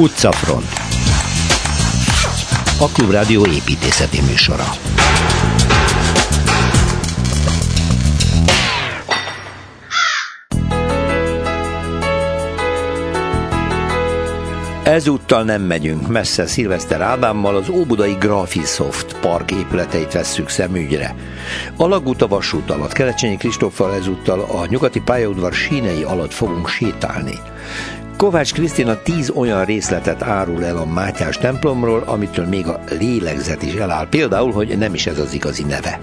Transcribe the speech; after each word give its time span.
Utcafront 0.00 0.66
A 2.78 2.88
Klubrádió 2.92 3.46
építészeti 3.46 4.20
műsora 4.20 4.64
Ezúttal 14.82 15.42
nem 15.42 15.62
megyünk 15.62 16.08
messze 16.08 16.46
Szilveszter 16.46 17.00
Ádámmal 17.00 17.56
az 17.56 17.68
Óbudai 17.68 18.12
Graphisoft 18.12 19.20
park 19.20 19.50
épületeit 19.50 20.12
vesszük 20.12 20.48
szemügyre. 20.48 21.14
A 21.76 21.94
a 22.18 22.26
vasút 22.26 22.70
alatt, 22.70 22.92
Kelecsényi 22.92 23.36
Kristóffal 23.36 23.94
ezúttal 23.94 24.40
a 24.40 24.66
nyugati 24.66 25.00
pályaudvar 25.00 25.52
sínei 25.52 26.02
alatt 26.02 26.32
fogunk 26.32 26.68
sétálni. 26.68 27.38
Kovács 28.18 28.52
Krisztina 28.52 29.02
tíz 29.02 29.30
olyan 29.30 29.64
részletet 29.64 30.22
árul 30.22 30.64
el 30.64 30.76
a 30.76 30.86
Mátyás 30.86 31.38
templomról, 31.38 32.02
amitől 32.06 32.46
még 32.46 32.66
a 32.66 32.80
lélegzet 32.98 33.62
is 33.62 33.74
eláll. 33.74 34.08
Például, 34.08 34.52
hogy 34.52 34.78
nem 34.78 34.94
is 34.94 35.06
ez 35.06 35.18
az 35.18 35.32
igazi 35.32 35.62
neve. 35.62 36.00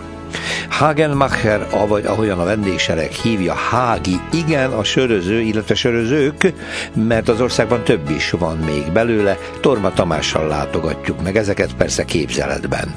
Hagenmacher, 0.69 1.67
avagy 1.71 2.05
ahogyan 2.05 2.39
a 2.39 2.43
vendégsereg 2.45 3.11
hívja, 3.11 3.53
Hági, 3.53 4.19
igen, 4.31 4.71
a 4.71 4.83
söröző, 4.83 5.41
illetve 5.41 5.75
sörözők, 5.75 6.53
mert 6.93 7.29
az 7.29 7.41
országban 7.41 7.83
több 7.83 8.09
is 8.09 8.31
van 8.31 8.57
még 8.57 8.91
belőle, 8.91 9.37
Torma 9.59 9.93
Tamással 9.93 10.47
látogatjuk 10.47 11.21
meg 11.23 11.37
ezeket 11.37 11.73
persze 11.73 12.05
képzeletben. 12.05 12.93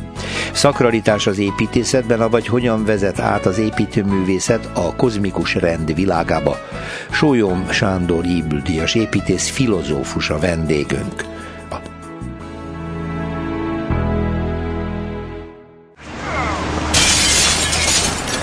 Szakralitás 0.52 1.26
az 1.26 1.38
építészetben, 1.38 2.20
avagy 2.20 2.46
hogyan 2.46 2.84
vezet 2.84 3.18
át 3.20 3.46
az 3.46 3.58
építőművészet 3.58 4.70
a 4.72 4.96
kozmikus 4.96 5.54
rend 5.54 5.94
világába. 5.94 6.58
Sólyom 7.10 7.70
Sándor 7.70 8.24
Íbüldíjas 8.24 8.94
építész 8.94 9.48
filozófus 9.48 10.30
a 10.30 10.38
vendégünk. 10.38 11.37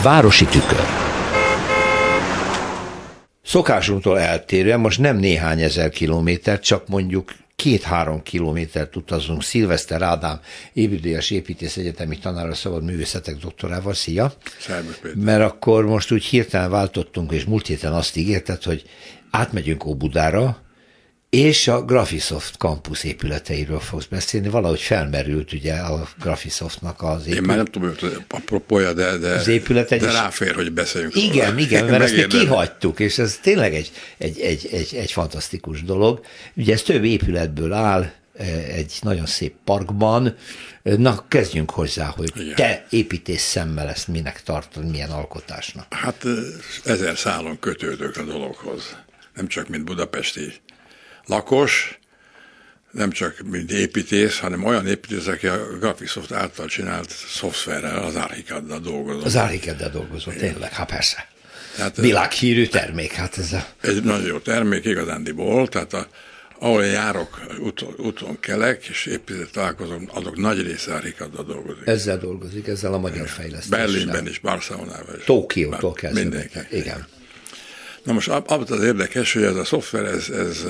Városi 0.06 0.45
tükör. 0.45 0.86
Szokásunktól 3.44 4.20
eltérően 4.20 4.80
most 4.80 5.00
nem 5.00 5.17
néhány 5.17 5.62
ezer 5.62 5.89
kilométer, 5.89 6.59
csak 6.59 6.88
mondjuk 6.88 7.34
két-három 7.56 8.23
kilométert 8.23 8.95
utazunk 8.95 9.44
Szilveszter 9.44 10.02
Ádám, 10.02 10.39
építőjes 10.73 11.31
építész 11.31 11.78
egyetemi 11.78 12.17
tanára 12.17 12.53
szabad 12.53 12.84
művészetek 12.84 13.36
doktorával. 13.38 13.94
Szia! 13.94 14.34
Mert 15.16 15.44
akkor 15.44 15.86
most 15.86 16.12
úgy 16.12 16.23
hirtelen 16.23 16.69
váltottunk, 16.69 17.31
és 17.31 17.44
múlt 17.44 17.67
héten 17.67 17.94
azt 17.94 18.17
ígérted, 18.17 18.64
hogy 18.64 18.84
átmegyünk 19.31 19.86
Óbudára, 19.86 20.65
és 21.36 21.67
a 21.67 21.81
Graphisoft 21.81 22.55
campus 22.55 23.03
épületeiről 23.03 23.80
fogsz 23.80 24.05
beszélni. 24.05 24.50
Valahogy 24.50 24.80
felmerült 24.80 25.53
ugye 25.53 25.73
a 25.73 26.08
Graphisoftnak 26.19 27.02
az 27.02 27.22
épület. 27.22 27.38
Én 27.38 27.47
már 27.47 27.58
nem 27.58 27.66
tudom, 27.66 27.95
hogy 28.00 28.17
apropója, 28.30 28.94
de, 28.94 29.17
de, 29.17 29.30
az 29.30 29.47
épület 29.47 29.91
egy 29.91 30.00
de 30.00 30.11
ráfér, 30.11 30.56
hogy 30.56 30.72
beszéljünk 30.72 31.16
Igen, 31.16 31.50
róla. 31.50 31.59
igen, 31.59 31.86
mert 31.86 32.03
ezt 32.03 32.28
kihagytuk, 32.28 33.00
és 33.00 33.17
ez 33.17 33.39
tényleg 33.41 33.73
egy, 33.73 33.91
egy, 34.17 34.39
egy, 34.39 34.69
egy, 34.72 34.95
egy 34.95 35.11
fantasztikus 35.11 35.83
dolog. 35.83 36.25
Ugye 36.53 36.73
ez 36.73 36.81
több 36.81 37.03
épületből 37.03 37.73
áll, 37.73 38.11
egy 38.72 38.94
nagyon 39.02 39.25
szép 39.25 39.53
parkban. 39.63 40.36
Na, 40.81 41.25
kezdjünk 41.28 41.69
hozzá, 41.69 42.06
hogy 42.06 42.31
Igen. 42.36 42.56
te 42.56 42.86
építés 42.89 43.41
szemmel 43.41 43.89
ezt 43.89 44.08
minek 44.08 44.44
tartod, 44.44 44.89
milyen 44.89 45.09
alkotásnak? 45.09 45.94
Hát 45.94 46.25
ezer 46.83 47.17
szálon 47.17 47.59
kötődök 47.59 48.17
a 48.17 48.23
dologhoz. 48.23 48.95
Nem 49.36 49.47
csak 49.47 49.69
mint 49.69 49.83
budapesti 49.83 50.53
lakos, 51.26 52.00
nem 52.92 53.09
csak 53.09 53.42
mint 53.45 53.72
építész, 53.72 54.40
hanem 54.40 54.64
olyan 54.64 54.88
építész, 54.88 55.28
aki 55.28 55.48
a 55.48 55.78
Graphisoft 55.80 56.31
által 56.31 56.68
csinált 56.68 57.09
szoftverrel, 57.30 58.03
az 58.03 58.16
Archicaddal 58.16 58.80
dolgozott. 58.80 59.24
Az 59.24 59.36
Archicaddal 59.36 59.90
dolgozott, 59.90 60.36
tényleg, 60.36 60.74
hát 60.74 60.90
persze. 60.90 61.28
Tehát, 61.75 61.96
Világhírű 61.97 62.68
termék, 62.68 63.12
hát 63.12 63.38
ez 63.38 63.53
a... 63.53 63.66
Egy 63.81 64.03
nagyon 64.03 64.25
jó 64.25 64.38
termék, 64.38 64.86
igazándiból, 64.86 65.68
tehát 65.68 65.94
a, 65.94 66.08
ahol 66.59 66.86
járok, 66.86 67.40
úton, 67.59 67.94
úton 67.97 68.40
kelek, 68.40 68.86
és 68.86 69.06
épített 69.06 69.52
találkozom, 69.52 70.09
azok 70.13 70.38
nagy 70.38 70.62
része 70.62 70.94
Archicaddal 70.94 71.44
dolgozik. 71.44 71.88
Ezzel 71.88 72.18
dolgozik, 72.18 72.68
ezzel 72.68 72.94
a 72.94 72.97
magyar 72.97 73.28
fejlesztéssel. 73.28 73.86
Berlinben 73.86 74.28
is, 74.28 74.40
Barcelonában 74.40 75.16
is. 75.18 75.24
Tokiótól 75.24 75.94
kezdve. 75.94 76.22
Mindenki. 76.22 76.59
Igen. 76.72 77.07
Na 78.03 78.13
most 78.13 78.28
abban 78.28 78.66
az 78.69 78.84
érdekes, 78.84 79.34
hogy 79.34 79.44
ez 79.44 79.56
a 79.56 79.66
szoftver, 79.66 80.06
ez, 80.06 80.30
ez 80.30 80.66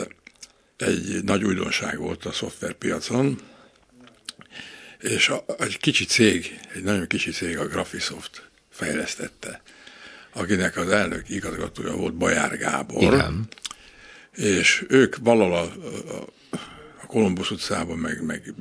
egy 0.77 1.23
nagy 1.23 1.43
újdonság 1.43 1.97
volt 1.97 2.25
a 2.25 2.31
szoftverpiacon, 2.31 3.39
és 4.99 5.29
a, 5.29 5.45
egy 5.59 5.77
kicsi 5.77 6.05
cég, 6.05 6.59
egy 6.73 6.83
nagyon 6.83 7.07
kicsi 7.07 7.31
cég, 7.31 7.57
a 7.57 7.67
Graphisoft 7.67 8.49
fejlesztette, 8.69 9.61
akinek 10.33 10.77
az 10.77 10.89
elnök 10.89 11.29
igazgatója 11.29 11.95
volt 11.95 12.13
Bajár 12.13 12.57
Gábor, 12.57 13.01
Igen. 13.01 13.47
és 14.33 14.85
ők 14.87 15.15
valahol 15.17 15.53
a, 15.53 15.61
a, 16.15 16.27
a 17.01 17.05
Kolumbusz 17.05 17.49
utcában, 17.49 17.97
meg, 17.97 18.25
meg 18.25 18.53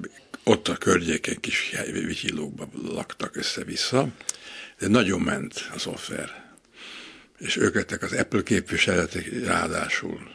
ott 0.44 0.68
a 0.68 0.76
környéken 0.76 1.40
kis 1.40 1.74
vityilókban 1.92 2.70
laktak 2.82 3.36
össze-vissza, 3.36 4.08
de 4.78 4.88
nagyon 4.88 5.20
ment 5.20 5.70
a 5.74 5.78
szoftver. 5.78 6.42
És 7.38 7.56
ők 7.56 7.74
lettek 7.74 8.02
az 8.02 8.12
Apple 8.12 8.42
képviseletek 8.42 9.44
ráadásul 9.44 10.33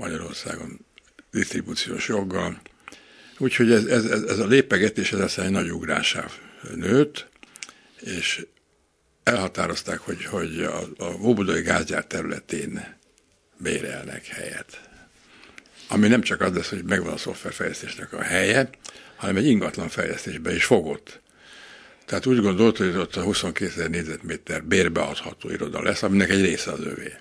Magyarországon 0.00 0.86
disztribúciós 1.30 2.08
joggal. 2.08 2.60
Úgyhogy 3.38 3.72
ez, 3.72 3.84
ez, 3.84 4.04
ez 4.04 4.38
a 4.38 4.46
lépegetés 4.46 5.12
ez 5.12 5.20
aztán 5.20 5.44
egy 5.44 5.50
nagy 5.50 5.72
ugrásá 5.72 6.26
nőtt, 6.74 7.28
és 8.00 8.46
elhatározták, 9.22 9.98
hogy, 9.98 10.24
hogy 10.24 10.60
a, 10.60 10.80
a 10.98 11.14
Óbudai 11.22 11.62
gázgyár 11.62 12.04
területén 12.04 12.96
bérelnek 13.56 14.26
helyet. 14.26 14.80
Ami 15.88 16.08
nem 16.08 16.20
csak 16.20 16.40
az 16.40 16.54
lesz, 16.54 16.68
hogy 16.68 16.84
megvan 16.84 17.12
a 17.12 17.16
szoftverfejlesztésnek 17.16 18.12
a 18.12 18.22
helye, 18.22 18.70
hanem 19.16 19.36
egy 19.36 19.46
ingatlan 19.46 19.88
fejlesztésbe 19.88 20.54
is 20.54 20.64
fogott. 20.64 21.20
Tehát 22.06 22.26
úgy 22.26 22.40
gondolt, 22.40 22.76
hogy 22.76 22.96
ott 22.96 23.16
a 23.16 23.22
22 23.22 23.70
ezer 23.70 23.90
négyzetméter 23.90 24.64
bérbeadható 24.64 25.50
iroda 25.50 25.82
lesz, 25.82 26.02
aminek 26.02 26.30
egy 26.30 26.40
része 26.40 26.70
az 26.70 26.80
övé. 26.80 27.12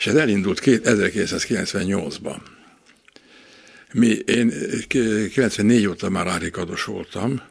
És 0.00 0.06
ez 0.06 0.14
elindult 0.14 0.60
1998-ban. 0.64 2.36
Mi, 3.92 4.06
én 4.06 4.52
94 4.88 5.86
óta 5.86 6.08
már 6.08 6.26
árikados 6.26 6.84
voltam, 6.84 7.42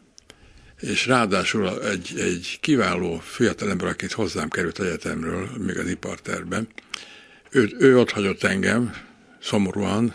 és 0.79 1.05
ráadásul 1.05 1.83
egy, 1.83 2.13
egy 2.19 2.57
kiváló 2.61 3.19
fiatalember, 3.23 3.87
akit 3.87 4.11
hozzám 4.11 4.49
került 4.49 4.79
egyetemről, 4.79 5.49
még 5.57 5.77
az 5.77 5.89
iparterben, 5.89 6.67
ő, 7.49 7.75
ő 7.79 7.99
ott 7.99 8.11
hagyott 8.11 8.43
engem, 8.43 8.93
szomorúan, 9.41 10.13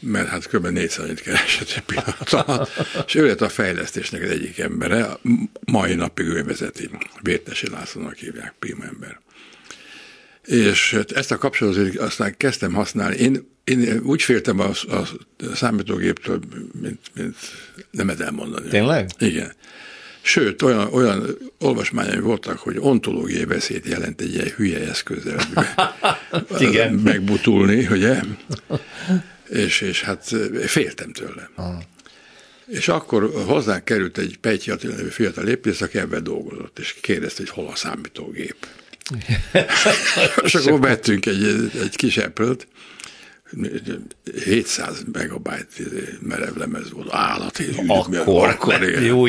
mert 0.00 0.28
hát 0.28 0.48
kb. 0.48 0.66
400 0.66 1.04
annyit 1.04 1.20
keresett 1.20 1.70
egy 1.76 1.82
pillanat 1.82 2.30
alatt, 2.30 2.70
és 3.06 3.14
ő 3.14 3.26
lett 3.26 3.40
a 3.40 3.48
fejlesztésnek 3.48 4.22
az 4.22 4.30
egyik 4.30 4.58
embere, 4.58 5.18
mai 5.64 5.94
napig 5.94 6.26
ő 6.26 6.44
vezeti, 6.44 6.90
Vértesi 7.22 7.70
Lászlónak 7.70 8.16
hívják, 8.16 8.54
prima 8.58 8.84
ember. 8.84 9.20
És 10.46 10.98
ezt 11.14 11.30
a 11.30 11.38
kapcsolatot 11.38 11.96
aztán 11.96 12.36
kezdtem 12.36 12.72
használni. 12.72 13.16
Én, 13.16 13.48
én 13.64 14.00
úgy 14.02 14.22
féltem 14.22 14.60
a, 14.60 14.70
a 14.88 15.08
számítógéptől, 15.54 16.40
mint, 16.80 17.00
mint 17.14 17.36
nem 17.90 18.08
elmondani. 18.08 18.68
Tényleg? 18.68 19.10
Igen. 19.18 19.52
Sőt, 20.20 20.62
olyan, 20.62 20.92
olyan 20.92 21.38
olvasmányai 21.58 22.18
voltak, 22.18 22.58
hogy 22.58 22.76
ontológiai 22.78 23.44
veszélyt 23.44 23.86
jelent 23.86 24.20
egy 24.20 24.34
ilyen 24.34 24.48
hülye 24.56 24.88
eszközzel 24.88 25.38
Igen. 26.58 26.94
megbutulni, 26.94 27.86
ugye? 27.86 28.20
És, 29.48 29.80
és 29.80 30.02
hát 30.02 30.34
féltem 30.66 31.12
tőle. 31.12 31.50
És 32.66 32.88
akkor 32.88 33.30
hozzánk 33.46 33.84
került 33.84 34.18
egy 34.18 34.38
Pejtyi 34.38 34.70
Attila 34.70 34.94
nevű 34.94 35.08
fiatal 35.08 35.48
épész, 35.48 35.80
aki 35.80 35.98
ebben 35.98 36.22
dolgozott, 36.22 36.78
és 36.78 36.94
kérdezte, 37.00 37.42
hogy 37.42 37.50
hol 37.50 37.66
a 37.72 37.76
számítógép. 37.76 38.66
És 40.42 40.54
akkor 40.54 40.80
vettünk 40.80 41.26
egy, 41.26 41.70
egy 41.82 41.96
kis 41.96 42.16
apple 42.16 42.54
700 44.44 45.04
megabyte 45.12 45.82
merev 46.20 46.56
lemez 46.56 46.90
volt, 46.90 47.12
állati. 47.12 47.66
Akkor, 47.86 48.48
akkor 48.48 48.82
jó. 48.82 49.24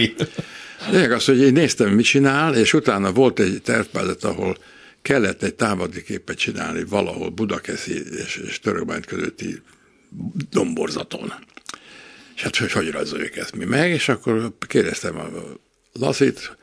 Lényeg 0.91 1.11
az, 1.11 1.25
hogy 1.25 1.39
én 1.39 1.53
néztem, 1.53 1.89
mit 1.89 2.05
csinál, 2.05 2.55
és 2.55 2.73
utána 2.73 3.11
volt 3.11 3.39
egy 3.39 3.61
tervpázat, 3.61 4.23
ahol 4.23 4.57
kellett 5.01 5.43
egy 5.43 5.55
távadi 5.55 6.03
képet 6.03 6.37
csinálni 6.37 6.83
valahol 6.83 7.29
Budakeszi 7.29 8.03
és, 8.25 8.41
és 8.47 8.59
Törökbányt 8.59 9.05
közötti 9.05 9.61
domborzaton. 10.49 11.33
És 12.35 12.41
hát 12.41 12.55
hogy, 12.55 12.71
hogy 12.71 12.91
rajzoljuk 12.91 13.35
ezt 13.35 13.55
mi 13.55 13.65
meg, 13.65 13.91
és 13.91 14.09
akkor 14.09 14.53
kérdeztem 14.67 15.17
a 15.17 15.29
Laszit, 15.93 16.57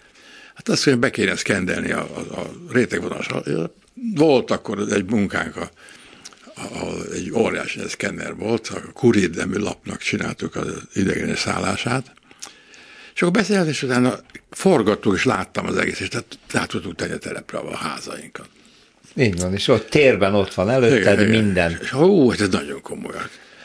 hát 0.55 0.69
azt 0.69 0.87
mondja, 0.87 1.09
be 1.09 1.11
kéne 1.11 1.37
szkendelni 1.37 1.93
a, 1.93 2.01
a, 2.01 2.41
a 2.41 2.51
rétegvonalas. 2.71 3.29
Volt 4.15 4.51
akkor 4.51 4.79
egy 4.91 5.11
munkánk 5.11 5.57
a, 5.57 5.71
ahol 6.55 7.05
egy 7.13 7.31
óriási 7.33 7.81
szkenner 7.89 8.35
volt, 8.35 8.69
a 8.69 9.09
nemű 9.35 9.57
lapnak 9.57 9.99
csináltuk 9.99 10.57
az 10.57 10.73
idegenes 10.95 11.39
szállását, 11.39 12.13
és 13.15 13.23
akkor 13.23 13.33
beszélgetés 13.33 13.83
utána 13.83 14.19
forgattuk, 14.51 15.15
és 15.15 15.25
láttam 15.25 15.67
az 15.67 15.77
egész, 15.77 16.01
és 16.01 16.09
tehát 16.09 16.39
át 16.53 16.69
tudtuk 16.69 16.95
tenni 16.95 17.13
a 17.13 17.19
telepre 17.19 17.59
a 17.59 17.77
házainkat. 17.77 18.49
Így 19.17 19.41
van, 19.41 19.53
és 19.53 19.69
ott 19.69 19.89
térben 19.89 20.35
ott 20.35 20.55
van 20.55 20.71
előtted 20.71 21.21
igen, 21.21 21.43
minden. 21.43 21.71
Igen. 21.71 21.83
És, 21.83 21.91
hú, 21.91 22.33
ez 22.33 22.49
nagyon 22.49 22.81
komoly. 22.81 23.15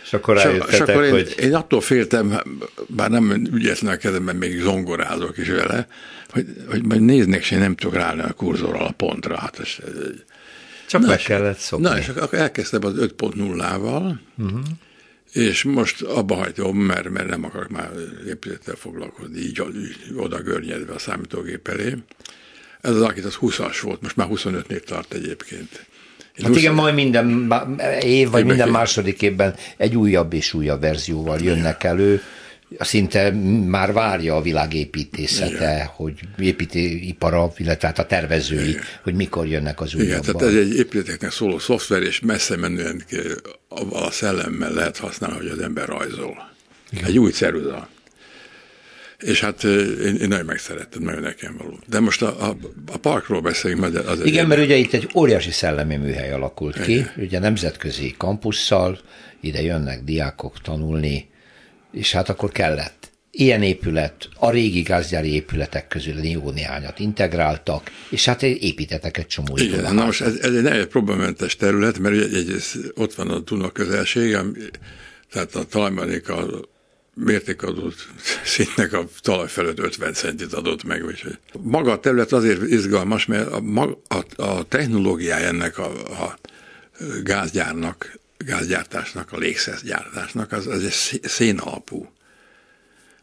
És 0.09 0.15
akkor 0.15 0.35
rájöttetek, 0.35 0.73
és 0.73 0.79
akkor 0.79 1.03
én, 1.03 1.11
hogy... 1.11 1.35
én 1.39 1.55
attól 1.55 1.81
féltem, 1.81 2.41
bár 2.87 3.09
nem 3.09 3.47
ügyetlen 3.53 3.93
a 3.93 3.97
kezemben, 3.97 4.35
még 4.35 4.59
zongorázok 4.59 5.37
is 5.37 5.49
vele, 5.49 5.87
hogy, 6.29 6.45
hogy 6.69 6.85
majd 6.85 7.01
néznek, 7.01 7.39
és 7.39 7.51
én 7.51 7.59
nem 7.59 7.75
tudok 7.75 7.95
ráállni 7.95 8.21
a 8.21 8.33
kurzorral 8.33 8.85
a 8.85 8.91
pontra. 8.91 9.37
Hát 9.37 9.59
ez, 9.59 9.67
Csak 10.87 11.01
na, 11.01 11.07
meg 11.07 11.19
kellett 11.19 11.57
szokni. 11.57 11.85
Na, 11.87 11.97
és 11.97 12.07
akkor 12.07 12.39
elkezdtem 12.39 12.85
az 12.85 12.93
5.0-val, 12.97 14.15
uh-huh. 14.37 14.59
és 15.31 15.63
most 15.63 16.01
abba 16.01 16.35
hagyom, 16.35 16.77
mert, 16.77 17.09
mert 17.09 17.27
nem 17.27 17.43
akarok 17.43 17.69
már 17.69 17.91
épülettel 18.27 18.75
foglalkozni, 18.75 19.39
így, 19.39 19.63
így 19.75 20.13
oda 20.15 20.41
görnyedve 20.41 20.93
a 20.93 20.99
számítógép 20.99 21.67
elé. 21.67 21.95
Ez 22.81 22.95
az 22.95 23.01
akit 23.01 23.25
az 23.25 23.37
20-as 23.41 23.77
volt, 23.81 24.01
most 24.01 24.15
már 24.15 24.27
25-nél 24.31 24.83
tart 24.83 25.13
egyébként. 25.13 25.87
Hát 26.41 26.47
20... 26.47 26.57
igen, 26.57 26.73
majd 26.73 26.95
minden 26.95 27.51
év, 28.01 28.29
vagy 28.29 28.45
minden 28.45 28.69
második 28.69 29.21
évben 29.21 29.55
egy 29.77 29.95
újabb 29.95 30.33
és 30.33 30.53
újabb 30.53 30.81
verzióval 30.81 31.39
jönnek 31.39 31.83
elő 31.83 32.21
szinte 32.79 33.31
már 33.65 33.93
várja 33.93 34.35
a 34.35 34.41
világ 34.41 34.73
építészete, 34.73 35.73
Igen. 35.73 35.85
hogy 35.85 36.13
építőipara, 36.37 37.53
illetve 37.57 37.87
hát 37.87 37.99
a 37.99 38.05
tervezői, 38.05 38.69
Igen. 38.69 38.81
hogy 39.03 39.13
mikor 39.13 39.47
jönnek 39.47 39.81
az 39.81 39.93
újabbak. 39.93 40.23
Igen, 40.23 40.35
tehát 40.35 40.55
ez 40.55 40.59
egy 40.61 40.75
épületeknek 40.75 41.31
szóló 41.31 41.59
szoftver, 41.59 42.01
és 42.01 42.19
messze 42.19 42.57
menően 42.57 43.03
a 43.89 44.11
szellemmel 44.11 44.71
lehet 44.71 44.97
használni, 44.97 45.37
hogy 45.37 45.47
az 45.47 45.59
ember 45.59 45.87
rajzol. 45.87 46.51
Igen. 46.91 47.05
Egy 47.05 47.19
új 47.19 47.31
ceruza. 47.31 47.89
És 49.19 49.39
hát 49.39 49.63
én, 49.63 50.15
én 50.15 50.27
nagyon 50.27 50.45
megszerettem, 50.45 51.01
nagyon 51.01 51.21
nekem 51.21 51.55
való. 51.57 51.79
De 51.87 51.99
most 51.99 52.21
a, 52.21 52.49
a, 52.49 52.57
a 52.91 52.97
parkról 52.97 53.41
beszélünk, 53.41 53.79
mert 53.79 53.95
az 53.95 54.25
Igen, 54.25 54.47
mert 54.47 54.61
ugye 54.61 54.75
itt 54.75 54.93
egy 54.93 55.09
óriási 55.15 55.51
szellemi 55.51 55.95
műhely 55.95 56.31
alakult 56.31 56.81
ki, 56.81 56.91
Igen. 56.91 57.11
ugye 57.17 57.39
nemzetközi 57.39 58.15
kampusszal, 58.17 58.99
ide 59.41 59.61
jönnek 59.61 60.03
diákok 60.03 60.61
tanulni, 60.61 61.29
és 61.91 62.11
hát 62.11 62.29
akkor 62.29 62.51
kellett 62.51 63.09
ilyen 63.31 63.63
épület, 63.63 64.29
a 64.35 64.49
régi 64.49 64.81
gázgyári 64.81 65.33
épületek 65.33 65.87
közül 65.87 66.25
jó 66.25 66.49
néhányat 66.51 66.99
integráltak, 66.99 67.91
és 68.09 68.25
hát 68.25 68.43
építettek 68.43 69.17
egy 69.17 69.27
csomó 69.27 69.57
Igen, 69.57 69.93
na 69.93 70.05
most 70.05 70.21
ez, 70.21 70.35
ez 70.35 70.53
egy 70.53 70.61
nagyon 70.61 70.87
problémamentes 70.87 71.55
terület, 71.55 71.99
mert 71.99 72.15
egy, 72.15 72.33
egy, 72.33 72.61
ott 72.95 73.13
van 73.13 73.29
a 73.29 73.39
Duna 73.39 73.69
közelség, 73.69 74.37
tehát 75.31 75.55
a 75.55 75.63
talajmanék 75.63 76.29
a 76.29 76.67
mértékadott 77.23 78.07
szintnek 78.55 78.93
a 78.93 79.05
talaj 79.21 79.47
felett 79.47 79.79
50 79.79 80.13
centit 80.13 80.53
adott 80.53 80.83
meg. 80.83 81.05
Úgyhogy. 81.05 81.37
Maga 81.61 81.91
a 81.91 81.99
terület 81.99 82.31
azért 82.31 82.61
izgalmas, 82.61 83.25
mert 83.25 83.51
a, 83.51 83.97
a, 84.07 84.43
a 84.43 84.63
technológiája 84.63 85.47
ennek 85.47 85.77
a, 85.77 85.91
a 86.23 86.39
gázgyárnak 87.23 88.19
gázgyártásnak, 88.45 89.31
a 89.31 89.37
légszergyártásnak, 89.37 90.51
az, 90.51 90.67
az 90.67 90.83
egy 90.83 91.21
szén 91.23 91.57
alapú. 91.57 92.11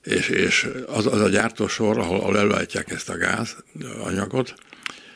És, 0.03 0.29
és 0.29 0.69
az, 0.87 1.07
az 1.07 1.21
a 1.21 1.29
gyártósor, 1.29 1.99
ahol, 1.99 2.21
ahol 2.21 2.39
előállítják 2.39 2.91
ezt 2.91 3.09
a 3.09 3.17
gáz 3.17 3.57
anyagot, 4.05 4.55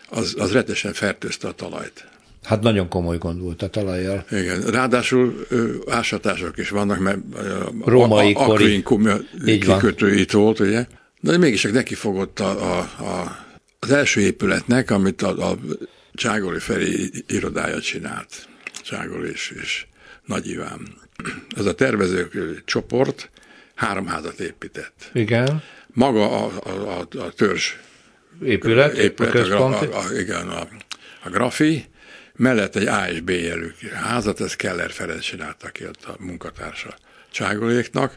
az, 0.09 0.35
az 0.39 0.53
retesen 0.53 0.93
fertőzte 0.93 1.49
a 1.49 1.53
talajt. 1.53 2.09
Hát 2.45 2.61
nagyon 2.63 2.89
komoly 2.89 3.19
gond 3.19 3.41
volt 3.41 3.63
a 3.63 3.69
talajjal. 3.69 4.25
Igen, 4.31 4.61
ráadásul 4.61 5.47
ásatások 5.89 6.59
is 6.59 6.69
vannak, 6.71 6.99
mert 6.99 7.19
Római 7.85 8.33
a, 8.33 8.41
a, 8.41 8.45
kori, 8.45 8.85
kikötőit 9.45 10.33
volt, 10.33 10.61
ugye? 10.61 10.87
De 11.21 11.39
mégis 11.39 11.63
neki 11.63 11.95
fogott 11.95 12.41
a, 12.41 12.77
a, 12.77 12.79
a, 12.79 13.47
az 13.79 13.91
első 13.91 14.21
épületnek, 14.21 14.91
amit 14.91 15.23
a, 15.23 15.51
a 15.51 15.59
Cságoli 16.13 16.59
Feri 16.59 17.11
irodája 17.27 17.81
csinált. 17.81 18.49
Cságol 18.83 19.25
és, 19.25 19.55
és 19.63 19.87
nagy 20.25 20.49
Iván. 20.49 20.81
Ez 21.57 21.67
a 21.67 21.75
tervezők 21.75 22.63
csoport 22.65 23.31
három 23.75 24.07
házat 24.07 24.41
épített. 24.41 25.11
Igen. 25.13 25.63
Maga 25.87 26.45
a, 26.45 26.51
a, 26.65 26.71
a, 26.71 27.19
a 27.19 27.31
törzs 27.31 27.73
épület, 28.45 28.97
épület 28.97 29.35
a, 29.35 29.67
a, 29.67 29.81
a, 29.81 29.99
a, 29.99 30.19
igen, 30.19 30.49
a, 30.49 30.69
a 31.25 31.31
grafi, 31.31 31.85
mellett 32.41 32.77
egy 32.77 32.87
A 32.87 33.09
és 33.11 33.21
B 33.21 33.31
jelű 33.31 33.73
házat, 33.93 34.41
ez 34.41 34.57
Keller 34.57 34.91
Ferenc 34.91 35.23
csinálta 35.23 35.69
ki 35.69 35.85
a 35.85 36.15
munkatársa 36.19 36.95
Cságoléknak, 37.31 38.17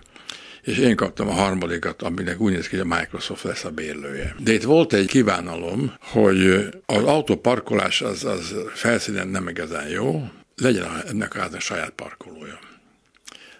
és 0.61 0.77
én 0.77 0.95
kaptam 0.95 1.29
a 1.29 1.33
harmadikat, 1.33 2.01
aminek 2.01 2.39
úgy 2.39 2.51
néz 2.51 2.67
ki, 2.67 2.77
hogy 2.77 2.91
a 2.91 2.95
Microsoft 2.95 3.43
lesz 3.43 3.63
a 3.63 3.69
bérlője. 3.69 4.35
De 4.39 4.53
itt 4.53 4.63
volt 4.63 4.93
egy 4.93 5.07
kívánalom, 5.07 5.93
hogy 5.99 6.69
az 6.85 7.03
autóparkolás 7.03 8.01
az, 8.01 8.23
az 8.23 8.55
felszínen 8.73 9.27
nem 9.27 9.47
igazán 9.47 9.87
jó, 9.87 10.29
legyen 10.55 10.85
ennek 11.07 11.35
a 11.35 11.59
saját 11.59 11.91
parkolója. 11.91 12.59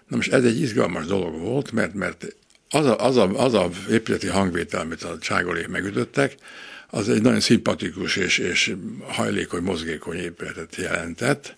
Na 0.08 0.16
most 0.16 0.32
ez 0.32 0.44
egy 0.44 0.60
izgalmas 0.60 1.06
dolog 1.06 1.40
volt, 1.40 1.72
mert, 1.72 1.94
mert 1.94 2.36
az 2.68 2.86
a, 2.86 3.04
az, 3.04 3.16
a, 3.16 3.44
az 3.44 3.54
a 3.54 3.70
épületi 3.90 4.26
hangvétel, 4.26 4.80
amit 4.80 5.02
a 5.02 5.18
cságolék 5.18 5.68
megütöttek, 5.68 6.36
az 6.94 7.08
egy 7.08 7.22
nagyon 7.22 7.40
szimpatikus 7.40 8.16
és, 8.16 8.38
és 8.38 8.74
hajlékony, 9.06 9.62
mozgékony 9.62 10.16
épületet 10.16 10.76
jelentett, 10.76 11.54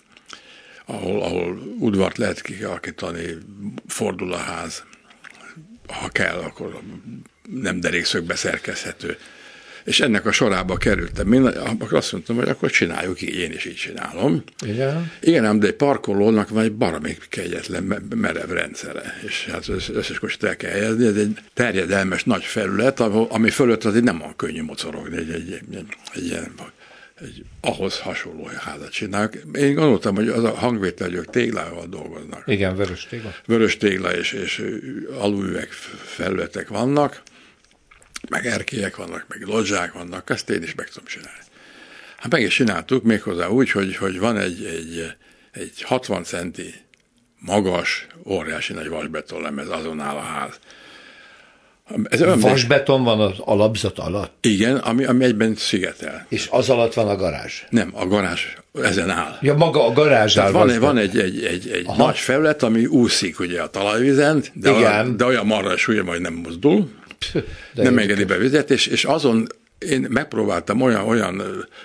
ahol, 0.84 1.22
ahol 1.22 1.58
udvart 1.78 2.18
lehet 2.18 2.40
kialakítani, 2.40 3.38
fordul 3.86 4.32
a 4.32 4.36
ház, 4.36 4.84
ha 5.86 6.08
kell, 6.08 6.38
akkor 6.38 6.80
nem 7.50 7.80
derékszögbe 7.80 8.34
szerkezhető 8.34 9.18
és 9.86 10.00
ennek 10.00 10.26
a 10.26 10.32
sorába 10.32 10.76
kerültem. 10.76 11.32
Én 11.32 11.44
akkor 11.44 11.94
azt 11.94 12.12
mondtam, 12.12 12.36
hogy 12.36 12.48
akkor 12.48 12.70
csináljuk 12.70 13.22
így, 13.22 13.34
én 13.34 13.52
is 13.52 13.64
így 13.64 13.74
csinálom. 13.74 14.42
Igen? 14.66 15.12
Igen, 15.20 15.44
ám, 15.44 15.58
de 15.58 15.66
egy 15.66 15.74
parkolónak 15.74 16.48
van 16.48 16.64
egy 16.64 16.72
baromi 16.72 17.16
kegyetlen, 17.28 18.08
merev 18.14 18.50
rendszere, 18.50 19.18
és 19.26 19.48
hát 19.52 19.68
összes 19.68 20.18
kocsit 20.18 20.44
el 20.44 20.56
kell 20.56 20.70
helyezni, 20.70 21.06
ez 21.06 21.16
egy 21.16 21.38
terjedelmes 21.54 22.24
nagy 22.24 22.44
felület, 22.44 23.00
ami 23.00 23.50
fölött 23.50 23.84
azért 23.84 24.04
nem 24.04 24.18
van 24.18 24.36
könnyű 24.36 24.62
mocorogni, 24.62 25.16
egy, 25.16 25.30
egy, 25.30 25.52
egy, 25.52 25.86
egy, 26.14 26.26
ilyen 26.26 26.52
egy 27.20 27.44
ahhoz 27.60 27.98
hasonló 27.98 28.50
házat 28.58 28.90
csinálok. 28.90 29.34
Én 29.52 29.74
gondoltam, 29.74 30.14
hogy 30.14 30.28
az 30.28 30.44
a 30.44 30.50
hangvételők 30.50 31.30
téglával 31.30 31.86
dolgoznak. 31.86 32.42
Igen, 32.46 32.76
vörös 32.76 33.06
tégla. 33.10 33.34
Vörös 33.46 33.76
tégla 33.76 34.16
és, 34.16 34.32
és 34.32 34.64
alulüveg 35.18 35.68
felületek 36.04 36.68
vannak, 36.68 37.22
meg 38.30 38.46
erkélyek 38.46 38.96
vannak, 38.96 39.24
meg 39.28 39.42
lodzsák 39.42 39.92
vannak, 39.92 40.30
ezt 40.30 40.50
én 40.50 40.62
is 40.62 40.74
meg 40.74 40.88
tudom 40.88 41.08
csinálni. 41.08 41.40
Hát 42.16 42.32
meg 42.32 42.42
is 42.42 42.54
csináltuk, 42.54 43.02
méghozzá 43.02 43.48
úgy, 43.48 43.70
hogy, 43.70 43.96
hogy 43.96 44.18
van 44.18 44.38
egy, 44.38 44.64
egy, 44.64 45.14
egy 45.52 45.82
60 45.82 46.24
centi 46.24 46.74
magas, 47.38 48.06
óriási 48.24 48.72
nagy 48.72 48.90
lemez, 49.42 49.68
azon 49.68 50.00
áll 50.00 50.16
a 50.16 50.20
ház. 50.20 50.58
Ez 52.04 52.40
Vasbeton 52.40 53.04
van 53.04 53.20
az 53.20 53.38
alapzat 53.38 53.98
alatt? 53.98 54.46
Igen, 54.46 54.76
ami, 54.76 55.04
ami 55.04 55.24
egyben 55.24 55.54
szigetel. 55.54 56.26
És 56.28 56.48
az 56.50 56.70
alatt 56.70 56.94
van 56.94 57.08
a 57.08 57.16
garázs? 57.16 57.62
Nem, 57.70 57.90
a 57.94 58.06
garázs 58.06 58.42
ezen 58.82 59.10
áll. 59.10 59.38
Ja, 59.40 59.54
maga 59.54 59.86
a 59.86 59.92
garázs 59.92 60.36
áll. 60.36 60.50
Van, 60.50 60.78
van 60.78 60.98
egy, 60.98 61.18
egy, 61.18 61.44
egy, 61.44 61.70
egy 61.70 61.86
nagy 61.96 62.18
felület, 62.18 62.62
ami 62.62 62.86
úszik 62.86 63.40
ugye 63.40 63.62
a 63.62 63.70
talajvízen, 63.70 64.44
de, 64.52 64.70
Igen. 64.70 64.82
Olyan, 64.82 65.16
de 65.16 65.24
olyan 65.24 65.46
maras, 65.46 65.88
ugye 65.88 66.02
majd 66.02 66.20
nem 66.20 66.34
mozdul, 66.34 66.90
de 67.74 67.82
nem 67.82 67.98
engedi 67.98 68.24
be 68.24 68.36
vizet, 68.36 68.70
és, 68.70 68.86
és 68.86 69.04
azon 69.04 69.46
én 69.78 70.06
megpróbáltam 70.08 70.80
olyan, 70.80 71.04
olyan 71.04 71.42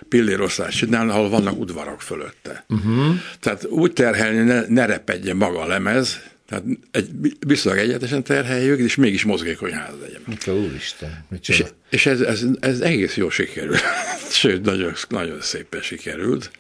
pillérosztást 0.10 0.78
csinálni, 0.78 1.12
ahol 1.12 1.30
vannak 1.30 1.60
udvarok 1.60 2.02
fölötte. 2.02 2.66
Uh-huh. 2.70 3.16
Tehát 3.40 3.66
úgy 3.66 3.94
terhelni, 3.94 4.44
ne, 4.44 4.66
ne 4.68 4.86
repedjen 4.86 5.36
maga 5.36 5.60
a 5.60 5.68
lemez, 5.68 6.22
tehát 6.52 6.64
egy, 6.92 7.10
viszonylag 7.48 7.84
egyetesen 7.84 8.24
terheljük, 8.24 8.80
és 8.80 8.96
mégis 8.96 9.24
mozgékony 9.24 9.72
ház 9.72 9.94
legyen. 10.02 10.22
Micsoda 10.28 10.58
úristen. 10.58 11.26
És, 11.42 11.64
és 11.90 12.06
ez, 12.06 12.22
ez, 12.22 12.44
ez, 12.60 12.80
egész 12.80 13.16
jól 13.16 13.32
sikerült. 13.32 13.82
Sőt, 14.42 14.66
nagyon, 14.66 14.94
nagyon 15.10 15.42
szépen 15.42 15.82
sikerült. 15.82 16.52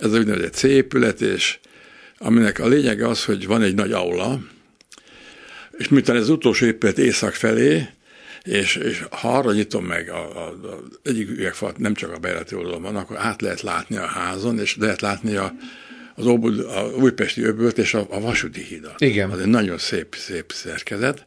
Ez 0.00 0.12
a 0.12 0.18
úgynevezett 0.18 0.54
C 0.54 0.62
épület, 0.62 1.20
és 1.20 1.58
aminek 2.18 2.58
a 2.58 2.66
lényege 2.66 3.08
az, 3.08 3.24
hogy 3.24 3.46
van 3.46 3.62
egy 3.62 3.74
nagy 3.74 3.92
aula, 3.92 4.40
és 5.76 5.88
miután 5.88 6.16
ez 6.16 6.22
az 6.22 6.28
utolsó 6.28 6.66
épület 6.66 6.98
észak 6.98 7.34
felé, 7.34 7.88
és, 8.48 8.76
és 8.76 9.04
ha 9.10 9.36
arra 9.36 9.52
nyitom 9.52 9.84
meg 9.84 10.10
a, 10.10 10.46
a, 10.46 10.48
a 10.48 10.82
egyik 11.02 11.28
üvegfalat, 11.28 11.78
nem 11.78 11.94
csak 11.94 12.12
a 12.12 12.18
bejárati 12.18 12.54
oldalon 12.54 12.82
van, 12.82 12.96
akkor 12.96 13.16
át 13.18 13.42
lehet 13.42 13.60
látni 13.60 13.96
a 13.96 14.06
házon, 14.06 14.58
és 14.58 14.76
lehet 14.76 15.00
látni 15.00 15.36
a, 15.36 15.54
az 16.14 16.26
Óbud, 16.26 16.58
a 16.58 16.90
újpesti 16.96 17.42
öbölt 17.42 17.78
és 17.78 17.94
a, 17.94 18.06
a 18.10 18.20
vasúti 18.20 18.62
hídat. 18.62 19.00
Igen. 19.00 19.30
Az 19.30 19.38
egy 19.38 19.46
nagyon 19.46 19.78
szép, 19.78 20.14
szép 20.18 20.52
szerkezet, 20.52 21.24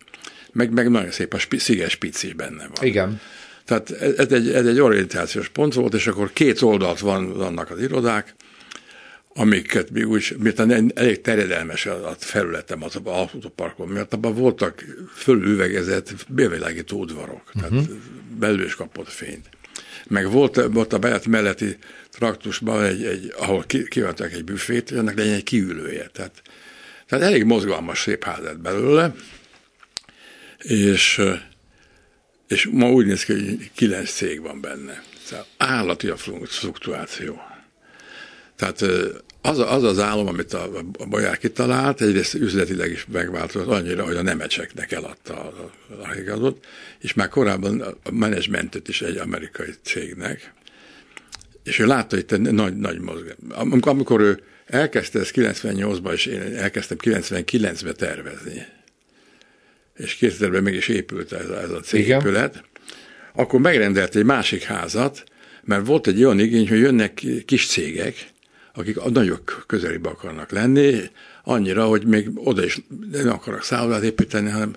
meg, 0.51 0.71
meg 0.71 0.89
nagyon 0.89 1.11
szép, 1.11 1.33
a 1.33 1.37
spi, 1.37 1.57
sziges 1.57 1.95
pici 1.95 2.27
is 2.27 2.33
benne 2.33 2.67
van. 2.73 2.87
Igen. 2.87 3.21
Tehát 3.65 3.91
ez 3.91 4.31
egy, 4.31 4.49
ez 4.49 4.65
egy 4.65 4.79
orientációs 4.79 5.49
pont 5.49 5.73
volt, 5.73 5.93
és 5.93 6.07
akkor 6.07 6.33
két 6.33 6.61
oldalt 6.61 6.99
van, 6.99 7.37
vannak 7.37 7.71
az 7.71 7.81
irodák, 7.81 8.35
amiket 9.33 9.89
mi 9.89 10.03
úgy, 10.03 10.35
miután 10.39 10.91
elég 10.95 11.21
terjedelmes 11.21 11.85
a 11.85 12.15
felületem 12.17 12.83
az 12.83 12.95
autóparkon 13.03 13.87
miatt, 13.87 14.13
abban 14.13 14.35
voltak 14.35 14.83
fölüvegezett 15.15 16.13
bélvilágító 16.27 16.99
udvarok, 16.99 17.41
uh-huh. 17.47 17.61
tehát 17.61 17.89
mhm. 17.89 17.97
belül 18.39 18.65
is 18.65 18.75
kapott 18.75 19.09
fényt. 19.09 19.49
Meg 20.07 20.31
volt, 20.31 20.55
volt 20.71 20.93
a 20.93 20.99
beját 20.99 21.25
melletti 21.25 21.77
traktusban, 22.09 22.83
egy, 22.83 23.03
egy, 23.03 23.33
ahol 23.37 23.65
kivettek 23.87 24.33
egy 24.33 24.43
büfét, 24.43 24.91
ennek 24.91 25.17
legyen 25.17 25.33
egy 25.33 25.43
kiülője. 25.43 26.09
Tehát, 26.13 26.41
tehát 27.07 27.25
elég 27.25 27.43
mozgalmas, 27.43 28.01
szép 28.01 28.23
ház 28.23 28.43
lett 28.43 28.59
belőle, 28.59 29.15
és, 30.57 31.21
és 32.47 32.69
ma 32.71 32.91
úgy 32.91 33.05
néz 33.05 33.23
ki, 33.23 33.33
hogy 33.33 33.71
kilenc 33.73 34.11
cég 34.11 34.41
van 34.41 34.61
benne. 34.61 35.03
Tehát 35.29 35.45
állati 35.57 36.07
a 36.07 36.17
fluktuáció. 36.45 37.41
Tehát 38.61 38.81
az, 39.41 39.59
az 39.59 39.83
az 39.83 39.99
állam, 39.99 40.27
amit 40.27 40.53
a, 40.53 40.69
a 40.97 41.05
Bajár 41.05 41.37
kitalált, 41.37 42.01
egyrészt 42.01 42.33
üzletileg 42.33 42.91
is 42.91 43.05
megváltozott 43.11 43.67
annyira, 43.67 44.03
hogy 44.03 44.15
a 44.15 44.21
nemecseknek 44.21 44.91
eladta 44.91 45.33
a, 45.33 45.71
a 46.43 46.55
és 46.99 47.13
már 47.13 47.29
korábban 47.29 47.81
a 47.81 48.11
menedzsmentet 48.11 48.87
is 48.87 49.01
egy 49.01 49.17
amerikai 49.17 49.69
cégnek, 49.83 50.53
és 51.63 51.79
ő 51.79 51.85
látta 51.85 52.17
itt 52.17 52.31
egy 52.31 52.39
nagy, 52.39 52.77
nagy 52.77 52.99
mozgás. 52.99 53.35
Amikor, 53.49 53.91
amikor 53.91 54.21
ő 54.21 54.43
elkezdte 54.65 55.19
ezt 55.19 55.33
98-ban, 55.35 56.13
és 56.13 56.25
én 56.25 56.41
elkezdtem 56.41 56.97
99-ben 57.01 57.95
tervezni, 57.95 58.65
és 59.95 60.17
2000-ben 60.21 60.63
meg 60.63 60.73
is 60.73 60.87
épült 60.87 61.31
ez, 61.31 61.49
ez 61.49 61.69
a 61.69 61.79
cégépület, 61.79 62.63
akkor 63.33 63.59
megrendelt 63.59 64.15
egy 64.15 64.25
másik 64.25 64.63
házat, 64.63 65.23
mert 65.63 65.85
volt 65.85 66.07
egy 66.07 66.23
olyan 66.23 66.39
igény, 66.39 66.67
hogy 66.67 66.79
jönnek 66.79 67.23
kis 67.45 67.67
cégek, 67.67 68.30
akik 68.73 68.97
a 68.97 69.09
nagyok 69.09 69.63
közelébe 69.67 70.09
akarnak 70.09 70.51
lenni, 70.51 71.01
annyira, 71.43 71.85
hogy 71.85 72.05
még 72.05 72.29
oda 72.33 72.65
is 72.65 72.81
nem 73.11 73.29
akarok 73.29 73.63
szállodát 73.63 74.03
építeni, 74.03 74.49
hanem 74.49 74.73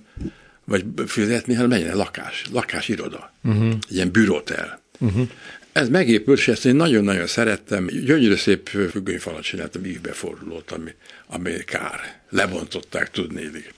vagy 0.65 0.85
fizetni, 1.07 1.55
hanem 1.55 1.71
legyen 1.71 1.89
egy 1.89 1.97
lakás, 1.97 2.45
lakásiroda, 2.53 3.33
uh-huh. 3.45 3.69
egy 3.69 3.95
ilyen 3.95 4.11
bürotel. 4.11 4.81
Uh-huh. 4.99 5.29
Ez 5.73 5.89
megépült, 5.89 6.39
és 6.39 6.49
ezt 6.49 6.67
én 6.67 6.77
nagyon-nagyon 6.77 7.27
szerettem. 7.27 7.87
Gyönyörű 7.87 8.35
szép 8.35 8.69
függönyfalat 8.69 9.43
csináltam, 9.43 9.85
így 9.85 10.01
befordulót, 10.01 10.71
ami, 10.71 10.91
ami 11.27 11.53
kár. 11.65 12.01
Lebontották, 12.31 13.11
tudnélik. 13.11 13.75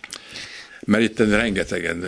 Mert 0.84 1.02
itt 1.02 1.18
rengetegen 1.18 2.04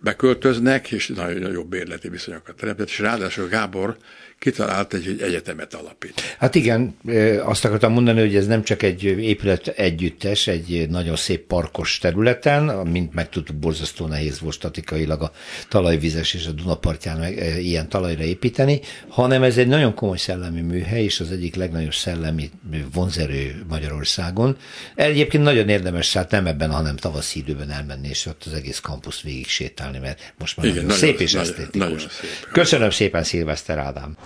beköltöznek, 0.00 0.90
és 0.90 1.06
nagyon 1.06 1.52
jobb 1.52 1.68
bérleti 1.68 2.08
viszonyokat 2.08 2.56
teremtett, 2.56 2.88
és 2.88 2.98
ráadásul 2.98 3.48
Gábor 3.48 3.96
kitalált 4.38 4.94
egy, 4.94 5.04
hogy 5.04 5.20
egyetemet 5.20 5.74
alapít. 5.74 6.20
Hát 6.38 6.54
igen, 6.54 6.96
azt 7.44 7.64
akartam 7.64 7.92
mondani, 7.92 8.20
hogy 8.20 8.36
ez 8.36 8.46
nem 8.46 8.62
csak 8.62 8.82
egy 8.82 9.04
épület 9.04 9.68
együttes, 9.68 10.46
egy 10.46 10.86
nagyon 10.88 11.16
szép 11.16 11.46
parkos 11.46 11.98
területen, 11.98 12.62
mint 12.86 13.14
meg 13.14 13.28
tudtuk, 13.28 13.56
borzasztó 13.56 14.06
nehéz 14.06 14.40
volt 14.40 14.54
statikailag 14.54 15.22
a 15.22 15.32
talajvizes 15.68 16.34
és 16.34 16.46
a 16.46 16.50
Dunapartján 16.50 17.32
ilyen 17.58 17.88
talajra 17.88 18.22
építeni, 18.22 18.80
hanem 19.08 19.42
ez 19.42 19.58
egy 19.58 19.66
nagyon 19.66 19.94
komoly 19.94 20.16
szellemi 20.16 20.60
műhely, 20.60 21.02
és 21.04 21.20
az 21.20 21.30
egyik 21.30 21.54
legnagyobb 21.54 21.94
szellemi 21.94 22.50
vonzerő 22.92 23.64
Magyarországon. 23.68 24.56
Egyébként 24.94 25.42
nagyon 25.42 25.68
érdemes, 25.68 26.12
hát 26.12 26.30
nem 26.30 26.46
ebben, 26.46 26.70
hanem 26.70 26.96
tavaszi 26.96 27.38
időben 27.38 27.70
elmenni, 27.70 28.08
és 28.08 28.26
ott 28.26 28.42
az 28.46 28.52
egész 28.52 28.78
kampuszt 28.78 29.22
végig 29.22 29.46
sétálni, 29.46 29.69
mert 30.00 30.32
most 30.38 30.56
már 30.56 30.66
Igen, 30.66 30.84
nagyon, 30.84 30.98
nagyon 30.98 31.08
szép 31.08 31.20
és 31.20 31.32
nagyon, 31.32 31.48
esztétikus. 31.48 31.80
Nagyon 31.80 31.98
szép. 31.98 32.52
Köszönöm 32.52 32.90
szépen, 32.90 33.22
Szilveszter 33.22 33.78
Ádám. 33.78 34.16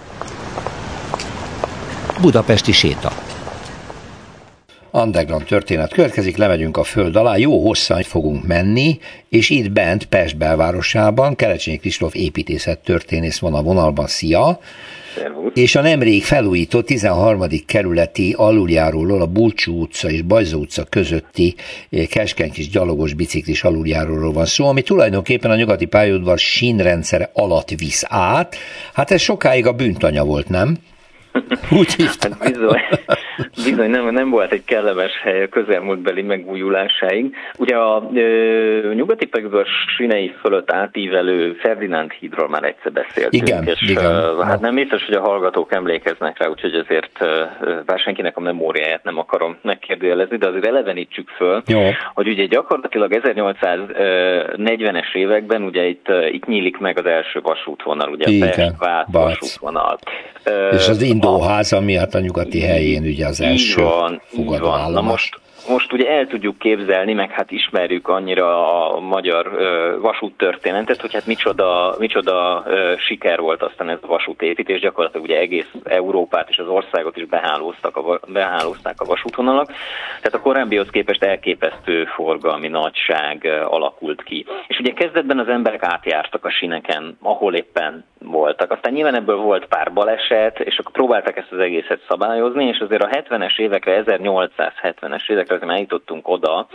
Budapesti 2.21 2.73
séta. 2.73 3.13
Underground 4.91 5.45
történet 5.45 5.93
következik, 5.93 6.37
lemegyünk 6.37 6.77
a 6.77 6.85
föld 6.85 7.17
alá, 7.17 7.37
jó 7.37 7.67
hosszan 7.67 8.03
fogunk 8.03 8.47
menni, 8.47 8.99
és 9.29 9.51
itt 9.51 9.71
bent 9.71 10.05
Pest 10.05 10.37
belvárosában 10.37 11.37
Kerecsényi 11.37 11.77
Kristóf 11.77 12.15
építészet 12.15 12.79
történész 12.79 13.39
van 13.39 13.55
a 13.55 13.63
vonalban. 13.63 14.07
Szia! 14.07 14.61
Szervusz. 15.15 15.53
És 15.55 15.75
a 15.75 15.81
nemrég 15.81 16.25
felújított 16.25 16.87
13. 16.87 17.43
kerületi 17.67 18.35
aluljáróról, 18.37 19.21
a 19.21 19.27
Bulcsú 19.27 19.81
utca 19.81 20.11
és 20.11 20.23
Bajzó 20.23 20.59
utca 20.59 20.85
közötti 20.85 21.55
eh, 21.91 22.07
keskeny 22.07 22.51
kis 22.51 22.69
gyalogos 22.69 23.15
biciklis 23.15 23.65
aluljáróról 23.65 24.33
van 24.33 24.47
szó, 24.47 24.67
ami 24.67 24.83
tulajdonképpen 24.83 25.51
a 25.51 25.57
nyugati 25.57 25.85
pályaudvar 25.85 26.39
sínrendszere 26.39 27.31
alatt 27.33 27.69
visz 27.69 28.05
át. 28.09 28.57
Hát 28.93 29.11
ez 29.11 29.21
sokáig 29.21 29.67
a 29.67 29.73
bűntanya 29.73 30.25
volt, 30.25 30.49
nem? 30.49 30.79
Úgy 31.79 31.95
hívtam. 31.95 32.33
Hát 32.41 32.53
bizony, 32.53 32.81
bizony 33.65 33.91
nem, 33.91 34.11
nem 34.11 34.31
volt 34.31 34.53
egy 34.53 34.65
kellemes 34.65 35.13
hely 35.23 35.43
a 35.43 35.49
közelmúltbeli 35.49 36.23
megújulásáig. 36.23 37.37
Ugye 37.59 37.77
a 37.77 38.11
ö, 38.15 38.95
nyugati 38.95 39.27
pegyből 39.27 39.67
sinei 39.97 40.35
fölött 40.41 40.71
átívelő 40.71 41.53
Ferdinánd 41.53 42.13
hídról 42.13 42.49
már 42.49 42.65
egyszer 42.65 42.93
beszéltünk, 42.93 43.49
igen, 43.49 43.65
és 43.65 43.83
igen. 43.83 44.05
Ö, 44.05 44.43
hát 44.43 44.61
nem 44.61 44.75
biztos, 44.75 45.05
hogy 45.05 45.15
a 45.15 45.21
hallgatók 45.21 45.73
emlékeznek 45.73 46.39
rá, 46.39 46.49
úgyhogy 46.49 46.75
azért 46.75 47.21
ö, 47.21 47.45
bár 47.87 47.99
senkinek 47.99 48.37
a 48.37 48.41
memóriáját 48.41 49.05
nem 49.05 49.19
akarom 49.19 49.57
megkérdőjelezni, 49.63 50.37
de 50.37 50.49
azért 50.49 50.67
elevenítsük 50.67 51.29
föl, 51.29 51.63
Jó. 51.67 51.81
hogy 52.15 52.29
ugye 52.29 52.47
gyakorlatilag 52.47 53.21
1840-es 53.23 55.15
években 55.15 55.63
ugye 55.63 55.87
itt, 55.87 56.07
itt 56.31 56.47
nyílik 56.47 56.79
meg 56.79 56.99
az 56.99 57.07
első 57.07 57.41
vasútvonal, 57.41 58.11
ugye 58.11 58.31
igen, 58.31 58.75
a 58.79 58.85
Pest 58.85 59.07
vasútvonal. 59.11 59.99
És 60.71 60.89
az 60.89 61.03
Indóház, 61.25 61.73
ami 61.73 61.97
hát 61.97 62.15
a 62.15 62.21
nyugati 62.21 62.61
helyén 62.61 63.03
ugye 63.03 63.27
az 63.27 63.41
első 63.41 63.83
van, 63.83 64.21
fogadóállomás. 64.25 64.93
Na 64.95 65.11
most 65.11 65.43
most 65.69 65.93
ugye 65.93 66.11
el 66.11 66.27
tudjuk 66.27 66.59
képzelni, 66.59 67.13
meg 67.13 67.31
hát 67.31 67.51
ismerjük 67.51 68.09
annyira 68.09 68.79
a 68.95 69.01
magyar 69.01 69.47
ö, 69.47 69.99
vasúttörténetet, 70.01 71.01
hogy 71.01 71.13
hát 71.13 71.27
micsoda, 71.27 71.97
micsoda 71.99 72.65
siker 72.99 73.41
volt 73.41 73.63
aztán 73.63 73.89
ez 73.89 73.99
a 74.01 74.07
vasútépítés, 74.07 74.81
gyakorlatilag 74.81 75.27
ugye 75.27 75.39
egész 75.39 75.71
Európát 75.85 76.49
és 76.49 76.59
az 76.59 76.69
országot 76.69 77.17
is 77.17 77.27
behálóztak 77.27 77.97
a, 77.97 78.21
behálózták 78.27 79.01
a 79.01 79.05
vasútvonalak, 79.05 79.67
tehát 80.17 80.35
a 80.35 80.41
korábbihoz 80.41 80.89
képest 80.91 81.23
elképesztő 81.23 82.05
forgalmi 82.05 82.69
nagyság 82.69 83.49
alakult 83.69 84.23
ki. 84.23 84.47
És 84.67 84.79
ugye 84.79 84.93
kezdetben 84.93 85.39
az 85.39 85.49
emberek 85.49 85.83
átjártak 85.83 86.45
a 86.45 86.51
sineken, 86.51 87.19
ahol 87.23 87.55
éppen 87.55 88.05
voltak. 88.27 88.71
Aztán 88.71 88.93
nyilván 88.93 89.15
ebből 89.15 89.37
volt 89.37 89.67
pár 89.67 89.93
baleset, 89.93 90.61
és 90.61 90.79
akkor 90.79 90.93
próbálták 90.93 91.37
ezt 91.37 91.53
az 91.53 91.59
egészet 91.59 92.05
szabályozni, 92.09 92.65
és 92.65 92.79
azért 92.79 93.03
a 93.03 93.09
70-es 93.09 93.59
évekre, 93.59 94.03
1870-es 94.07 95.31
évekre 95.31 95.55
azért 95.55 95.71
eljutottunk 95.71 96.29
oda, 96.29 96.67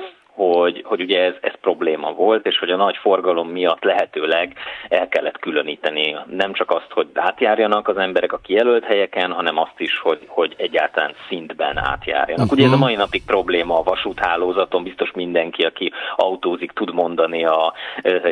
hogy, 0.46 0.81
hogy 0.86 1.01
ugye 1.01 1.24
ez, 1.24 1.34
ez 1.41 1.53
probléma 1.62 2.12
volt, 2.12 2.46
és 2.46 2.58
hogy 2.60 2.69
a 2.69 2.75
nagy 2.75 2.98
forgalom 2.98 3.50
miatt 3.50 3.84
lehetőleg 3.84 4.53
el 4.89 5.08
kellett 5.08 5.39
különíteni 5.39 6.15
nem 6.29 6.53
csak 6.53 6.72
azt, 6.72 6.88
hogy 6.89 7.08
átjárjanak 7.13 7.88
az 7.88 7.98
emberek 7.98 8.34
a 8.34 8.38
kijelölt 8.38 8.84
helyeken, 8.84 9.31
hanem 9.31 9.58
azt 9.58 9.79
is, 9.79 10.00
hogy, 10.00 10.19
hogy 10.27 10.55
egyáltalán 10.58 11.13
szintben 11.27 11.77
átjárjanak. 11.77 12.46
Uh-huh. 12.46 12.51
Ugye 12.51 12.65
ez 12.65 12.72
a 12.72 12.77
mai 12.77 12.96
napig 12.96 13.25
probléma 13.25 13.79
a 13.79 13.84
vasúthálózaton, 13.84 14.84
biztos 14.84 15.12
mindenki, 15.12 15.63
aki 15.63 15.91
autózik, 16.15 16.72
tud 16.72 16.93
mondani 16.93 17.46
a 17.46 17.74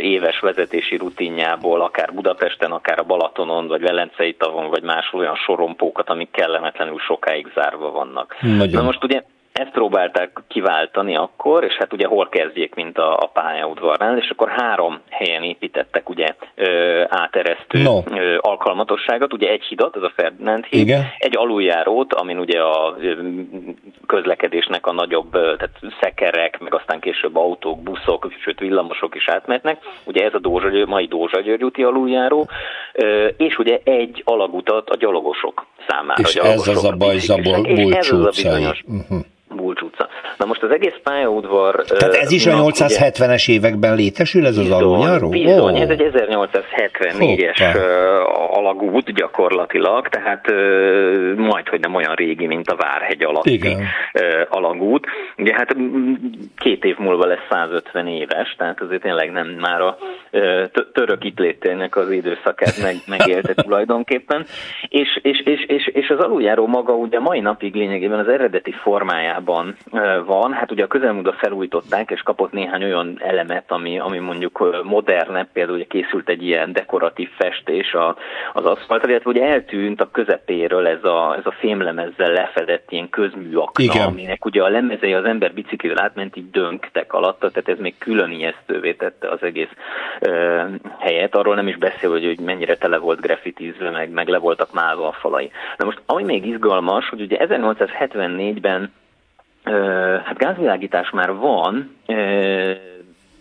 éves 0.02 0.40
vezetési 0.40 0.98
rutinjából, 0.98 1.82
akár 1.82 2.14
Budapesten, 2.14 2.72
akár 2.72 3.00
a 3.00 3.04
Balatonon, 3.04 3.68
vagy 3.68 3.82
Velencei 3.82 4.36
tavon, 4.36 4.70
vagy 4.70 4.84
más 4.84 5.14
olyan 5.14 5.36
sorompókat, 5.36 6.10
amik 6.10 6.32
kellemetlenül 6.32 7.00
sokáig 7.00 7.52
zárva 7.56 7.92
vannak. 7.92 8.36
Nagyon. 8.42 8.82
Na 8.82 8.82
most 8.82 9.04
ugye 9.04 9.22
ezt 9.58 9.72
próbálták 9.72 10.44
kiváltani 10.48 11.16
akkor, 11.16 11.64
és 11.64 11.74
hát 11.74 11.94
ugye 11.94 12.08
hol 12.08 12.30
kezdjék, 12.30 12.76
mint 12.76 12.98
a, 12.98 13.18
a 13.18 13.30
pályaudvarnál, 13.34 14.18
és 14.18 14.30
akkor 14.30 14.50
három 14.50 15.00
helyen 15.10 15.44
építettek 15.44 16.10
ugye 16.10 16.36
ö, 16.56 17.04
áteresztő 17.08 17.82
no. 17.82 18.02
ö, 18.12 18.38
alkalmatosságot, 18.40 19.34
ugye 19.34 19.50
egy 19.50 19.64
hidat, 19.64 19.96
ez 19.96 20.02
a 20.02 20.12
Ferdinánd 20.16 20.66
híd, 20.66 20.80
Igen. 20.80 21.04
egy 21.18 21.38
aluljárót, 21.38 22.14
amin 22.14 22.38
ugye 22.38 22.62
a 22.62 22.98
közlekedésnek 24.06 24.88
a 24.88 24.94
nagyobb, 24.94 25.32
tehát 25.32 25.80
szekerek, 26.02 26.60
meg 26.60 26.74
aztán 26.74 27.00
később 27.00 27.36
autók, 27.36 27.84
buszok, 27.84 28.28
sőt 28.44 28.60
villamosok 28.60 29.16
is 29.16 29.28
átmetnek, 29.28 29.78
ugye 30.04 30.26
ez 30.26 30.34
a 30.34 30.40
Dózsa, 30.40 30.70
mai 30.86 31.06
Dózsa 31.06 31.42
úti 31.60 31.84
aluljáró, 31.84 32.50
ö, 32.94 33.28
és 33.38 33.58
ugye 33.58 33.80
egy 33.84 34.22
alagutat 34.26 34.90
a 34.90 34.96
gyalogosok 34.96 35.66
számára. 35.88 36.22
És 36.22 36.36
ez 36.36 36.68
az 36.68 36.86
a 36.86 36.92
bajzaból, 36.92 37.66
ez 37.66 38.12
az 38.12 38.26
a 38.26 38.30
bizonyos 38.30 38.84
uh-huh. 38.88 39.26
Bulcs 39.56 39.82
utca. 39.82 40.08
Na 40.38 40.46
most 40.46 40.64
az 40.64 40.72
egész 40.72 40.96
pályaudvar... 41.04 41.76
Tehát 41.86 42.14
ez 42.14 42.32
is 42.32 42.46
a 42.46 42.52
870-es 42.52 43.50
években 43.50 43.96
létesül, 43.96 44.46
ez 44.46 44.58
az 44.58 44.72
aluljáró? 44.72 45.30
Bizony, 45.30 45.76
oh. 45.76 45.82
ez 45.82 45.90
egy 45.90 46.10
1974-es 46.14 47.76
alagút 48.50 49.14
gyakorlatilag, 49.14 50.08
tehát 50.08 50.46
majd, 51.36 51.68
hogy 51.68 51.80
nem 51.80 51.96
olyan 51.96 52.16
régi, 52.16 52.48
mint 52.48 52.70
a 52.70 52.76
Várhegy 52.76 53.24
alatti 53.24 53.54
Igen. 53.54 53.86
alagút. 54.50 55.06
Ugye 55.38 55.54
hát 55.54 55.76
két 56.58 56.84
év 56.84 56.98
múlva 56.98 57.26
lesz 57.26 57.46
150 57.50 58.08
éves, 58.08 58.56
tehát 58.58 58.82
azért 58.82 59.02
tényleg 59.02 59.32
nem 59.32 59.48
már 59.48 59.82
a 59.82 59.98
török 60.94 61.24
itt 61.24 61.40
létének 61.40 61.96
az 61.96 62.12
időszakát 62.12 62.82
meg, 62.82 62.96
megélte 63.08 63.54
tulajdonképpen. 63.64 64.46
És, 64.88 65.20
és, 65.22 65.42
és, 65.46 65.66
és, 65.68 65.88
és 65.88 66.10
az 66.10 66.20
aluljáró 66.20 66.68
maga 66.68 66.94
ugye 66.94 67.20
mai 67.20 67.40
napig 67.40 67.76
lényegében 67.76 68.20
az 68.20 68.28
eredeti 68.28 68.72
formájában 69.38 69.78
van. 70.26 70.54
Hát 70.54 70.72
ugye 70.72 70.84
a 70.84 70.88
közelmúltban 70.88 71.34
felújították, 71.38 72.12
és 72.12 72.22
kapott 72.22 72.52
néhány 72.52 72.84
olyan 72.84 73.18
elemet, 73.20 73.72
ami, 73.72 74.00
ami 74.00 74.20
mondjuk 74.20 74.84
modernebb, 74.84 75.48
például 75.54 75.76
ugye 75.78 75.86
készült 75.86 76.30
egy 76.30 76.44
ilyen 76.44 76.74
dekoratív 76.74 77.30
festés 77.38 77.96
az 78.54 78.66
aszfaltra, 78.66 79.10
illetve 79.10 79.30
ugye 79.30 79.44
eltűnt 79.44 80.02
a 80.02 80.12
közepéről 80.12 80.88
ez 80.88 81.04
a, 81.04 81.36
ez 81.38 81.46
a 81.46 81.56
fémlemezzel 81.60 82.32
lefedett 82.32 82.92
ilyen 82.92 83.10
közműakna, 83.10 83.84
Igen. 83.84 84.06
aminek 84.06 84.46
ugye 84.46 84.64
a 84.64 84.70
lemezei 84.70 85.14
az 85.14 85.26
ember 85.26 85.54
biciklivel 85.54 86.04
átment, 86.04 86.36
így 86.36 86.50
dönktek 86.50 87.14
alatta, 87.14 87.50
tehát 87.52 87.70
ez 87.70 87.80
még 87.80 87.98
külön 87.98 88.32
ijesztővé 88.32 88.94
tette 88.94 89.30
az 89.30 89.44
egész 89.44 89.72
ö, 90.20 90.62
helyet. 91.00 91.36
Arról 91.36 91.56
nem 91.56 91.68
is 91.68 91.78
beszél, 91.78 92.10
hogy, 92.10 92.26
hogy 92.26 92.40
mennyire 92.40 92.78
tele 92.78 92.98
volt 92.98 93.22
graffitizve, 93.22 93.90
meg, 93.90 94.10
meg 94.10 94.28
le 94.28 94.38
voltak 94.38 94.74
málva 94.74 95.08
a 95.08 95.12
falai. 95.12 95.52
Na 95.78 95.86
most, 95.86 96.02
ami 96.06 96.24
még 96.24 96.46
izgalmas, 96.46 97.10
hogy 97.10 97.22
ugye 97.22 97.38
1874-ben 97.40 98.92
hát 100.24 100.38
gázvilágítás 100.38 101.10
már 101.10 101.34
van, 101.34 101.96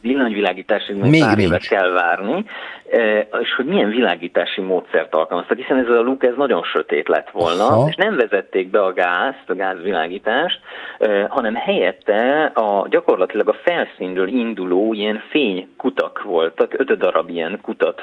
villanyvilágításig 0.01 0.97
még 0.97 1.25
évet 1.39 1.67
kell 1.67 1.91
várni, 1.91 2.45
és 3.41 3.55
hogy 3.57 3.67
milyen 3.67 3.91
világítási 3.91 4.61
módszert 4.61 5.15
alkalmaztak, 5.15 5.57
hiszen 5.57 5.79
ez 5.79 5.89
a 5.89 6.01
luk 6.01 6.25
ez 6.25 6.35
nagyon 6.37 6.63
sötét 6.63 7.09
lett 7.09 7.31
volna, 7.31 7.67
Aha. 7.67 7.89
és 7.89 7.95
nem 7.95 8.17
vezették 8.17 8.71
be 8.71 8.83
a 8.83 8.93
gázt, 8.93 9.45
a 9.47 9.55
gázvilágítást, 9.55 10.61
hanem 11.29 11.55
helyette 11.55 12.45
a, 12.55 12.87
gyakorlatilag 12.89 13.49
a 13.49 13.57
felszínről 13.65 14.29
induló 14.29 14.93
ilyen 14.93 15.23
fénykutak 15.31 16.23
voltak, 16.23 16.75
öt 16.77 16.99
darab 16.99 17.31
ilyen 17.31 17.59
kutat 17.63 18.01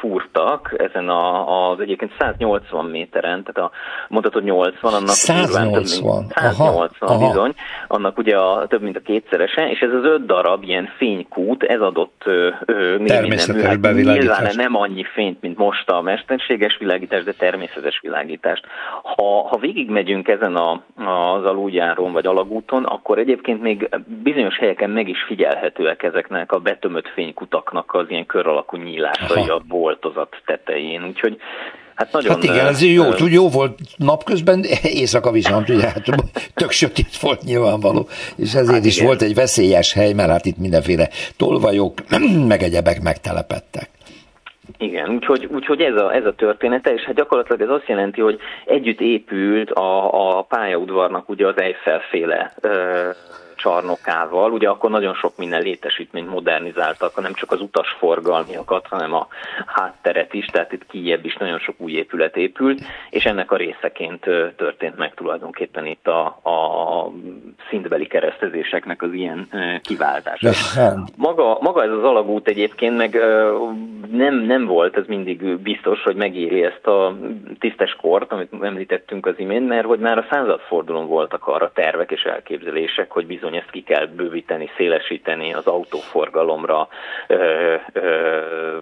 fúrtak 0.00 0.74
ezen 0.76 1.08
a, 1.08 1.70
az 1.70 1.80
egyébként 1.80 2.12
180 2.18 2.84
méteren, 2.84 3.44
tehát 3.44 3.70
a 3.70 3.76
mondhatod 4.08 4.44
80, 4.44 4.92
annak 4.92 5.08
180, 5.08 6.18
mint, 6.18 6.32
180 6.32 7.08
aha, 7.08 7.28
bizony, 7.28 7.54
annak 7.86 8.18
ugye 8.18 8.36
a, 8.36 8.66
több 8.66 8.82
mint 8.82 8.96
a 8.96 9.00
kétszerese, 9.00 9.70
és 9.70 9.80
ez 9.80 9.92
az 9.92 10.04
öt 10.04 10.26
darab 10.26 10.62
ilyen 10.62 10.88
fénykút, 10.96 11.62
ez 11.62 11.80
adott 11.80 12.22
ö, 12.24 12.48
ö, 12.64 12.96
Természetes 13.06 13.76
bevilágítást 14.18 14.56
nyilván 14.56 14.72
nem 14.72 14.82
annyi 14.82 15.04
fényt, 15.14 15.40
mint 15.40 15.58
most 15.58 15.90
a 15.90 16.00
mesterséges 16.00 16.76
világítás, 16.78 17.24
de 17.24 17.32
természetes 17.32 17.98
világítást. 18.02 18.64
Ha, 19.02 19.48
ha 19.48 19.58
végigmegyünk 19.58 20.28
ezen 20.28 20.56
a, 20.56 20.72
az 20.96 21.44
aluljáron 21.44 22.12
vagy 22.12 22.26
alagúton, 22.26 22.84
akkor 22.84 23.18
egyébként 23.18 23.62
még 23.62 23.88
bizonyos 24.22 24.58
helyeken 24.58 24.90
meg 24.90 25.08
is 25.08 25.22
figyelhetőek 25.26 26.02
ezeknek 26.02 26.52
a 26.52 26.58
betömött 26.58 27.08
fénykutaknak 27.08 27.94
az 27.94 28.06
ilyen 28.08 28.26
kör 28.26 28.46
alakú 28.46 28.76
nyílásai 28.76 29.42
Aha. 29.42 29.54
a 29.54 29.62
boltozat 29.68 30.36
tetején. 30.44 31.04
Úgyhogy 31.04 31.40
Hát, 31.98 32.12
nagyon, 32.12 32.34
hát 32.34 32.44
igen, 32.44 32.66
ez 32.66 32.82
jó, 32.82 33.04
uh, 33.04 33.32
jó 33.32 33.48
volt 33.48 33.78
napközben, 33.96 34.64
éjszaka 34.82 35.30
viszont 35.30 35.68
ugye 35.68 35.86
hát 35.86 36.04
tök 36.54 36.70
sötét 36.70 37.16
volt 37.20 37.42
nyilvánvaló, 37.42 38.08
és 38.36 38.54
ezért 38.54 38.74
hát 38.74 38.84
is 38.84 38.94
igen. 38.94 39.06
volt 39.06 39.22
egy 39.22 39.34
veszélyes 39.34 39.92
hely, 39.92 40.12
mert 40.12 40.30
hát 40.30 40.46
itt 40.46 40.58
mindenféle 40.58 41.08
tolvajok, 41.36 41.92
meg 42.48 42.62
egyebek 42.62 43.00
megtelepettek. 43.02 43.97
Igen, 44.78 45.10
úgyhogy, 45.10 45.48
úgyhogy 45.50 45.80
ez, 45.80 45.96
a, 45.96 46.14
ez 46.14 46.24
a 46.24 46.34
története, 46.34 46.92
és 46.92 47.02
hát 47.02 47.14
gyakorlatilag 47.14 47.60
ez 47.60 47.68
azt 47.68 47.88
jelenti, 47.88 48.20
hogy 48.20 48.38
együtt 48.64 49.00
épült 49.00 49.70
a, 49.70 50.38
a 50.38 50.42
pályaudvarnak 50.42 51.28
ugye 51.28 51.46
az 51.46 51.60
Eiffel 51.60 52.00
féle 52.00 52.54
csarnokával. 53.58 54.52
Ugye 54.52 54.68
akkor 54.68 54.90
nagyon 54.90 55.14
sok 55.14 55.36
minden 55.36 55.62
létesítményt 55.62 56.30
modernizáltak, 56.30 57.20
nem 57.20 57.34
csak 57.34 57.50
az 57.50 57.60
utasforgalmiakat, 57.60 58.86
hanem 58.86 59.14
a 59.14 59.26
hátteret 59.66 60.34
is, 60.34 60.46
tehát 60.46 60.72
itt 60.72 60.86
kijebb 60.86 61.24
is 61.24 61.36
nagyon 61.36 61.58
sok 61.58 61.74
új 61.78 61.92
épület 61.92 62.36
épült, 62.36 62.80
és 63.10 63.24
ennek 63.24 63.50
a 63.50 63.56
részeként 63.56 64.20
történt 64.56 64.96
meg 64.96 65.14
tulajdonképpen 65.14 65.86
itt 65.86 66.06
a, 66.06 66.24
a 66.26 67.12
szintbeli 67.70 68.06
keresztezéseknek 68.06 69.02
az 69.02 69.12
ilyen 69.12 69.48
kiváltása. 69.82 70.50
Maga, 71.16 71.58
maga 71.60 71.82
ez 71.82 71.90
az 71.90 72.04
alagút 72.04 72.48
egyébként 72.48 72.96
meg 72.96 73.14
nem, 74.10 74.34
nem 74.34 74.66
volt 74.66 74.96
ez 74.96 75.06
mindig 75.06 75.58
biztos, 75.58 76.02
hogy 76.02 76.16
megéri 76.16 76.62
ezt 76.62 76.86
a 76.86 77.16
tisztes 77.58 77.96
kort, 78.00 78.32
amit 78.32 78.52
említettünk 78.60 79.26
az 79.26 79.34
imént, 79.36 79.68
mert 79.68 79.86
hogy 79.86 79.98
már 79.98 80.18
a 80.18 80.26
századfordulón 80.30 81.06
voltak 81.06 81.46
arra 81.46 81.72
tervek 81.74 82.10
és 82.10 82.22
elképzelések, 82.22 83.10
hogy 83.10 83.26
bizony 83.26 83.47
ezt 83.54 83.70
ki 83.70 83.82
kell 83.82 84.06
bővíteni, 84.06 84.70
szélesíteni 84.76 85.54
az 85.54 85.66
autóforgalomra, 85.66 86.88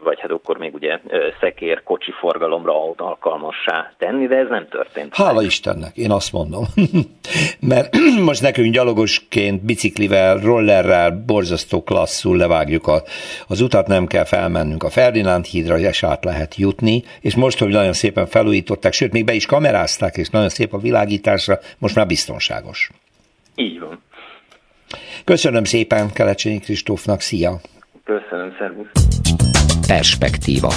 vagy 0.03 0.21
hát 0.21 0.31
akkor 0.31 0.59
még 0.59 0.75
ugye 0.75 0.99
szekér, 1.41 1.83
kocsi 1.83 2.13
forgalomra 2.13 2.95
alkalmassá 2.97 3.93
tenni, 3.99 4.27
de 4.27 4.37
ez 4.37 4.49
nem 4.49 4.69
történt. 4.69 5.15
Hála. 5.15 5.43
Istennek, 5.43 5.97
én 5.97 6.11
azt 6.11 6.33
mondom. 6.33 6.65
Mert 7.61 7.97
most 8.29 8.43
nekünk 8.43 8.75
gyalogosként, 8.75 9.65
biciklivel, 9.65 10.39
rollerrel 10.39 11.23
borzasztó 11.27 11.83
klasszul 11.83 12.37
levágjuk 12.37 12.87
a, 12.87 13.03
az 13.49 13.61
utat, 13.61 13.87
nem 13.87 14.07
kell 14.07 14.25
felmennünk 14.25 14.83
a 14.83 14.91
Ferdinánd 14.91 15.45
hídra, 15.45 15.79
és 15.79 16.03
át 16.03 16.25
lehet 16.25 16.55
jutni, 16.55 17.03
és 17.21 17.35
most, 17.35 17.59
hogy 17.59 17.69
nagyon 17.69 17.93
szépen 17.93 18.27
felújították, 18.27 18.93
sőt, 18.93 19.13
még 19.13 19.25
be 19.25 19.33
is 19.33 19.47
kamerázták, 19.47 20.17
és 20.17 20.29
nagyon 20.29 20.49
szép 20.49 20.73
a 20.73 20.79
világításra, 20.79 21.59
most 21.79 21.95
már 21.95 22.07
biztonságos. 22.07 22.91
Így 23.55 23.81
van. 23.81 24.03
Köszönöm 25.25 25.65
szépen 25.65 26.13
Kelecsényi 26.13 26.59
Kristófnak, 26.59 27.21
szia! 27.21 27.61
Köszönöm, 28.05 28.53
szervusz! 28.59 28.89
Perspektíva 29.87 30.73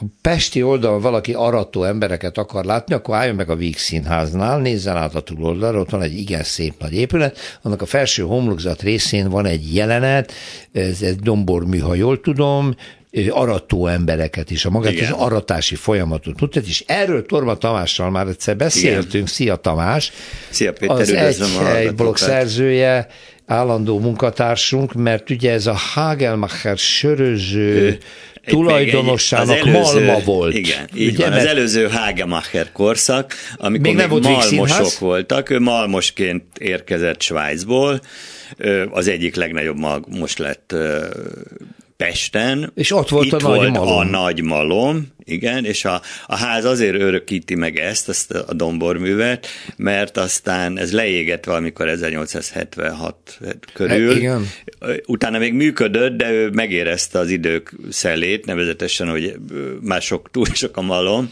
ha 0.00 0.06
Pesti 0.22 0.62
oldalon 0.62 1.00
valaki 1.00 1.32
arató 1.34 1.84
embereket 1.84 2.38
akar 2.38 2.64
látni, 2.64 2.94
akkor 2.94 3.14
álljon 3.14 3.34
meg 3.34 3.50
a 3.50 3.56
Víg 3.56 3.76
Színháznál, 3.76 4.58
nézzen 4.58 4.96
át 4.96 5.14
a 5.14 5.20
túloldalra, 5.20 5.78
ott 5.80 5.90
van 5.90 6.02
egy 6.02 6.18
igen 6.18 6.42
szép 6.42 6.74
nagy 6.78 6.94
épület, 6.94 7.38
annak 7.62 7.82
a 7.82 7.86
felső 7.86 8.22
homlokzat 8.22 8.82
részén 8.82 9.28
van 9.28 9.46
egy 9.46 9.74
jelenet, 9.74 10.32
ez 10.72 11.02
egy 11.02 11.16
dombormű, 11.16 11.78
ha 11.78 11.94
jól 11.94 12.20
tudom, 12.20 12.74
arató 13.28 13.86
embereket 13.86 14.50
is, 14.50 14.64
a 14.64 14.70
magát 14.70 14.92
Igen. 14.92 15.12
az 15.12 15.20
aratási 15.20 15.74
folyamatot 15.74 16.40
mutat, 16.40 16.66
és 16.66 16.84
erről 16.86 17.26
Torma 17.26 17.54
Tamással 17.54 18.10
már 18.10 18.26
egyszer 18.26 18.56
beszéltünk. 18.56 19.12
Igen. 19.12 19.26
Szia 19.26 19.56
Tamás! 19.56 20.12
Szia 20.50 20.72
Péter, 20.72 20.96
az 20.96 21.12
egy 21.76 21.94
blog 21.94 22.16
szerzője, 22.16 23.06
állandó 23.46 23.98
munkatársunk, 23.98 24.92
mert 24.92 25.30
ugye 25.30 25.52
ez 25.52 25.66
a 25.66 25.74
Hagelmacher 25.94 26.78
söröző 26.78 27.74
ő, 27.74 27.98
tulajdonossának 28.46 29.56
egy, 29.56 29.66
előző, 29.66 30.04
malma 30.04 30.24
volt. 30.24 30.54
Igen, 30.54 30.88
így 30.94 31.14
ugye, 31.14 31.28
van, 31.28 31.38
az 31.38 31.44
előző 31.44 31.88
Hagemacher 31.88 32.72
korszak, 32.72 33.34
amikor 33.56 33.86
még, 33.86 33.96
még 33.96 34.08
volt 34.08 34.22
malmosok 34.22 34.98
voltak, 34.98 35.50
ő 35.50 35.58
malmosként 35.58 36.42
érkezett 36.58 37.22
Svájcból, 37.22 38.00
az 38.90 39.08
egyik 39.08 39.34
legnagyobb 39.34 39.78
malmos 39.78 40.36
lett 40.36 40.74
Pesten. 42.00 42.72
És 42.74 42.92
ott 42.92 43.08
volt 43.08 43.26
Itt 43.26 43.32
a 43.32 43.38
volt 43.38 43.60
nagy 43.60 43.70
malom. 43.70 43.98
a 43.98 44.04
nagy 44.04 44.42
malom, 44.42 45.06
igen, 45.24 45.64
és 45.64 45.84
a, 45.84 46.00
a 46.26 46.36
ház 46.36 46.64
azért 46.64 46.94
örökíti 46.94 47.54
meg 47.54 47.78
ezt, 47.78 48.08
ezt 48.08 48.30
a 48.30 48.52
domborművet, 48.52 49.46
mert 49.76 50.16
aztán 50.16 50.78
ez 50.78 50.92
leégett 50.92 51.44
valamikor 51.44 51.88
1876 51.88 53.38
körül. 53.72 54.16
Igen. 54.16 54.46
Utána 55.06 55.38
még 55.38 55.52
működött, 55.52 56.16
de 56.16 56.30
ő 56.30 56.50
megérezte 56.50 57.18
az 57.18 57.30
idők 57.30 57.74
szelét, 57.90 58.46
nevezetesen, 58.46 59.10
hogy 59.10 59.34
már 59.80 60.02
sok, 60.02 60.30
túl 60.30 60.46
sok 60.52 60.76
a 60.76 60.82
malom, 60.82 61.28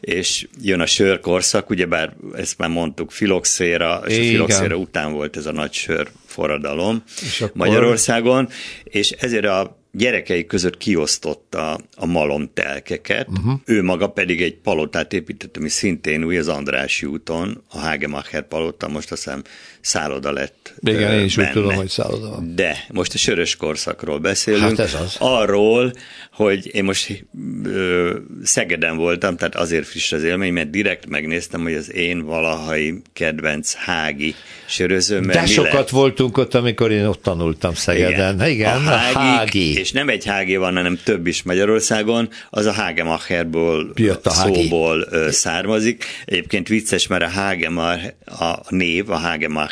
és 0.00 0.46
jön 0.62 0.80
a 0.80 0.86
sörkorszak, 0.86 1.70
ugyebár 1.70 2.12
ezt 2.36 2.58
már 2.58 2.68
mondtuk, 2.68 3.10
filoxéra, 3.10 4.02
és 4.06 4.18
a 4.18 4.22
filoxéra 4.22 4.76
után 4.76 5.12
volt 5.12 5.36
ez 5.36 5.46
a 5.46 5.52
nagy 5.52 5.72
sör 5.72 6.08
forradalom 6.26 7.02
és 7.22 7.40
akkor... 7.40 7.66
Magyarországon, 7.66 8.48
és 8.84 9.10
ezért 9.10 9.44
a 9.44 9.79
gyerekei 9.92 10.46
között 10.46 10.76
kiosztotta 10.76 11.80
a 11.96 12.06
malomtelkeket, 12.06 13.28
uh-huh. 13.28 13.60
ő 13.64 13.82
maga 13.82 14.08
pedig 14.08 14.42
egy 14.42 14.56
palotát 14.56 15.12
épített, 15.12 15.56
ami 15.56 15.68
szintén 15.68 16.24
új 16.24 16.38
az 16.38 16.48
Andrási 16.48 17.06
úton, 17.06 17.62
a 17.68 17.78
Hagemacher 17.78 18.48
palota, 18.48 18.88
most 18.88 19.12
azt 19.12 19.24
hiszem 19.24 19.42
szálloda 19.80 20.32
lett. 20.32 20.74
Igen, 20.80 21.12
én 21.12 21.24
is 21.24 21.36
benne. 21.36 21.48
úgy 21.48 21.54
tudom, 21.54 21.74
hogy 21.74 21.88
szálloda 21.88 22.28
van. 22.28 22.54
De 22.54 22.84
most 22.92 23.14
a 23.14 23.18
sörös 23.18 23.56
korszakról 23.56 24.18
beszélünk. 24.18 24.62
Hát 24.62 24.78
ez 24.78 24.94
az. 24.94 25.16
Arról, 25.18 25.92
hogy 26.32 26.74
én 26.74 26.84
most 26.84 27.24
ö, 27.64 28.16
Szegeden 28.42 28.96
voltam, 28.96 29.36
tehát 29.36 29.54
azért 29.54 29.86
friss 29.86 30.12
az 30.12 30.22
élmény, 30.22 30.52
mert 30.52 30.70
direkt 30.70 31.08
megnéztem, 31.08 31.62
hogy 31.62 31.74
az 31.74 31.94
én 31.94 32.24
valahai 32.24 33.02
kedvenc 33.12 33.74
hági 33.74 34.34
sörözőm. 34.66 35.26
De 35.26 35.46
sokat 35.46 35.72
lett. 35.72 35.88
voltunk 35.88 36.38
ott, 36.38 36.54
amikor 36.54 36.90
én 36.90 37.04
ott 37.04 37.22
tanultam 37.22 37.74
Szegeden. 37.74 38.34
Igen, 38.34 38.48
Igen 38.48 38.86
a, 38.86 38.90
hági, 38.90 39.14
a 39.14 39.18
hági. 39.18 39.78
És 39.78 39.92
nem 39.92 40.08
egy 40.08 40.24
hági 40.24 40.56
van, 40.56 40.74
hanem 40.74 40.98
több 41.04 41.26
is 41.26 41.42
Magyarországon, 41.42 42.28
az 42.50 42.66
a 42.66 42.72
Hagemacherból 42.72 43.92
szóból 44.24 45.08
hági. 45.10 45.32
származik. 45.32 46.04
Egyébként 46.24 46.68
vicces, 46.68 47.06
mert 47.06 47.22
a 47.22 47.28
Hagemar, 47.28 47.98
a 48.24 48.58
név, 48.68 49.10
a 49.10 49.16
Hagemacher, 49.16 49.69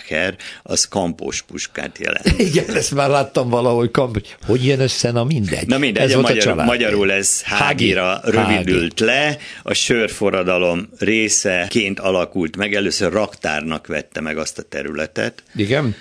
az 0.63 0.89
kampós 0.89 1.43
puskát 1.43 1.99
jelent. 1.99 2.39
Igen, 2.53 2.77
ezt 2.77 2.95
már 2.95 3.09
láttam 3.09 3.49
valahogy, 3.49 3.91
kampos. 3.91 4.23
Hogy 4.47 4.65
jön 4.65 4.81
össze, 4.81 5.11
na 5.11 5.25
mindegy. 5.25 5.67
Na 5.67 5.79
mindegy, 5.79 6.03
ez 6.03 6.15
a, 6.15 6.21
magyar, 6.21 6.59
a 6.59 6.65
magyarul 6.65 7.13
ez 7.13 7.43
Hágira 7.43 8.05
Hági. 8.05 8.31
rövidült 8.31 9.01
Hági. 9.01 9.11
le, 9.11 9.39
a 9.63 9.75
sörforradalom 9.75 10.89
részeként 10.99 12.01
alakult 12.01 12.57
meg, 12.57 12.75
először 12.75 13.13
raktárnak 13.13 13.87
vette 13.87 14.21
meg 14.21 14.39
azt 14.39 14.59
a 14.59 14.63
területet. 14.63 15.43
Igen. 15.55 15.95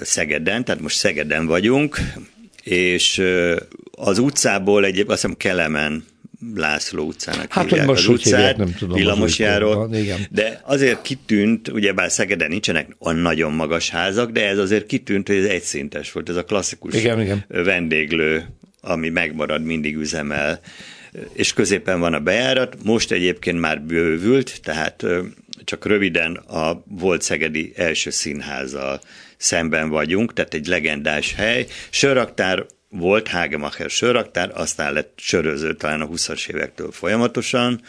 Szegeden, 0.00 0.64
tehát 0.64 0.80
most 0.80 0.96
Szegeden 0.96 1.46
vagyunk, 1.46 1.98
és 2.62 3.22
az 3.90 4.18
utcából 4.18 4.84
egyébként 4.84 5.10
azt 5.10 5.20
hiszem 5.20 5.36
Kelemen 5.36 6.04
László 6.54 7.04
utcának 7.04 7.52
hát, 7.52 7.68
hívják 7.68 7.86
most 7.86 8.08
az 8.08 8.14
utcát, 8.14 8.38
hívják, 8.38 8.56
nem 8.56 8.74
tudom, 8.74 8.96
villamosjáról, 8.96 9.94
de 10.30 10.60
azért 10.64 11.02
kitűnt, 11.02 11.68
ugyebár 11.68 12.10
Szegeden 12.10 12.48
nincsenek 12.48 12.96
a 12.98 13.12
nagyon 13.12 13.52
magas 13.52 13.90
házak, 13.90 14.30
de 14.30 14.48
ez 14.48 14.58
azért 14.58 14.86
kitűnt, 14.86 15.26
hogy 15.26 15.36
ez 15.36 15.44
egyszintes 15.44 16.12
volt, 16.12 16.28
ez 16.28 16.36
a 16.36 16.44
klasszikus 16.44 16.94
igen, 16.94 17.20
igen. 17.20 17.44
vendéglő, 17.48 18.46
ami 18.80 19.08
megmarad, 19.08 19.64
mindig 19.64 19.96
üzemel, 19.96 20.60
és 21.32 21.52
középen 21.52 22.00
van 22.00 22.14
a 22.14 22.20
bejárat, 22.20 22.76
most 22.84 23.12
egyébként 23.12 23.60
már 23.60 23.82
bővült, 23.82 24.60
tehát 24.62 25.04
csak 25.64 25.86
röviden 25.86 26.34
a 26.34 26.84
volt 26.86 27.22
Szegedi 27.22 27.72
első 27.76 28.10
színházzal 28.10 29.00
szemben 29.36 29.88
vagyunk, 29.88 30.32
tehát 30.32 30.54
egy 30.54 30.66
legendás 30.66 31.34
hely. 31.34 31.66
Sörraktár 31.90 32.66
volt 32.90 33.28
Hagemacher 33.28 33.90
sörraktár, 33.90 34.50
aztán 34.54 34.92
lett 34.92 35.12
söröző 35.16 35.74
talán 35.74 36.00
a 36.00 36.08
20-as 36.08 36.48
évektől 36.48 36.92
folyamatosan. 36.92 37.80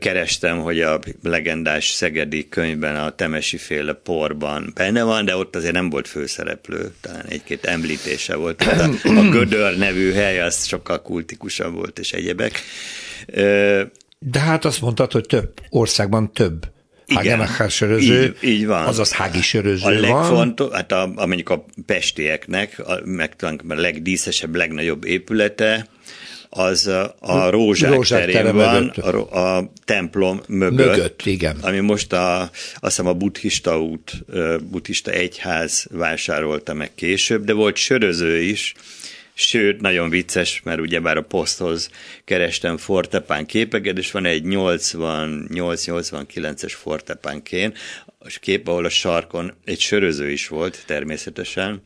Kerestem, 0.00 0.58
hogy 0.58 0.80
a 0.80 1.00
legendás 1.22 1.90
szegedi 1.90 2.48
könyvben 2.48 2.96
a 2.96 3.10
Temesi 3.10 3.56
féle 3.56 3.92
porban 3.92 4.72
benne 4.74 5.02
van, 5.02 5.24
de 5.24 5.36
ott 5.36 5.56
azért 5.56 5.72
nem 5.72 5.90
volt 5.90 6.08
főszereplő, 6.08 6.94
talán 7.00 7.26
egy-két 7.28 7.64
említése 7.64 8.34
volt. 8.34 8.62
a, 8.62 8.84
a 9.04 9.28
Gödör 9.30 9.76
nevű 9.76 10.12
hely 10.12 10.40
az 10.40 10.66
sokkal 10.66 11.02
kultikusabb 11.02 11.74
volt, 11.74 11.98
és 11.98 12.12
egyebek. 12.12 12.62
De 14.18 14.38
hát 14.38 14.64
azt 14.64 14.80
mondtad, 14.80 15.12
hogy 15.12 15.26
több 15.26 15.52
országban 15.68 16.32
több 16.32 16.66
Hagenachar 17.14 17.70
söröző, 17.70 18.36
így, 18.40 18.50
így 18.50 18.66
van. 18.66 18.86
azaz 18.86 19.12
hági 19.12 19.42
söröző 19.42 19.84
a 19.84 20.00
legfontos, 20.00 20.72
hát 20.72 20.92
a, 20.92 21.02
a, 21.02 21.26
mondjuk 21.26 21.48
a 21.48 21.64
pestieknek, 21.86 22.78
a, 22.78 23.00
meg 23.04 23.34
a 23.68 23.74
legdíszesebb, 23.74 24.54
legnagyobb 24.54 25.04
épülete, 25.04 25.86
az 26.52 26.86
a, 26.86 27.16
a 27.20 27.50
Rózsák, 27.50 27.92
Rózsák 27.92 28.30
terén 28.30 28.54
van, 28.54 28.88
a, 28.88 29.56
a 29.56 29.72
templom 29.84 30.40
mögött, 30.46 30.86
mögött 30.86 31.22
igen. 31.24 31.56
ami 31.60 31.78
most 31.78 32.12
a, 32.12 32.40
azt 32.40 32.50
hiszem 32.80 33.06
a 33.06 33.12
buddhista 33.12 33.80
út, 33.80 34.24
buddhista 34.70 35.10
egyház 35.10 35.86
vásárolta 35.90 36.74
meg 36.74 36.94
később, 36.94 37.44
de 37.44 37.52
volt 37.52 37.76
söröző 37.76 38.40
is, 38.42 38.74
Sőt, 39.34 39.80
nagyon 39.80 40.08
vicces, 40.08 40.60
mert 40.64 40.80
ugyebár 40.80 41.16
a 41.16 41.22
poszthoz 41.22 41.90
kerestem 42.24 42.76
fortepán 42.76 43.46
képeket, 43.46 43.98
és 43.98 44.10
van 44.10 44.24
egy 44.24 44.42
88-89-es 44.46 46.72
fortepánkén, 46.76 47.74
kép, 48.40 48.68
ahol 48.68 48.84
a 48.84 48.88
sarkon 48.88 49.52
egy 49.64 49.80
söröző 49.80 50.30
is 50.30 50.48
volt 50.48 50.82
természetesen, 50.86 51.82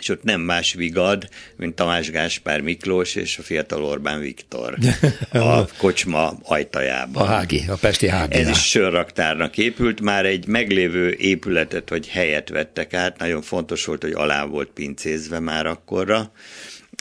és 0.00 0.08
ott 0.08 0.22
nem 0.22 0.40
más 0.40 0.74
vigad, 0.74 1.28
mint 1.56 1.74
Tamás 1.74 2.10
Gáspár 2.10 2.60
Miklós 2.60 3.14
és 3.14 3.38
a 3.38 3.42
fiatal 3.42 3.84
Orbán 3.84 4.20
Viktor 4.20 4.78
a 5.32 5.66
kocsma 5.76 6.32
ajtajában. 6.42 7.22
A 7.22 7.26
Hági, 7.26 7.64
a 7.68 7.74
Pesti 7.74 8.08
Hági. 8.08 8.36
Ez 8.36 8.48
is 8.48 8.68
sörraktárnak 8.68 9.58
épült, 9.58 10.00
már 10.00 10.26
egy 10.26 10.46
meglévő 10.46 11.10
épületet, 11.18 11.88
hogy 11.88 12.08
helyet 12.08 12.48
vettek 12.48 12.94
át, 12.94 13.18
nagyon 13.18 13.42
fontos 13.42 13.84
volt, 13.84 14.02
hogy 14.02 14.12
alá 14.12 14.44
volt 14.44 14.68
pincézve 14.68 15.38
már 15.38 15.66
akkorra, 15.66 16.32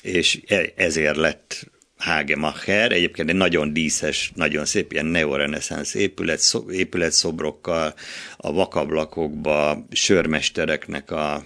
és 0.02 0.40
e- 0.48 0.74
ezért 0.76 1.16
lett 1.16 1.68
Hagemacher, 2.00 2.92
egyébként 2.92 3.30
egy 3.30 3.36
nagyon 3.36 3.74
díszes, 3.74 4.32
nagyon 4.36 4.66
szép 4.66 4.92
ilyen 4.92 5.06
neoreneszánsz 5.06 5.94
épület, 5.94 6.42
épületszobrokkal, 6.72 7.94
a 8.38 8.52
vakablakokba 8.52 9.86
sörmestereknek 9.92 11.12
a 11.12 11.44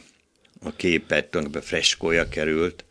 a 0.63 0.73
képet, 0.75 1.25
tulajdonképpen 1.25 1.67
freskója 1.67 2.29
került. 2.29 2.85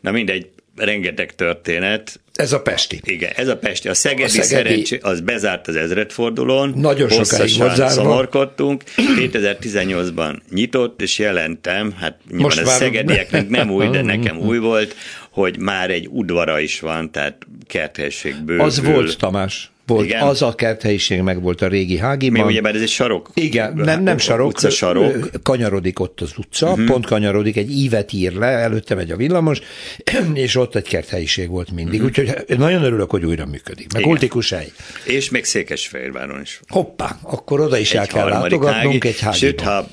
Na 0.00 0.10
mindegy, 0.10 0.50
rengeteg 0.76 1.34
történet. 1.34 2.20
Ez 2.34 2.52
a 2.52 2.62
Pesti. 2.62 3.00
Igen, 3.04 3.32
ez 3.36 3.48
a 3.48 3.56
Pesti. 3.56 3.88
A 3.88 3.94
Szegedi, 3.94 4.22
a 4.22 4.28
Szegedi... 4.28 4.68
szerencsé, 4.68 4.98
az 5.02 5.20
bezárt 5.20 5.68
az 5.68 5.76
ezredfordulón. 5.76 6.72
Nagyon 6.76 7.08
sokáig 7.08 7.56
volt 7.56 7.74
zárva. 7.74 7.94
szomorkodtunk. 7.94 8.82
2018-ban 8.96 10.38
nyitott, 10.50 11.02
és 11.02 11.18
jelentem, 11.18 11.92
hát 11.92 12.18
nyilván 12.28 12.44
Most 12.44 12.60
a 12.60 12.66
szegedieknek 12.66 13.48
nem 13.48 13.70
új, 13.70 13.88
de 13.88 14.02
nekem 14.02 14.38
új 14.48 14.58
volt, 14.58 14.96
hogy 15.30 15.58
már 15.58 15.90
egy 15.90 16.08
udvara 16.10 16.60
is 16.60 16.80
van, 16.80 17.10
tehát 17.10 17.46
kerthelyiség 17.66 18.34
bővül. 18.44 18.64
Az 18.64 18.82
volt, 18.82 19.18
Tamás 19.18 19.72
volt, 19.86 20.04
Igen? 20.04 20.22
az 20.22 20.42
a 20.42 20.54
kerthelyiség 20.54 21.20
meg 21.20 21.42
volt 21.42 21.62
a 21.62 21.68
régi 21.68 21.98
hágiban. 21.98 22.40
Mi 22.40 22.50
ugye, 22.50 22.60
mert 22.60 22.74
ez 22.74 22.82
egy 22.82 22.88
sarok? 22.88 23.30
Igen, 23.34 23.72
nem, 23.76 24.02
nem 24.02 24.18
sarok, 24.18 24.48
utca 24.48 24.70
sarok. 24.70 25.30
kanyarodik 25.42 26.00
ott 26.00 26.20
az 26.20 26.32
utca, 26.36 26.70
uh-huh. 26.70 26.86
pont 26.86 27.06
kanyarodik, 27.06 27.56
egy 27.56 27.70
ívet 27.70 28.12
ír 28.12 28.32
le, 28.32 28.46
előtte 28.46 28.94
megy 28.94 29.10
a 29.10 29.16
villamos, 29.16 29.60
és 30.34 30.56
ott 30.56 30.74
egy 30.74 30.88
kerthelyiség 30.88 31.48
volt 31.48 31.70
mindig, 31.70 32.02
uh-huh. 32.02 32.24
úgyhogy 32.24 32.58
nagyon 32.58 32.82
örülök, 32.82 33.10
hogy 33.10 33.24
újra 33.24 33.46
működik. 33.46 33.92
Meg 33.92 34.02
kultikus 34.02 34.50
hely. 34.50 34.72
És 35.04 35.30
még 35.30 35.44
Székesfehérváron 35.44 36.40
is. 36.40 36.60
Hoppá, 36.68 37.16
akkor 37.22 37.60
oda 37.60 37.78
is 37.78 37.92
egy 37.92 37.98
el 37.98 38.06
kell 38.06 38.28
látogatnunk 38.28 39.04
hági, 39.04 39.08
egy 39.08 39.20
hágiban. 39.20 39.32
Sőt, 39.38 39.60
ha 39.60 39.86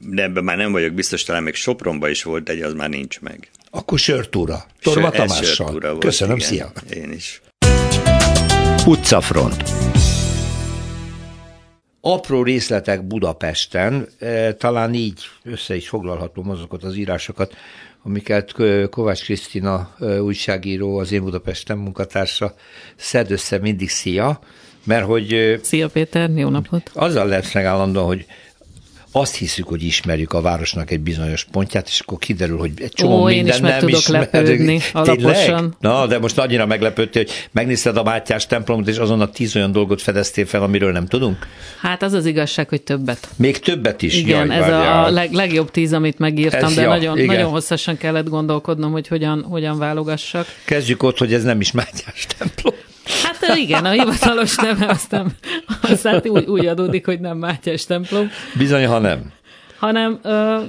de 0.00 0.22
ebben 0.22 0.44
már 0.44 0.56
nem 0.56 0.72
vagyok 0.72 0.92
biztos, 0.92 1.22
talán 1.22 1.42
még 1.42 1.54
Sopronba 1.54 2.08
is 2.08 2.22
volt 2.22 2.48
egy, 2.48 2.60
az 2.60 2.72
már 2.72 2.88
nincs 2.88 3.20
meg. 3.20 3.50
Akkor 3.70 3.98
sörtúra. 3.98 4.66
Torma 4.80 5.10
Tamással. 5.10 5.98
Köszönöm, 5.98 6.36
igen. 6.36 6.48
szia. 6.48 6.72
Én 6.90 7.12
is. 7.12 7.40
Utcafront. 8.88 9.62
Apró 12.00 12.42
részletek 12.42 13.06
Budapesten, 13.06 14.08
e, 14.18 14.52
talán 14.52 14.94
így 14.94 15.20
össze 15.42 15.76
is 15.76 15.88
foglalhatom 15.88 16.50
azokat 16.50 16.84
az 16.84 16.96
írásokat, 16.96 17.54
amiket 18.02 18.54
Kovács 18.90 19.24
Krisztina 19.24 19.94
e, 20.00 20.22
újságíró, 20.22 20.98
az 20.98 21.12
én 21.12 21.22
Budapesten 21.22 21.78
munkatársa 21.78 22.54
szed 22.96 23.30
össze 23.30 23.58
mindig 23.58 23.88
szia, 23.88 24.40
mert 24.84 25.04
hogy... 25.04 25.32
E, 25.32 25.58
szia 25.62 25.88
Péter, 25.88 26.30
jó 26.30 26.48
napot! 26.48 26.90
Azzal 26.94 27.26
lesz 27.26 27.54
megállandóan, 27.54 28.06
hogy 28.06 28.26
azt 29.20 29.36
hiszük, 29.36 29.68
hogy 29.68 29.82
ismerjük 29.82 30.32
a 30.32 30.40
városnak 30.40 30.90
egy 30.90 31.00
bizonyos 31.00 31.44
pontját, 31.44 31.88
és 31.88 32.00
akkor 32.00 32.18
kiderül, 32.18 32.58
hogy 32.58 32.72
egy 32.76 32.92
csomó 32.92 33.20
Ó, 33.20 33.24
minden 33.24 33.46
én 33.46 33.52
is 33.52 33.60
meg 33.60 33.70
nem 33.70 33.80
tudok 33.80 34.06
lepődni 34.06 34.80
alaposan. 34.92 35.76
Na, 35.80 36.06
de 36.06 36.18
most 36.18 36.38
annyira 36.38 36.66
meglepődtél, 36.66 37.22
hogy 37.22 37.48
megnézted 37.52 37.96
a 37.96 38.02
Mátyás 38.02 38.46
templomot, 38.46 38.88
és 38.88 38.96
azon 38.96 39.20
a 39.20 39.30
tíz 39.30 39.56
olyan 39.56 39.72
dolgot 39.72 40.02
fedeztél 40.02 40.46
fel, 40.46 40.62
amiről 40.62 40.92
nem 40.92 41.06
tudunk? 41.06 41.46
Hát 41.80 42.02
az 42.02 42.12
az 42.12 42.26
igazság, 42.26 42.68
hogy 42.68 42.82
többet. 42.82 43.28
Még 43.36 43.58
többet 43.58 44.02
is? 44.02 44.16
Igen, 44.16 44.46
Jaj, 44.46 44.56
ez 44.56 44.60
várjál. 44.60 45.04
a 45.04 45.10
leg, 45.10 45.32
legjobb 45.32 45.70
tíz, 45.70 45.92
amit 45.92 46.18
megírtam, 46.18 46.68
ez 46.68 46.74
de 46.74 46.82
ja, 46.82 46.88
nagyon, 46.88 47.24
nagyon 47.24 47.50
hosszasan 47.50 47.96
kellett 47.96 48.28
gondolkodnom, 48.28 48.92
hogy 48.92 49.08
hogyan, 49.08 49.42
hogyan 49.42 49.78
válogassak. 49.78 50.46
Kezdjük 50.64 51.02
ott, 51.02 51.18
hogy 51.18 51.34
ez 51.34 51.42
nem 51.42 51.60
is 51.60 51.72
Mátyás 51.72 52.26
templom. 52.38 52.74
Hát 53.22 53.56
igen, 53.56 53.84
a 53.84 53.90
hivatalos 53.90 54.56
neve 54.56 54.86
aztán, 54.86 55.32
aztán 55.82 56.22
úgy, 56.24 56.44
úgy 56.44 56.66
adódik, 56.66 57.04
hogy 57.04 57.20
nem 57.20 57.38
Mátyás 57.38 57.84
templom. 57.84 58.30
Bizony, 58.58 58.86
ha 58.86 58.98
nem. 58.98 59.32
Hanem 59.78 60.18
ö, 60.22 60.60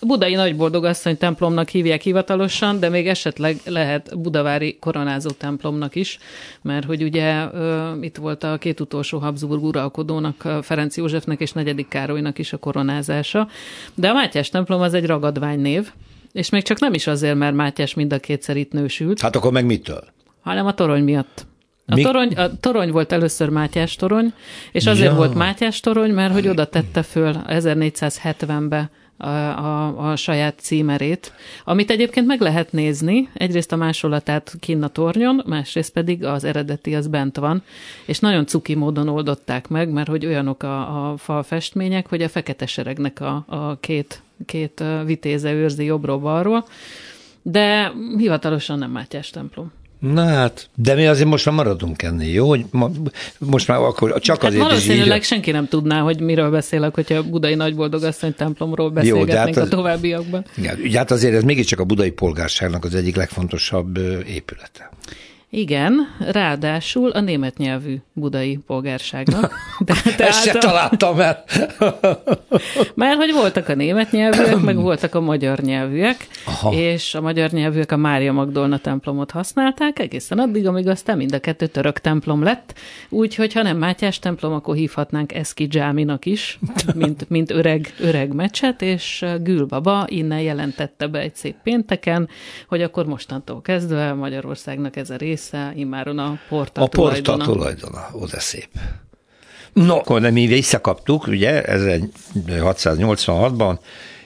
Budai 0.00 0.34
Nagyboldogasszony 0.34 1.18
templomnak 1.18 1.68
hívják 1.68 2.02
hivatalosan, 2.02 2.80
de 2.80 2.88
még 2.88 3.08
esetleg 3.08 3.56
lehet 3.64 4.18
Budavári 4.18 4.76
koronázó 4.80 5.30
templomnak 5.30 5.94
is, 5.94 6.18
mert 6.62 6.86
hogy 6.86 7.02
ugye 7.02 7.46
ö, 7.52 7.92
itt 8.00 8.16
volt 8.16 8.44
a 8.44 8.58
két 8.58 8.80
utolsó 8.80 9.18
Habsburg 9.18 9.64
uralkodónak, 9.64 10.48
Ferenc 10.62 10.96
Józsefnek 10.96 11.40
és 11.40 11.52
negyedik 11.52 11.88
Károlynak 11.88 12.38
is 12.38 12.52
a 12.52 12.56
koronázása. 12.56 13.48
De 13.94 14.08
a 14.08 14.12
Mátyás 14.12 14.48
templom 14.48 14.80
az 14.80 14.94
egy 14.94 15.06
ragadvány 15.06 15.60
név, 15.60 15.90
És 16.32 16.50
még 16.50 16.62
csak 16.62 16.80
nem 16.80 16.94
is 16.94 17.06
azért, 17.06 17.36
mert 17.36 17.54
Mátyás 17.54 17.94
mind 17.94 18.12
a 18.12 18.18
kétszer 18.18 18.56
itt 18.56 18.72
nősült. 18.72 19.20
Hát 19.20 19.36
akkor 19.36 19.52
meg 19.52 19.64
mitől? 19.64 20.04
Hanem 20.44 20.66
a 20.66 20.74
torony 20.74 21.02
miatt. 21.02 21.46
A 21.86 21.96
torony, 21.96 22.32
a 22.34 22.56
torony 22.60 22.90
volt 22.90 23.12
először 23.12 23.48
Mátyás 23.48 23.96
torony, 23.96 24.32
és 24.72 24.86
azért 24.86 25.10
ja. 25.10 25.16
volt 25.16 25.34
Mátyás 25.34 25.80
torony, 25.80 26.10
mert 26.10 26.32
hogy 26.32 26.48
oda 26.48 26.66
tette 26.66 27.02
föl 27.02 27.36
1470-be 27.48 28.90
a, 29.16 29.28
a, 29.28 30.10
a 30.10 30.16
saját 30.16 30.58
címerét, 30.58 31.32
amit 31.64 31.90
egyébként 31.90 32.26
meg 32.26 32.40
lehet 32.40 32.72
nézni, 32.72 33.28
egyrészt 33.34 33.72
a 33.72 33.76
másolatát 33.76 34.54
kinn 34.60 34.82
a 34.82 34.88
tornyon, 34.88 35.42
másrészt 35.46 35.92
pedig 35.92 36.24
az 36.24 36.44
eredeti 36.44 36.94
az 36.94 37.06
bent 37.06 37.36
van, 37.36 37.62
és 38.06 38.18
nagyon 38.18 38.46
cuki 38.46 38.74
módon 38.74 39.08
oldották 39.08 39.68
meg, 39.68 39.88
mert 39.88 40.08
hogy 40.08 40.26
olyanok 40.26 40.62
a, 40.62 41.10
a 41.10 41.16
falfestmények, 41.16 42.08
hogy 42.08 42.22
a 42.22 42.28
fekete 42.28 42.66
seregnek 42.66 43.20
a, 43.20 43.44
a 43.48 43.76
két, 43.80 44.22
két 44.46 44.84
vitéze 45.04 45.52
őrzi 45.52 45.84
jobbról-balról, 45.84 46.64
de 47.42 47.92
hivatalosan 48.16 48.78
nem 48.78 48.90
Mátyás 48.90 49.30
templom. 49.30 49.72
Na 50.12 50.24
hát, 50.24 50.68
de 50.74 50.94
mi 50.94 51.06
azért 51.06 51.28
most 51.28 51.46
már 51.46 51.54
maradunk 51.54 52.02
ennél, 52.02 52.32
jó? 52.32 52.48
Hogy 52.48 52.64
ma, 52.70 52.90
most 53.38 53.68
már 53.68 53.78
akkor 53.78 54.20
csak 54.20 54.36
hát 54.36 54.44
azért 54.44 54.62
valószínűleg 54.62 55.08
is 55.08 55.22
így... 55.22 55.22
senki 55.22 55.50
nem 55.50 55.68
tudná, 55.68 56.00
hogy 56.00 56.20
miről 56.20 56.50
beszélek, 56.50 56.94
hogyha 56.94 57.14
a 57.14 57.22
budai 57.22 57.54
nagyboldogasszony 57.54 58.34
templomról 58.34 58.90
beszélgetnénk 58.90 59.30
jó, 59.30 59.36
hát 59.36 59.56
az, 59.56 59.62
a 59.62 59.68
továbbiakban. 59.68 60.44
Ja, 60.56 60.98
hát 60.98 61.10
azért 61.10 61.34
ez 61.34 61.42
mégiscsak 61.42 61.80
a 61.80 61.84
budai 61.84 62.10
polgárságnak 62.10 62.84
az 62.84 62.94
egyik 62.94 63.16
legfontosabb 63.16 63.98
épülete. 64.26 64.90
Igen, 65.56 66.08
ráadásul 66.18 67.10
a 67.10 67.20
német 67.20 67.56
nyelvű 67.56 67.96
budai 68.12 68.58
polgárságnak. 68.66 69.54
De, 69.78 69.94
de 70.16 70.26
Ezt 70.26 70.44
se 70.44 70.58
találtam 70.58 71.20
el. 71.20 71.44
Mert 72.94 73.16
hogy 73.16 73.32
voltak 73.32 73.68
a 73.68 73.74
német 73.74 74.10
nyelvűek, 74.10 74.60
meg 74.60 74.76
voltak 74.88 75.14
a 75.14 75.20
magyar 75.20 75.58
nyelvűek, 75.58 76.26
Aha. 76.46 76.72
és 76.72 77.14
a 77.14 77.20
magyar 77.20 77.50
nyelvűek 77.50 77.92
a 77.92 77.96
Mária 77.96 78.32
Magdolna 78.32 78.78
templomot 78.78 79.30
használták, 79.30 79.98
egészen 79.98 80.38
addig, 80.38 80.66
amíg 80.66 80.88
aztán 80.88 81.16
mind 81.16 81.34
a 81.34 81.38
kettő 81.38 81.66
török 81.66 81.98
templom 81.98 82.42
lett, 82.42 82.74
úgyhogy 83.08 83.52
ha 83.52 83.62
nem 83.62 83.76
Mátyás 83.76 84.18
templom, 84.18 84.52
akkor 84.52 84.74
hívhatnánk 84.74 85.34
Eszki 85.34 85.66
Dzsáminak 85.66 86.26
is, 86.26 86.58
mint, 86.94 87.28
mint 87.30 87.50
öreg, 87.50 87.94
öreg 88.00 88.32
mecset, 88.32 88.82
és 88.82 89.24
Gülbaba 89.42 90.04
innen 90.08 90.40
jelentette 90.40 91.06
be 91.06 91.18
egy 91.18 91.34
szép 91.34 91.56
pénteken, 91.62 92.28
hogy 92.68 92.82
akkor 92.82 93.06
mostantól 93.06 93.62
kezdve 93.62 94.12
Magyarországnak 94.12 94.96
ez 94.96 95.10
a 95.10 95.16
rész 95.16 95.43
része, 95.50 95.72
immáron 95.76 96.18
a 96.18 96.38
porta 96.48 96.82
A 96.82 96.86
porta 96.86 97.22
tulajdona. 97.22 97.44
tulajdona, 97.44 98.08
oda 98.12 98.40
szép. 98.40 98.68
No, 99.72 99.96
akkor 99.96 100.20
nem 100.20 100.32
mi 100.32 100.46
visszakaptuk, 100.46 101.26
ugye, 101.26 101.62
1686-ban, 101.66 103.78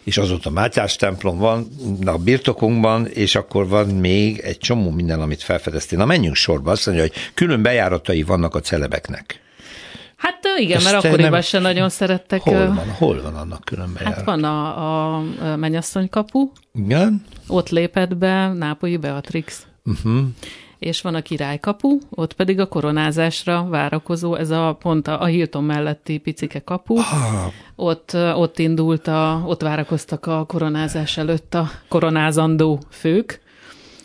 és 0.03 0.19
azóta 0.19 0.51
Mátyás 0.51 0.97
templom 0.97 1.39
van 1.39 1.69
a 2.05 2.17
birtokunkban, 2.17 3.07
és 3.07 3.35
akkor 3.35 3.69
van 3.69 3.87
még 3.87 4.39
egy 4.39 4.59
csomó 4.59 4.91
minden, 4.91 5.21
amit 5.21 5.43
felfedeztél. 5.43 5.99
Na 5.99 6.05
menjünk 6.05 6.35
sorba, 6.35 6.71
azt 6.71 6.87
mondja, 6.87 7.05
hogy 7.05 7.13
külön 7.35 7.63
bejáratai 7.63 8.23
vannak 8.23 8.55
a 8.55 8.61
celebeknek. 8.61 9.41
Hát 10.17 10.39
igen, 10.59 10.77
Ezt 10.77 10.85
mert 10.93 11.05
akkoriban 11.05 11.31
nem... 11.31 11.41
sem 11.41 11.63
nagyon 11.63 11.89
szerettek. 11.89 12.41
Hol 12.41 12.67
van, 12.67 12.91
hol 12.91 13.23
van 13.23 13.37
annak 13.37 13.65
külön 13.65 13.93
bejárat? 13.95 14.17
Hát 14.17 14.25
van 14.25 14.45
a, 14.45 15.17
a 15.17 15.23
mennyasszony 15.57 16.09
kapu. 16.09 16.51
Igen. 16.75 17.25
Ott 17.47 17.69
lépett 17.69 18.17
be 18.17 18.53
Nápolyi 18.53 18.97
Beatrix. 18.97 19.67
Uh-huh 19.85 20.21
és 20.79 21.01
van 21.01 21.15
a 21.15 21.23
királykapu, 21.23 21.99
ott 22.11 22.33
pedig 22.33 22.61
a 22.61 22.69
koronázásra 22.69 23.67
várakozó, 23.69 24.35
ez 24.35 24.51
a 24.51 24.77
pont 24.81 25.09
a, 25.09 25.25
Hilton 25.25 25.65
melletti 25.65 26.19
picike 26.19 26.61
kapu. 26.61 26.97
Ah. 26.97 27.05
Ott, 27.77 28.15
ott 28.35 28.59
indult, 28.59 29.07
a, 29.07 29.43
ott 29.47 29.63
várakoztak 29.63 30.27
a 30.27 30.45
koronázás 30.45 31.17
előtt 31.17 31.55
a 31.55 31.71
koronázandó 31.89 32.81
fők, 32.91 33.41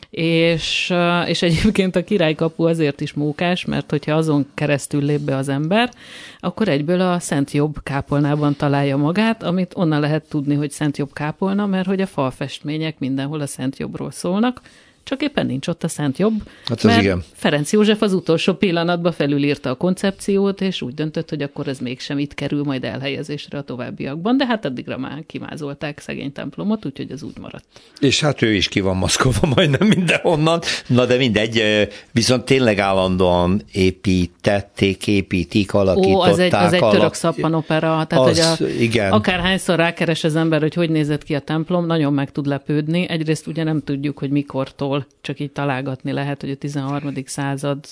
és, 0.09 0.93
és 1.25 1.41
egyébként 1.41 1.95
a 1.95 2.03
királykapu 2.03 2.63
azért 2.63 3.01
is 3.01 3.13
mókás, 3.13 3.65
mert 3.65 3.89
hogyha 3.89 4.15
azon 4.15 4.45
keresztül 4.53 5.01
lép 5.01 5.19
be 5.19 5.35
az 5.35 5.49
ember, 5.49 5.91
akkor 6.39 6.67
egyből 6.67 7.01
a 7.01 7.19
Szent 7.19 7.51
Jobb 7.51 7.83
kápolnában 7.83 8.55
találja 8.55 8.97
magát, 8.97 9.43
amit 9.43 9.73
onnan 9.75 9.99
lehet 9.99 10.29
tudni, 10.29 10.55
hogy 10.55 10.71
Szent 10.71 10.97
Jobb 10.97 11.13
kápolna, 11.13 11.65
mert 11.65 11.87
hogy 11.87 12.01
a 12.01 12.05
falfestmények 12.05 12.99
mindenhol 12.99 13.41
a 13.41 13.47
Szent 13.47 13.77
Jobbról 13.77 14.11
szólnak, 14.11 14.61
csak 15.03 15.21
éppen 15.21 15.45
nincs 15.45 15.67
ott 15.67 15.83
a 15.83 15.87
Szent 15.87 16.17
Jobb. 16.17 16.33
Hát 16.65 16.83
mert 16.83 17.01
igen. 17.01 17.23
Ferenc 17.33 17.71
József 17.71 18.01
az 18.01 18.13
utolsó 18.13 18.53
pillanatban 18.53 19.11
felülírta 19.11 19.69
a 19.69 19.75
koncepciót, 19.75 20.61
és 20.61 20.81
úgy 20.81 20.93
döntött, 20.93 21.29
hogy 21.29 21.41
akkor 21.41 21.67
ez 21.67 21.79
mégsem 21.79 22.19
itt 22.19 22.33
kerül 22.33 22.63
majd 22.63 22.83
elhelyezésre 22.83 23.57
a 23.57 23.61
továbbiakban, 23.61 24.37
de 24.37 24.45
hát 24.45 24.65
addigra 24.65 24.97
már 24.97 25.23
kimázolták 25.27 25.99
szegény 25.99 26.31
templomot, 26.31 26.85
úgyhogy 26.85 27.11
az 27.11 27.23
úgy 27.23 27.37
maradt. 27.41 27.65
És 27.99 28.19
hát 28.19 28.41
ő 28.41 28.53
is 28.53 28.67
ki 28.67 28.79
van 28.79 28.97
maszkolva 28.97 29.47
majdnem 29.55 29.87
mindenhonnan, 29.87 30.61
na 30.87 31.05
de 31.05 31.17
mindegy, 31.17 31.63
viszont 32.11 32.45
tényleg 32.45 32.79
állandóan 32.79 33.61
építették, 33.71 35.07
építik, 35.07 35.73
alakították. 35.73 36.17
Ó, 36.17 36.21
az 36.21 36.39
egy, 36.39 36.53
az 36.53 36.73
egy 36.73 36.87
török 36.89 37.13
szappanopera, 37.13 38.05
tehát 38.09 38.27
az, 38.27 38.57
hogy 38.57 38.67
a, 38.67 38.69
igen. 38.81 39.11
akárhányszor 39.11 39.75
rákeres 39.75 40.23
az 40.23 40.35
ember, 40.35 40.61
hogy 40.61 40.73
hogy 40.73 40.89
nézett 40.89 41.23
ki 41.23 41.35
a 41.35 41.39
templom, 41.39 41.85
nagyon 41.85 42.13
meg 42.13 42.31
tud 42.31 42.45
lepődni. 42.45 43.09
Egyrészt 43.09 43.47
ugye 43.47 43.63
nem 43.63 43.81
tudjuk, 43.83 44.17
hogy 44.17 44.29
mikortól 44.29 44.92
ahol 44.93 45.05
csak 45.21 45.39
így 45.39 45.51
találgatni 45.51 46.11
lehet, 46.11 46.41
hogy 46.41 46.49
a 46.49 46.55
13. 46.55 47.13
század, 47.25 47.85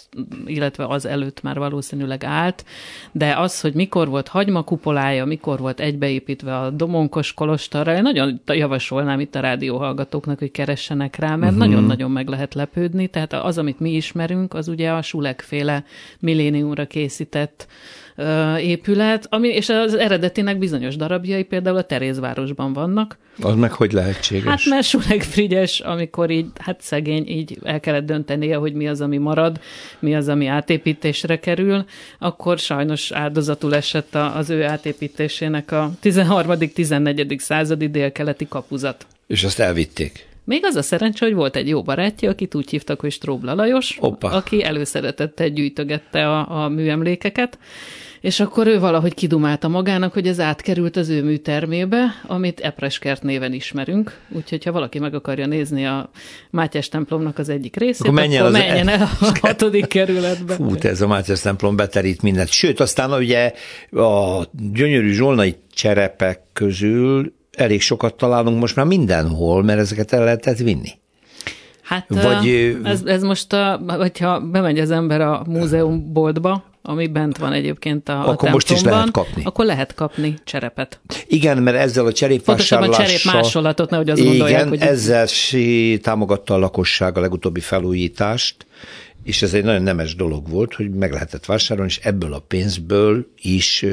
illetve 0.45 0.85
az 0.85 1.05
előtt 1.05 1.41
már 1.41 1.57
valószínűleg 1.57 2.23
állt, 2.23 2.65
de 3.11 3.37
az, 3.37 3.61
hogy 3.61 3.73
mikor 3.73 4.07
volt 4.07 4.27
hagyma 4.27 4.63
kupolája, 4.63 5.25
mikor 5.25 5.59
volt 5.59 5.79
egybeépítve 5.79 6.57
a 6.57 6.69
Domonkos 6.69 7.33
kolostorra, 7.33 7.95
én 7.95 8.01
nagyon 8.01 8.41
javasolnám 8.45 9.19
itt 9.19 9.35
a 9.35 9.39
rádióhallgatóknak, 9.39 10.39
hogy 10.39 10.51
keressenek 10.51 11.15
rá, 11.15 11.35
mert 11.35 11.53
uh-huh. 11.53 11.67
nagyon-nagyon 11.67 12.11
meg 12.11 12.27
lehet 12.27 12.53
lepődni, 12.53 13.07
tehát 13.07 13.33
az, 13.33 13.57
amit 13.57 13.79
mi 13.79 13.91
ismerünk, 13.91 14.53
az 14.53 14.67
ugye 14.67 14.91
a 14.91 15.01
Sulekféle 15.01 15.83
milléniumra 16.19 16.85
készített 16.85 17.67
épület, 18.57 19.27
ami, 19.29 19.47
és 19.47 19.69
az 19.69 19.93
eredetinek 19.95 20.57
bizonyos 20.57 20.95
darabjai 20.95 21.43
például 21.43 21.77
a 21.77 21.83
Terézvárosban 21.83 22.73
vannak. 22.73 23.17
Az 23.41 23.55
meg 23.55 23.71
hogy 23.71 23.91
lehetséges? 23.91 24.45
Hát 24.45 24.65
mert 24.65 24.87
Suleg 24.87 25.21
Frigyes, 25.21 25.79
amikor 25.79 26.29
így, 26.29 26.45
hát 26.59 26.81
szegény, 26.81 27.27
így 27.27 27.57
el 27.63 27.79
kellett 27.79 28.05
döntenie, 28.05 28.55
hogy 28.55 28.73
mi 28.73 28.87
az, 28.87 29.01
ami 29.01 29.17
marad, 29.17 29.59
mi 29.99 30.15
az, 30.15 30.27
ami 30.27 30.45
átépítésre 30.45 31.39
kerül, 31.39 31.85
akkor 32.19 32.57
sajnos 32.57 33.11
áldozatul 33.11 33.75
esett 33.75 34.15
az 34.15 34.49
ő 34.49 34.63
átépítésének 34.63 35.71
a 35.71 35.91
13.-14. 36.03 37.39
századi 37.39 37.89
délkeleti 37.89 38.47
kapuzat. 38.47 39.05
És 39.27 39.43
azt 39.43 39.59
elvitték. 39.59 40.29
Még 40.43 40.65
az 40.65 40.75
a 40.75 40.81
szerencsé, 40.81 41.25
hogy 41.25 41.33
volt 41.33 41.55
egy 41.55 41.67
jó 41.67 41.81
barátja, 41.81 42.29
akit 42.29 42.55
úgy 42.55 42.69
hívtak, 42.69 42.99
hogy 42.99 43.11
Stróbla 43.11 43.53
Lajos, 43.53 43.97
Opa. 43.99 44.29
aki 44.29 44.63
előszeretettel 44.63 45.49
gyűjtögette 45.49 46.29
a, 46.29 46.63
a 46.63 46.69
műemlékeket, 46.69 47.57
és 48.21 48.39
akkor 48.39 48.67
ő 48.67 48.79
valahogy 48.79 49.13
kidumálta 49.13 49.67
magának, 49.67 50.13
hogy 50.13 50.27
ez 50.27 50.39
átkerült 50.39 50.95
az 50.95 51.09
ő 51.09 51.23
műtermébe, 51.23 52.05
amit 52.27 52.59
Epreskert 52.59 53.23
néven 53.23 53.53
ismerünk, 53.53 54.17
úgyhogy 54.29 54.63
ha 54.63 54.71
valaki 54.71 54.99
meg 54.99 55.13
akarja 55.13 55.45
nézni 55.45 55.85
a 55.85 56.09
Mátyás 56.49 56.89
templomnak 56.89 57.37
az 57.37 57.49
egyik 57.49 57.75
részét, 57.75 58.01
akkor 58.01 58.13
menjen, 58.13 58.41
akkor 58.45 58.57
menjen 58.57 58.87
el 58.87 59.01
a 59.19 59.31
hatodik 59.41 59.87
kerületbe. 59.87 60.53
Fú, 60.53 60.75
ez 60.79 61.01
a 61.01 61.07
Mátyás 61.07 61.39
templom 61.39 61.75
beterít 61.75 62.21
mindent. 62.21 62.49
Sőt, 62.49 62.79
aztán 62.79 63.11
ugye 63.11 63.53
a 63.91 64.41
gyönyörű 64.73 65.11
zsolnai 65.11 65.55
cserepek 65.73 66.39
közül 66.53 67.33
elég 67.51 67.81
sokat 67.81 68.15
találunk 68.15 68.59
most 68.59 68.75
már 68.75 68.85
mindenhol, 68.85 69.63
mert 69.63 69.79
ezeket 69.79 70.13
el 70.13 70.23
lehetett 70.23 70.57
vinni. 70.57 70.89
Hát 71.81 72.05
Vagy, 72.07 72.77
ez, 72.83 73.01
ez 73.05 73.21
most, 73.21 73.53
a, 73.53 73.81
hogyha 73.87 74.39
bemegy 74.39 74.79
az 74.79 74.91
ember 74.91 75.21
a 75.21 75.43
múzeumboltba, 75.47 76.63
ami 76.81 77.07
bent 77.07 77.37
van 77.37 77.53
egyébként 77.53 78.09
a, 78.09 78.29
akkor 78.29 78.49
a 78.49 78.51
most 78.51 78.71
is 78.71 78.81
lehet 78.81 79.11
kapni. 79.11 79.43
Akkor 79.45 79.65
lehet 79.65 79.93
kapni 79.93 80.33
cserepet. 80.43 80.99
Igen, 81.27 81.57
mert 81.57 81.77
ezzel 81.77 82.05
a 82.05 82.11
cserépvásárlással... 82.11 82.79
Pontosabban 82.79 83.07
cserépmásolatot, 83.07 83.89
nehogy 83.89 84.09
azt 84.09 84.19
igen, 84.19 84.31
gondolják, 84.31 84.67
hogy... 84.67 84.79
ezzel 84.81 85.27
támogatta 86.01 86.53
a 86.53 86.57
lakosság 86.57 87.17
a 87.17 87.21
legutóbbi 87.21 87.59
felújítást, 87.59 88.65
és 89.23 89.41
ez 89.41 89.53
egy 89.53 89.63
nagyon 89.63 89.81
nemes 89.81 90.15
dolog 90.15 90.49
volt, 90.49 90.73
hogy 90.73 90.89
meg 90.89 91.11
lehetett 91.11 91.45
vásárolni, 91.45 91.91
és 91.91 91.99
ebből 92.03 92.33
a 92.33 92.39
pénzből 92.39 93.27
is 93.41 93.85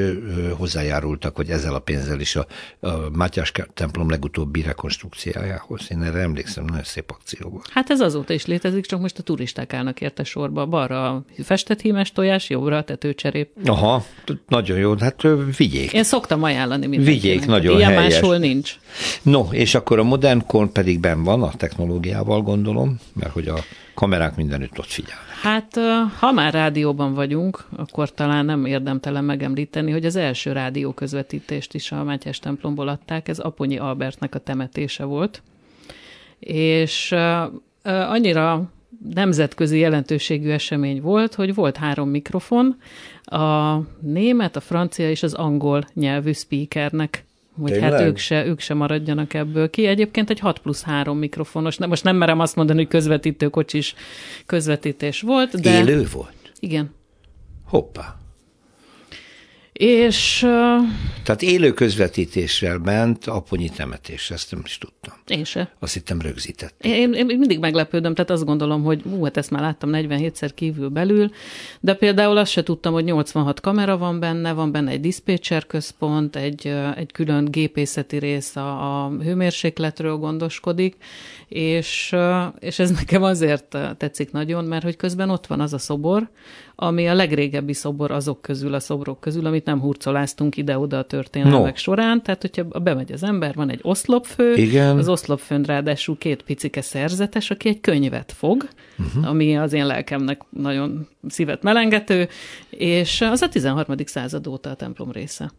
hozzájárultak, 0.57 1.35
hogy 1.35 1.49
ezzel 1.49 1.73
a 1.73 1.79
pénzzel 1.79 2.19
is 2.19 2.35
a, 2.35 2.47
a 2.79 2.89
Mátyás 3.13 3.51
templom 3.73 4.09
legutóbbi 4.09 4.61
rekonstrukciójához. 4.61 5.81
Én 5.89 6.01
erre 6.03 6.19
emlékszem, 6.19 6.65
nagyon 6.65 6.83
szép 6.83 7.11
akció 7.11 7.49
volt. 7.49 7.69
Hát 7.73 7.89
ez 7.89 7.99
azóta 7.99 8.33
is 8.33 8.45
létezik, 8.45 8.85
csak 8.85 8.99
most 8.99 9.17
a 9.19 9.23
turisták 9.23 9.73
állnak 9.73 10.01
érte 10.01 10.23
sorba. 10.23 10.65
Balra 10.65 11.09
a 11.09 11.23
festett 11.43 11.81
hímes 11.81 12.11
tojás, 12.11 12.49
jobbra 12.49 12.77
a 12.77 12.83
tetőcserép. 12.83 13.49
Aha, 13.65 14.05
nagyon 14.47 14.77
jó, 14.77 14.95
hát 14.97 15.27
vigyék. 15.57 15.93
Én 15.93 16.03
szoktam 16.03 16.43
ajánlani 16.43 16.87
mindenkinek. 16.87 17.21
Vigyék, 17.21 17.45
nagyon 17.45 17.77
Ilyen 17.77 17.91
helyes. 17.91 18.13
máshol 18.13 18.37
nincs. 18.37 18.75
No, 19.21 19.47
és 19.51 19.75
akkor 19.75 19.99
a 19.99 20.03
modern 20.03 20.45
korn 20.47 20.71
pedig 20.71 20.99
ben 20.99 21.23
van, 21.23 21.43
a 21.43 21.51
technológiával 21.51 22.41
gondolom, 22.41 22.99
mert 23.13 23.31
hogy 23.31 23.47
a 23.47 23.57
kamerák 23.99 24.35
mindenütt 24.35 24.79
ott 24.79 24.85
figyelnek. 24.85 25.27
Hát, 25.41 25.77
ha 26.19 26.31
már 26.31 26.53
rádióban 26.53 27.13
vagyunk, 27.13 27.65
akkor 27.75 28.11
talán 28.11 28.45
nem 28.45 28.65
érdemtelen 28.65 29.23
megemlíteni, 29.23 29.91
hogy 29.91 30.05
az 30.05 30.15
első 30.15 30.51
rádió 30.51 30.91
közvetítést 30.91 31.73
is 31.73 31.91
a 31.91 32.03
Mátyás 32.03 32.39
templomból 32.39 32.87
adták, 32.87 33.27
ez 33.27 33.39
Aponyi 33.39 33.77
Albertnek 33.77 34.35
a 34.35 34.39
temetése 34.39 35.03
volt. 35.03 35.41
és 36.39 37.15
annyira 37.83 38.71
nemzetközi 39.13 39.79
jelentőségű 39.79 40.49
esemény 40.49 41.01
volt, 41.01 41.35
hogy 41.35 41.55
volt 41.55 41.77
három 41.77 42.09
mikrofon, 42.09 42.77
a 43.23 43.77
német, 44.01 44.55
a 44.55 44.59
francia 44.59 45.09
és 45.09 45.23
az 45.23 45.33
angol 45.33 45.83
nyelvű 45.93 46.31
speakernek 46.31 47.25
hogy 47.59 47.71
Tényleg? 47.71 47.91
hát 47.91 48.01
ők 48.01 48.17
se, 48.17 48.45
ők 48.45 48.59
se 48.59 48.73
maradjanak 48.73 49.33
ebből 49.33 49.69
ki. 49.69 49.85
Egyébként 49.85 50.29
egy 50.29 50.39
6 50.39 50.59
plusz 50.59 50.83
3 50.83 51.17
mikrofonos, 51.17 51.77
most 51.77 52.03
nem 52.03 52.15
merem 52.15 52.39
azt 52.39 52.55
mondani, 52.55 52.79
hogy 52.79 52.87
közvetítőkocsis 52.87 53.95
közvetítés 54.45 55.21
volt, 55.21 55.61
de... 55.61 55.79
Élő 55.79 56.07
volt? 56.13 56.33
Igen. 56.59 56.95
Hoppá. 57.65 58.17
És... 59.79 60.39
Tehát 61.23 61.41
élő 61.41 61.73
közvetítéssel 61.73 62.77
ment 62.77 63.25
aponyi 63.25 63.69
temetés, 63.69 64.31
ezt 64.31 64.51
nem 64.51 64.61
is 64.65 64.77
tudtam. 64.77 65.13
Én 65.27 65.43
se. 65.43 65.73
Azt 65.79 65.93
hittem 65.93 66.21
rögzített. 66.21 66.73
Én, 66.81 67.13
én 67.13 67.25
mindig 67.25 67.59
meglepődöm, 67.59 68.13
tehát 68.13 68.29
azt 68.29 68.45
gondolom, 68.45 68.83
hogy 68.83 69.01
ú, 69.05 69.23
hát 69.23 69.37
ezt 69.37 69.51
már 69.51 69.61
láttam 69.61 69.89
47-szer 69.93 70.49
kívül 70.55 70.89
belül, 70.89 71.31
de 71.79 71.93
például 71.93 72.37
azt 72.37 72.51
se 72.51 72.63
tudtam, 72.63 72.93
hogy 72.93 73.03
86 73.03 73.59
kamera 73.59 73.97
van 73.97 74.19
benne, 74.19 74.53
van 74.53 74.71
benne 74.71 74.91
egy 74.91 75.01
diszpécser 75.01 75.65
központ, 75.65 76.35
egy, 76.35 76.73
egy 76.95 77.11
külön 77.11 77.45
gépészeti 77.45 78.17
rész 78.17 78.55
a, 78.55 79.03
a 79.03 79.09
hőmérsékletről 79.09 80.15
gondoskodik, 80.15 80.95
és, 81.47 82.15
és 82.59 82.79
ez 82.79 82.91
nekem 82.91 83.23
azért 83.23 83.77
tetszik 83.97 84.31
nagyon, 84.31 84.65
mert 84.65 84.83
hogy 84.83 84.95
közben 84.95 85.29
ott 85.29 85.47
van 85.47 85.59
az 85.59 85.73
a 85.73 85.77
szobor, 85.77 86.29
ami 86.81 87.07
a 87.07 87.13
legrégebbi 87.13 87.73
szobor 87.73 88.11
azok 88.11 88.41
közül, 88.41 88.73
a 88.73 88.79
szobrok 88.79 89.19
közül, 89.19 89.45
amit 89.45 89.65
nem 89.65 89.79
hurcoláztunk 89.79 90.57
ide-oda 90.57 90.97
a 90.97 91.03
történelmek 91.03 91.73
no. 91.73 91.77
során. 91.77 92.23
Tehát, 92.23 92.41
hogyha 92.41 92.63
bemegy 92.63 93.11
az 93.11 93.23
ember, 93.23 93.55
van 93.55 93.69
egy 93.69 93.79
oszlopfő, 93.81 94.53
Igen. 94.55 94.97
az 94.97 95.09
oszlopfőn 95.09 95.63
ráadásul 95.63 96.17
két 96.17 96.41
picike 96.41 96.81
szerzetes, 96.81 97.51
aki 97.51 97.69
egy 97.69 97.81
könyvet 97.81 98.33
fog, 98.37 98.67
uh-huh. 98.97 99.27
ami 99.27 99.57
az 99.57 99.73
én 99.73 99.85
lelkemnek 99.85 100.41
nagyon 100.49 101.07
szívet 101.27 101.63
melengető, 101.63 102.27
és 102.69 103.21
az 103.21 103.41
a 103.41 103.49
13. 103.49 103.95
század 104.05 104.47
óta 104.47 104.69
a 104.69 104.73
templom 104.73 105.11
része. 105.11 105.51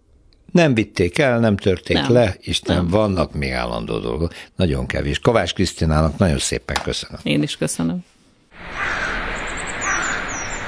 Nem 0.53 0.75
vitték 0.75 1.19
el, 1.19 1.39
nem 1.39 1.57
törték 1.57 1.97
nem. 1.97 2.13
le, 2.13 2.37
Isten, 2.41 2.77
nem. 2.77 2.89
vannak 2.89 3.35
még 3.35 3.51
állandó 3.51 3.99
dolgok. 3.99 4.33
Nagyon 4.57 4.87
kevés. 4.87 5.19
Kovács 5.19 5.55
Krisztinának 5.55 6.19
nagyon 6.19 6.39
szépen 6.39 6.77
köszönöm. 6.83 7.21
Én 7.23 7.43
is 7.43 7.57
köszönöm 7.57 8.05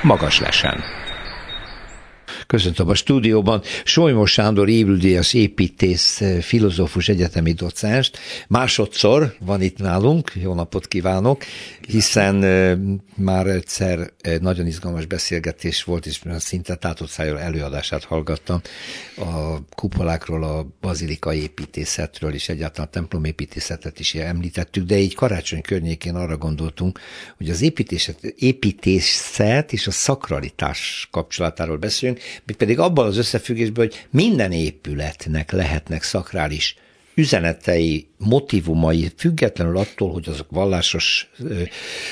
magas 0.02 0.40
lesen. 0.40 0.84
Köszöntöm 2.46 2.88
a 2.88 2.94
stúdióban. 2.94 3.62
Solymos 3.84 4.32
Sándor 4.32 4.68
évüldíjas 4.68 5.34
építész, 5.34 6.20
eh, 6.20 6.40
filozófus 6.40 7.08
egyetemi 7.08 7.52
docást. 7.52 8.18
Másodszor 8.48 9.34
van 9.40 9.62
itt 9.62 9.78
nálunk, 9.78 10.32
jó 10.34 10.54
napot 10.54 10.88
kívánok, 10.88 11.42
hiszen 11.88 12.42
eh, 12.42 12.78
már 13.16 13.46
egyszer 13.46 14.12
nagyon 14.40 14.66
izgalmas 14.66 15.06
beszélgetés 15.06 15.84
volt, 15.84 16.06
és 16.06 16.20
szinte 16.38 16.74
tátott 16.74 17.08
szájról 17.08 17.40
előadását 17.40 18.04
hallgattam 18.04 18.60
a 19.16 19.64
kupolákról, 19.74 20.44
a 20.44 20.66
bazilika 20.80 21.34
építészetről, 21.34 22.32
és 22.32 22.48
egyáltalán 22.48 22.88
a 22.88 22.90
templom 22.90 23.24
építészetet 23.24 24.00
is 24.00 24.14
említettük, 24.14 24.84
de 24.84 24.98
így 24.98 25.14
karácsony 25.14 25.60
környékén 25.60 26.14
arra 26.14 26.36
gondoltunk, 26.36 27.00
hogy 27.36 27.50
az 27.50 27.62
építészet 28.36 29.72
és 29.72 29.86
a 29.86 29.90
szakralitás 29.90 31.08
kapcsolatáról 31.10 31.76
beszélünk, 31.76 32.20
mi 32.46 32.52
pedig 32.52 32.78
abban 32.78 33.06
az 33.06 33.16
összefüggésben, 33.16 33.86
hogy 33.86 34.06
minden 34.10 34.52
épületnek 34.52 35.50
lehetnek 35.50 36.02
szakrális 36.02 36.76
üzenetei, 37.14 38.06
motivumai, 38.18 39.12
függetlenül 39.16 39.76
attól, 39.76 40.12
hogy 40.12 40.28
azok 40.28 40.46
vallásos 40.50 41.30
ö, 41.38 41.62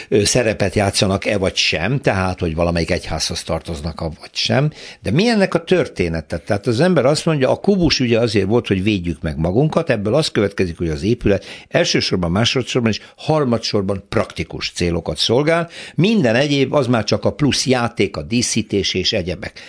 ö, 0.09 0.25
szerepet 0.25 0.75
játszanak-e 0.75 1.39
vagy 1.39 1.57
sem, 1.57 2.01
tehát, 2.01 2.41
hogy 2.41 2.55
valamelyik 2.55 2.91
egyházhoz 2.91 3.43
tartoznak 3.43 4.01
vagy 4.01 4.31
sem, 4.33 4.73
de 5.03 5.11
mi 5.11 5.29
ennek 5.29 5.55
a 5.55 5.65
története? 5.65 6.39
Tehát 6.39 6.67
az 6.67 6.81
ember 6.81 7.05
azt 7.05 7.27
mondja, 7.27 7.51
a 7.51 7.57
kubus 7.57 8.01
ugye 8.01 8.19
azért 8.19 8.47
volt, 8.47 8.67
hogy 8.67 8.83
védjük 8.83 9.23
meg 9.23 9.39
magunkat, 9.39 9.91
ebből 9.91 10.15
az 10.15 10.31
következik, 10.31 10.79
hogy 10.79 10.89
az 10.89 11.03
épület 11.03 11.45
elsősorban, 11.69 12.31
másodszorban 12.31 12.91
és 12.91 13.01
harmadsorban 13.17 14.05
praktikus 14.09 14.71
célokat 14.75 15.17
szolgál, 15.17 15.69
minden 15.95 16.35
egyéb 16.35 16.73
az 16.73 16.87
már 16.87 17.05
csak 17.05 17.25
a 17.25 17.33
plusz 17.33 17.67
játék, 17.67 18.17
a 18.17 18.23
díszítés 18.23 18.95
és 18.95 19.13
egyebek 19.13 19.61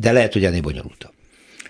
de 0.00 0.12
lehet, 0.12 0.32
hogy 0.32 0.44
ennél 0.44 0.60
bonyolultabb. 0.60 1.12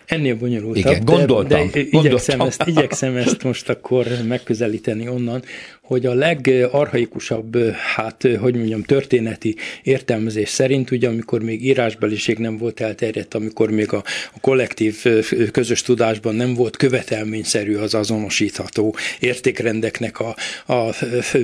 Ennél 0.07 0.37
bonyolultabb. 0.37 0.77
Igen, 0.77 1.05
gondoltam. 1.05 1.71
De, 1.71 1.71
de 1.73 1.81
igyekszem, 1.81 1.91
gondoltam. 1.91 2.47
Ezt, 2.47 2.63
igyekszem 2.67 3.17
ezt 3.17 3.43
most 3.43 3.69
akkor 3.69 4.07
megközelíteni 4.29 5.09
onnan, 5.09 5.43
hogy 5.89 6.07
a 6.07 6.15
legarhaikusabb, 6.15 7.59
hát 7.73 8.29
hogy 8.41 8.55
mondjam, 8.55 8.83
történeti 8.83 9.57
értelmezés 9.83 10.49
szerint, 10.49 10.91
ugye 10.91 11.09
amikor 11.09 11.43
még 11.43 11.65
írásbeliség 11.65 12.39
nem 12.39 12.59
volt 12.59 12.81
elterjedt, 12.81 13.35
amikor 13.35 13.71
még 13.71 13.93
a, 13.93 14.03
a 14.35 14.41
kollektív 14.41 15.05
közös 15.53 15.83
tudásban 15.83 16.35
nem 16.35 16.55
volt 16.55 16.77
követelményszerű 16.77 17.77
az 17.77 17.95
azonosítható 17.95 18.95
értékrendeknek 19.21 20.21
a, 20.21 20.37
a 20.73 20.95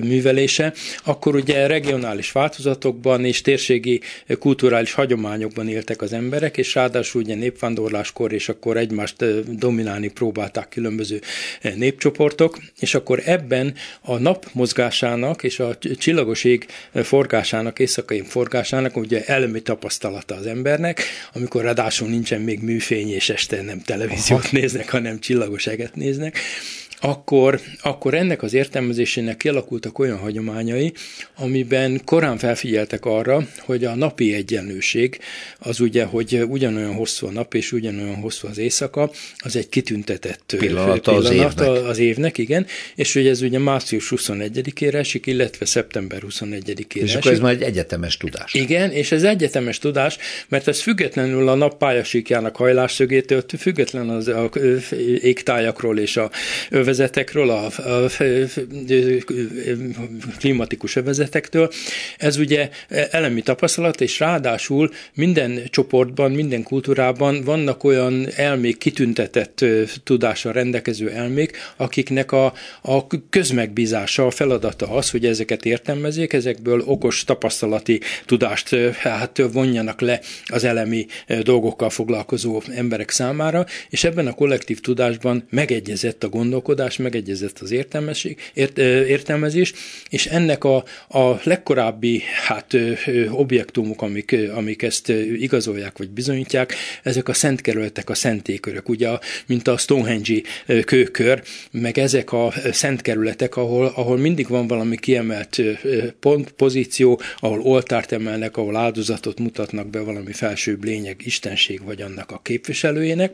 művelése, 0.03 0.73
akkor 1.05 1.35
ugye 1.35 1.67
regionális 1.67 2.33
változatokban 2.33 3.25
és 3.25 3.41
térségi 3.41 4.01
kulturális 4.39 4.93
hagyományokban 4.93 5.69
éltek 5.69 6.03
az 6.03 6.13
emberek, 6.13 6.57
és 6.57 6.75
ráadásul 6.75 7.23
ugye 7.23 7.35
népvándorláskor, 7.35 8.33
és 8.33 8.49
akkor 8.49 8.77
egymást 8.77 9.25
dominálni 9.59 10.09
próbálták 10.09 10.69
különböző 10.69 11.21
népcsoportok, 11.77 12.59
és 12.81 12.95
akkor 12.95 13.23
ebben 13.25 13.75
a 14.01 14.19
nap 14.19 14.33
nap 14.35 14.49
mozgásának 14.53 15.42
és 15.42 15.61
a 15.61 15.79
csillagos 15.99 16.44
ég 16.44 16.66
forgásának, 16.92 17.79
éjszakai 17.79 18.20
forgásának 18.20 18.97
ugye 18.97 19.25
elemi 19.25 19.62
tapasztalata 19.62 20.35
az 20.35 20.47
embernek, 20.47 21.03
amikor 21.33 21.62
ráadásul 21.62 22.09
nincsen 22.09 22.40
még 22.40 22.61
műfény, 22.61 23.11
és 23.11 23.29
este 23.29 23.62
nem 23.62 23.81
televíziót 23.81 24.44
Aha. 24.44 24.49
néznek, 24.53 24.90
hanem 24.90 25.20
csillagos 25.20 25.66
eget 25.66 25.94
néznek, 25.94 26.38
akkor, 27.05 27.61
akkor 27.83 28.14
ennek 28.14 28.43
az 28.43 28.55
értelmezésének 28.55 29.37
kialakultak 29.37 29.99
olyan 29.99 30.19
hagyományai, 30.19 30.93
amiben 31.37 32.01
korán 32.05 32.38
felfigyeltek 32.38 33.05
arra, 33.05 33.47
hogy 33.59 33.85
a 33.85 33.95
napi 33.95 34.35
egyenlőség 34.35 35.19
az 35.59 35.81
ugye, 35.81 36.05
hogy 36.05 36.43
ugyanolyan 36.49 36.95
hosszú 36.95 37.27
a 37.27 37.31
nap 37.31 37.55
és 37.55 37.73
ugyanolyan 37.73 38.14
hosszú 38.14 38.49
az 38.49 38.59
éjszaka, 38.59 39.11
az 39.37 39.57
egy 39.57 39.69
kitüntetett 39.69 40.55
pillanat, 40.59 41.01
pillanat 41.01 41.25
az, 41.25 41.31
évnek. 41.31 41.85
az 41.85 41.99
évnek, 41.99 42.38
igen, 42.38 42.67
és 42.95 43.12
hogy 43.12 43.27
ez 43.27 43.43
ugye 43.43 43.59
március 43.59 44.12
21-ére 44.17 44.95
esik, 44.95 45.27
illetve 45.27 45.64
szeptember 45.64 46.23
21-ére 46.29 46.95
És 46.95 47.14
akkor 47.14 47.33
ez 47.33 47.40
már 47.40 47.53
egy 47.53 47.62
egyetemes 47.62 48.17
tudás. 48.17 48.55
Igen, 48.55 48.90
és 48.90 49.12
ez 49.12 49.23
egyetemes 49.23 49.79
tudás, 49.79 50.17
mert 50.49 50.69
ez 50.69 50.81
függetlenül 50.81 51.49
a 51.49 51.55
nap 51.55 51.79
pályasíkjának 51.79 52.57
hajlásszögétől, 52.57 53.45
független 53.59 54.09
az 54.09 54.29
a 54.29 54.51
égtájakról 55.21 55.99
és 55.99 56.17
a 56.17 56.31
övezetről, 56.71 56.93
övezetekről, 56.95 57.51
a, 57.51 57.65
a, 57.67 58.11
klimatikus 60.39 60.97
övezetektől. 60.97 61.71
Ez 62.17 62.37
ugye 62.37 62.69
elemi 63.11 63.43
tapasztalat, 63.43 64.01
és 64.01 64.19
ráadásul 64.19 64.91
minden 65.15 65.61
csoportban, 65.71 66.31
minden 66.33 66.63
kultúrában 66.63 67.43
vannak 67.45 67.85
olyan 67.85 68.27
elmék, 68.37 68.79
kitüntetett 68.79 69.65
tudással 70.05 70.53
rendelkező 70.53 71.11
elmék, 71.11 71.57
akiknek 71.77 72.33
a, 72.33 72.53
a 72.83 73.07
közmegbízása, 73.31 74.27
a 74.27 74.31
feladata 74.31 74.91
az, 74.91 75.11
hogy 75.11 75.27
ezeket 75.27 75.65
értelmezzék, 75.65 76.33
ezekből 76.33 76.83
okos 76.87 77.25
tapasztalati 77.25 78.01
tudást 78.27 78.75
hát 78.97 79.43
vonjanak 79.53 80.01
le 80.01 80.21
az 80.47 80.65
elemi 80.65 81.07
dolgokkal 81.43 81.91
foglalkozó 81.91 82.63
emberek 82.75 83.11
számára, 83.11 83.67
és 83.89 84.05
ebben 84.05 84.27
a 84.27 84.33
kollektív 84.33 84.81
tudásban 84.81 85.47
megegyezett 85.51 86.25
a 86.25 86.29
gondolkodás, 86.29 86.84
gondolkodás, 86.85 86.97
megegyezett 86.97 87.59
az 87.59 87.70
értelmesség, 87.70 88.38
ért, 88.55 88.79
értelmezés, 88.79 89.73
és 90.11 90.27
ennek 90.27 90.64
a, 90.64 90.85
a 91.09 91.40
legkorábbi 91.42 92.23
hát, 92.47 92.77
objektumok, 93.31 94.03
amik, 94.03 94.37
amik 94.55 94.83
ezt 94.83 95.09
igazolják 95.38 95.99
vagy 95.99 96.11
bizonyítják, 96.11 96.75
ezek 97.03 97.29
a 97.29 97.33
szent 97.33 97.61
kerületek, 97.61 98.11
a 98.11 98.14
szentékörök, 98.14 98.88
ugye, 98.88 99.09
mint 99.47 99.68
a 99.68 99.77
Stonehenge 99.77 100.42
kőkör, 100.85 101.42
meg 101.70 101.99
ezek 101.99 102.33
a 102.33 102.53
szent 102.73 103.03
kerületek, 103.03 103.57
ahol, 103.57 103.92
ahol 103.94 104.18
mindig 104.18 104.49
van 104.49 104.66
valami 104.66 104.97
kiemelt 104.97 105.61
pont, 106.20 106.51
pozíció, 106.51 107.20
ahol 107.38 107.61
oltárt 107.61 108.12
emelnek, 108.12 108.57
ahol 108.57 108.77
áldozatot 108.77 109.38
mutatnak 109.38 109.87
be 109.87 110.01
valami 110.01 110.33
felsőbb 110.33 110.85
lényeg, 110.85 111.20
istenség 111.25 111.83
vagy 111.85 112.03
annak 112.03 112.31
a 112.31 112.40
képviselőjének, 112.42 113.33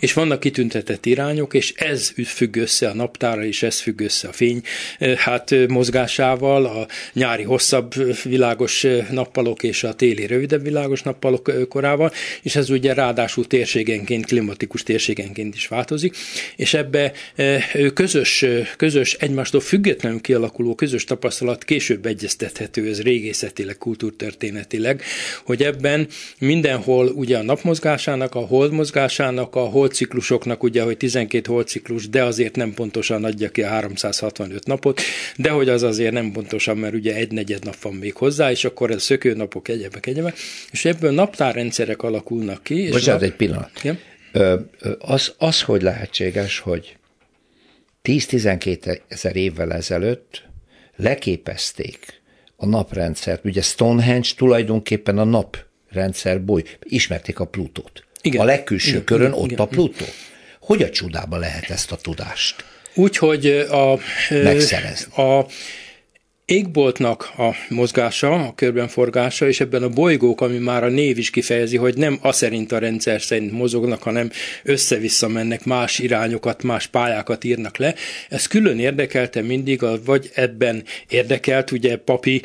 És 0.00 0.12
vannak 0.12 0.40
kitüntetett 0.40 1.06
irányok, 1.06 1.54
és 1.54 1.72
ez 1.76 2.12
függ 2.26 2.56
össze 2.56 2.88
a 2.88 2.94
naptára, 2.94 3.44
és 3.44 3.62
ez 3.62 3.80
függ 3.80 4.00
össze 4.00 4.28
a 4.28 4.32
fény 4.32 4.62
hát 5.16 5.54
mozgásával, 5.68 6.64
a 6.64 6.86
nyári 7.12 7.42
hosszabb 7.42 7.94
világos 8.22 8.86
nappalok 9.10 9.62
és 9.62 9.84
a 9.84 9.94
téli 9.94 10.26
rövidebb 10.26 10.62
világos 10.62 11.02
nappalok 11.02 11.68
korával, 11.68 12.12
és 12.42 12.56
ez 12.56 12.70
ugye 12.70 12.94
ráadásul 12.94 13.46
térségenként, 13.46 14.26
klimatikus 14.26 14.82
térségenként 14.82 15.54
is 15.54 15.66
változik, 15.66 16.16
és 16.56 16.74
ebbe 16.74 17.12
közös, 17.94 18.44
közös 18.76 19.14
egymástól 19.14 19.60
függetlenül 19.60 20.20
kialakuló 20.20 20.74
közös 20.74 21.04
tapasztalat 21.04 21.64
később 21.64 22.06
egyeztethető, 22.06 22.88
ez 22.88 23.02
régészetileg, 23.02 23.78
kultúrtörténetileg, 23.78 25.02
hogy 25.44 25.62
ebben 25.62 26.06
mindenhol 26.38 27.06
ugye 27.06 27.38
a 27.38 27.42
napmozgásának, 27.42 28.34
a 28.34 28.40
holdmozgásának, 28.40 29.41
a 29.50 29.60
holdciklusoknak, 29.60 30.62
ugye, 30.62 30.82
hogy 30.82 30.96
12 30.96 31.52
holdciklus, 31.52 32.08
de 32.08 32.24
azért 32.24 32.56
nem 32.56 32.74
pontosan 32.74 33.24
adja 33.24 33.50
ki 33.50 33.62
a 33.62 33.68
365 33.68 34.66
napot, 34.66 35.00
de 35.36 35.50
hogy 35.50 35.68
az 35.68 35.82
azért 35.82 36.12
nem 36.12 36.32
pontosan, 36.32 36.76
mert 36.76 36.94
ugye 36.94 37.14
egy 37.14 37.32
negyed 37.32 37.64
nap 37.64 37.80
van 37.80 37.94
még 37.94 38.14
hozzá, 38.14 38.50
és 38.50 38.64
akkor 38.64 38.90
ez 38.90 39.02
szökőnapok, 39.02 39.68
egyebek, 39.68 40.06
egyebek, 40.06 40.36
és 40.70 40.84
ebből 40.84 41.10
naptárrendszerek 41.10 42.02
alakulnak 42.02 42.62
ki. 42.62 42.88
Bocsánat, 42.90 43.20
nap... 43.20 43.30
egy 43.30 43.36
pillanat. 43.36 43.80
Ja? 43.82 43.98
Ö, 44.32 44.60
az, 44.98 45.34
az, 45.38 45.62
hogy 45.62 45.82
lehetséges, 45.82 46.58
hogy 46.58 46.96
10-12 48.04 49.00
ezer 49.08 49.36
évvel 49.36 49.72
ezelőtt 49.72 50.42
leképezték 50.96 52.20
a 52.56 52.66
naprendszert. 52.66 53.44
Ugye 53.44 53.62
Stonehenge 53.62 54.28
tulajdonképpen 54.36 55.18
a 55.18 55.24
naprendszer 55.24 56.44
boly. 56.44 56.62
Ismerték 56.82 57.40
a 57.40 57.44
Plutót. 57.44 58.04
Igen. 58.22 58.40
A 58.40 58.44
legkülső 58.44 58.90
igen, 58.90 59.04
körön 59.04 59.26
igen, 59.26 59.38
ott 59.38 59.50
igen. 59.50 59.58
a 59.58 59.66
Plutó. 59.66 60.04
Hogy 60.60 60.82
a 60.82 60.90
csodába 60.90 61.36
lehet 61.36 61.70
ezt 61.70 61.92
a 61.92 61.96
tudást? 61.96 62.64
Úgy, 62.94 63.16
hogy 63.16 63.46
a, 63.70 63.98
megszerezni. 64.30 65.22
A, 65.22 65.46
égboltnak 66.44 67.32
a 67.36 67.50
mozgása, 67.68 68.32
a 68.32 68.54
körben 68.54 68.88
forgása, 68.88 69.48
és 69.48 69.60
ebben 69.60 69.82
a 69.82 69.88
bolygók, 69.88 70.40
ami 70.40 70.58
már 70.58 70.84
a 70.84 70.88
név 70.88 71.18
is 71.18 71.30
kifejezi, 71.30 71.76
hogy 71.76 71.96
nem 71.96 72.18
a 72.22 72.32
szerint 72.32 72.72
a 72.72 72.78
rendszer 72.78 73.22
szerint 73.22 73.52
mozognak, 73.52 74.02
hanem 74.02 74.30
össze-vissza 74.62 75.28
mennek, 75.28 75.64
más 75.64 75.98
irányokat, 75.98 76.62
más 76.62 76.86
pályákat 76.86 77.44
írnak 77.44 77.76
le. 77.76 77.94
Ez 78.28 78.46
külön 78.46 78.78
érdekelte 78.78 79.42
mindig, 79.42 79.80
vagy 80.04 80.30
ebben 80.34 80.84
érdekelt 81.08 81.70
ugye 81.70 81.96
papi 81.96 82.42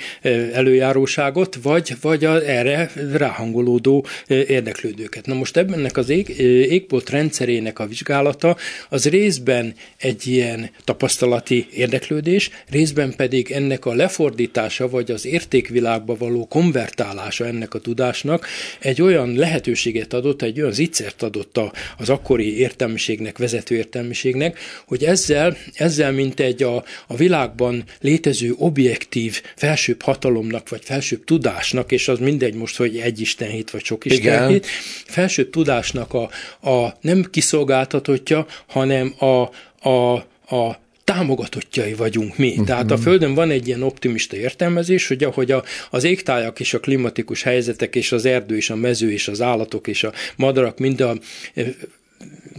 előjáróságot, 0.54 1.58
vagy, 1.62 1.96
vagy 2.02 2.26
a 2.26 2.50
erre 2.50 2.92
ráhangolódó 3.12 4.06
érdeklődőket. 4.28 5.26
Na 5.26 5.34
most 5.34 5.58
ebben 5.58 5.90
az 5.94 6.10
ég, 6.10 6.40
égbolt 6.70 7.10
rendszerének 7.10 7.80
a 7.80 7.86
vizsgálata 7.86 8.58
az 8.90 9.10
részben 9.10 9.74
egy 9.98 10.28
ilyen 10.28 10.70
tapasztalati 10.84 11.68
érdeklődés, 11.74 12.50
részben 12.70 13.14
pedig 13.16 13.52
ennek 13.52 13.86
a 13.86 13.96
lefordítása 13.98 14.90
vagy 14.90 15.12
az 15.12 15.26
értékvilágba 15.26 16.16
való 16.18 16.48
konvertálása 16.48 17.46
ennek 17.46 17.74
a 17.74 17.80
tudásnak 17.80 18.48
egy 18.80 19.02
olyan 19.02 19.36
lehetőséget 19.36 20.14
adott, 20.14 20.42
egy 20.42 20.60
olyan 20.60 20.72
zicsert 20.72 21.22
adott 21.22 21.60
az 21.98 22.10
akkori 22.10 22.58
értelmiségnek, 22.58 23.38
vezető 23.38 23.76
értelmiségnek, 23.76 24.60
hogy 24.86 25.04
ezzel, 25.04 25.58
ezzel 25.74 26.12
mint 26.12 26.40
egy 26.40 26.64
a, 26.64 26.84
a 27.08 27.16
világban 27.16 27.84
létező 28.02 28.54
objektív 28.58 29.42
felsőbb 29.56 30.02
hatalomnak, 30.02 30.70
vagy 30.70 30.82
felsőbb 30.84 31.24
tudásnak, 31.24 31.92
és 31.92 32.08
az 32.08 32.20
mindegy 32.20 32.54
most, 32.54 32.78
hogy 32.78 32.98
egy 32.98 33.20
istenhit, 33.20 33.72
vagy 33.72 33.84
sok 33.84 34.06
istenhit, 34.06 34.66
felsőbb 35.06 35.50
tudásnak 35.50 36.14
a, 36.14 36.30
a 36.70 36.98
nem 37.02 37.26
kiszolgáltatottja, 37.32 38.46
hanem 38.68 39.14
a, 39.18 39.50
a, 39.90 40.14
a 40.56 40.86
támogatottjai 41.14 41.94
vagyunk 41.94 42.38
mi. 42.38 42.50
Uh-huh. 42.50 42.66
Tehát 42.66 42.92
a 42.92 42.98
Földön 42.98 43.34
van 43.34 43.50
egy 43.50 43.68
ilyen 43.68 43.84
optimista 43.84 44.36
értelmezés, 44.36 45.08
hogy 45.08 45.24
ahogy 45.24 45.52
a, 45.52 45.64
az 45.90 46.04
égtájak 46.04 46.60
és 46.60 46.74
a 46.74 46.80
klimatikus 46.80 47.44
helyzetek 47.44 47.96
és 47.96 48.12
az 48.12 48.26
erdő 48.26 48.56
és 48.56 48.70
a 48.70 48.76
mező 48.76 49.12
és 49.12 49.28
az 49.28 49.42
állatok 49.42 49.88
és 49.88 50.04
a 50.04 50.14
madarak 50.36 50.80
mind 50.80 51.02
a 51.02 51.18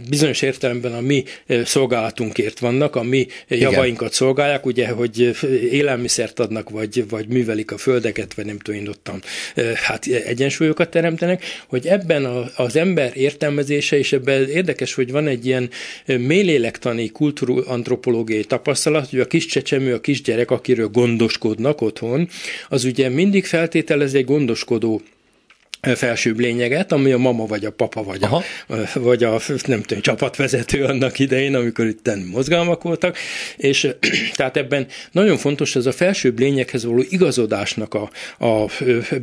bizonyos 0.09 0.41
értelemben 0.41 0.93
a 0.93 1.01
mi 1.01 1.23
szolgálatunkért 1.63 2.59
vannak, 2.59 2.95
a 2.95 3.03
mi 3.03 3.27
Igen. 3.47 3.71
javainkat 3.71 4.13
szolgálják, 4.13 4.65
ugye, 4.65 4.87
hogy 4.89 5.37
élelmiszert 5.71 6.39
adnak, 6.39 6.69
vagy, 6.69 7.09
vagy 7.09 7.27
művelik 7.27 7.71
a 7.71 7.77
földeket, 7.77 8.33
vagy 8.33 8.45
nem 8.45 8.59
tudom 8.59 8.79
én 8.79 8.87
ottan, 8.87 9.21
hát 9.75 10.05
egyensúlyokat 10.05 10.89
teremtenek, 10.89 11.43
hogy 11.67 11.87
ebben 11.87 12.25
a, 12.25 12.45
az 12.55 12.75
ember 12.75 13.11
értelmezése, 13.15 13.97
és 13.97 14.13
ebben 14.13 14.49
érdekes, 14.49 14.93
hogy 14.93 15.11
van 15.11 15.27
egy 15.27 15.45
ilyen 15.45 15.69
mélélektani, 16.05 17.09
kultúrantropológiai 17.09 18.43
tapasztalat, 18.43 19.09
hogy 19.09 19.19
a 19.19 19.27
kis 19.27 19.45
csecsemő, 19.45 19.93
a 19.93 20.01
kisgyerek, 20.01 20.51
akiről 20.51 20.87
gondoskodnak 20.87 21.81
otthon, 21.81 22.29
az 22.69 22.83
ugye 22.83 23.09
mindig 23.09 23.45
feltételez 23.45 24.13
egy 24.13 24.25
gondoskodó 24.25 25.01
felsőbb 25.81 26.39
lényeget, 26.39 26.91
ami 26.91 27.11
a 27.11 27.17
mama 27.17 27.45
vagy 27.45 27.65
a 27.65 27.71
papa 27.71 28.03
vagy 28.03 28.23
a, 28.23 28.41
vagy 28.93 29.23
a 29.23 29.39
nem 29.65 29.81
tudom, 29.81 30.01
csapatvezető 30.01 30.83
annak 30.83 31.19
idején, 31.19 31.55
amikor 31.55 31.85
itt 31.85 32.09
mozgalmak 32.31 32.83
voltak, 32.83 33.17
és 33.57 33.87
tehát 34.35 34.57
ebben 34.57 34.87
nagyon 35.11 35.37
fontos 35.37 35.75
ez 35.75 35.85
a 35.85 35.91
felsőbb 35.91 36.39
lényekhez 36.39 36.85
való 36.85 37.03
igazodásnak 37.09 37.93
a, 37.93 38.09
a 38.45 38.69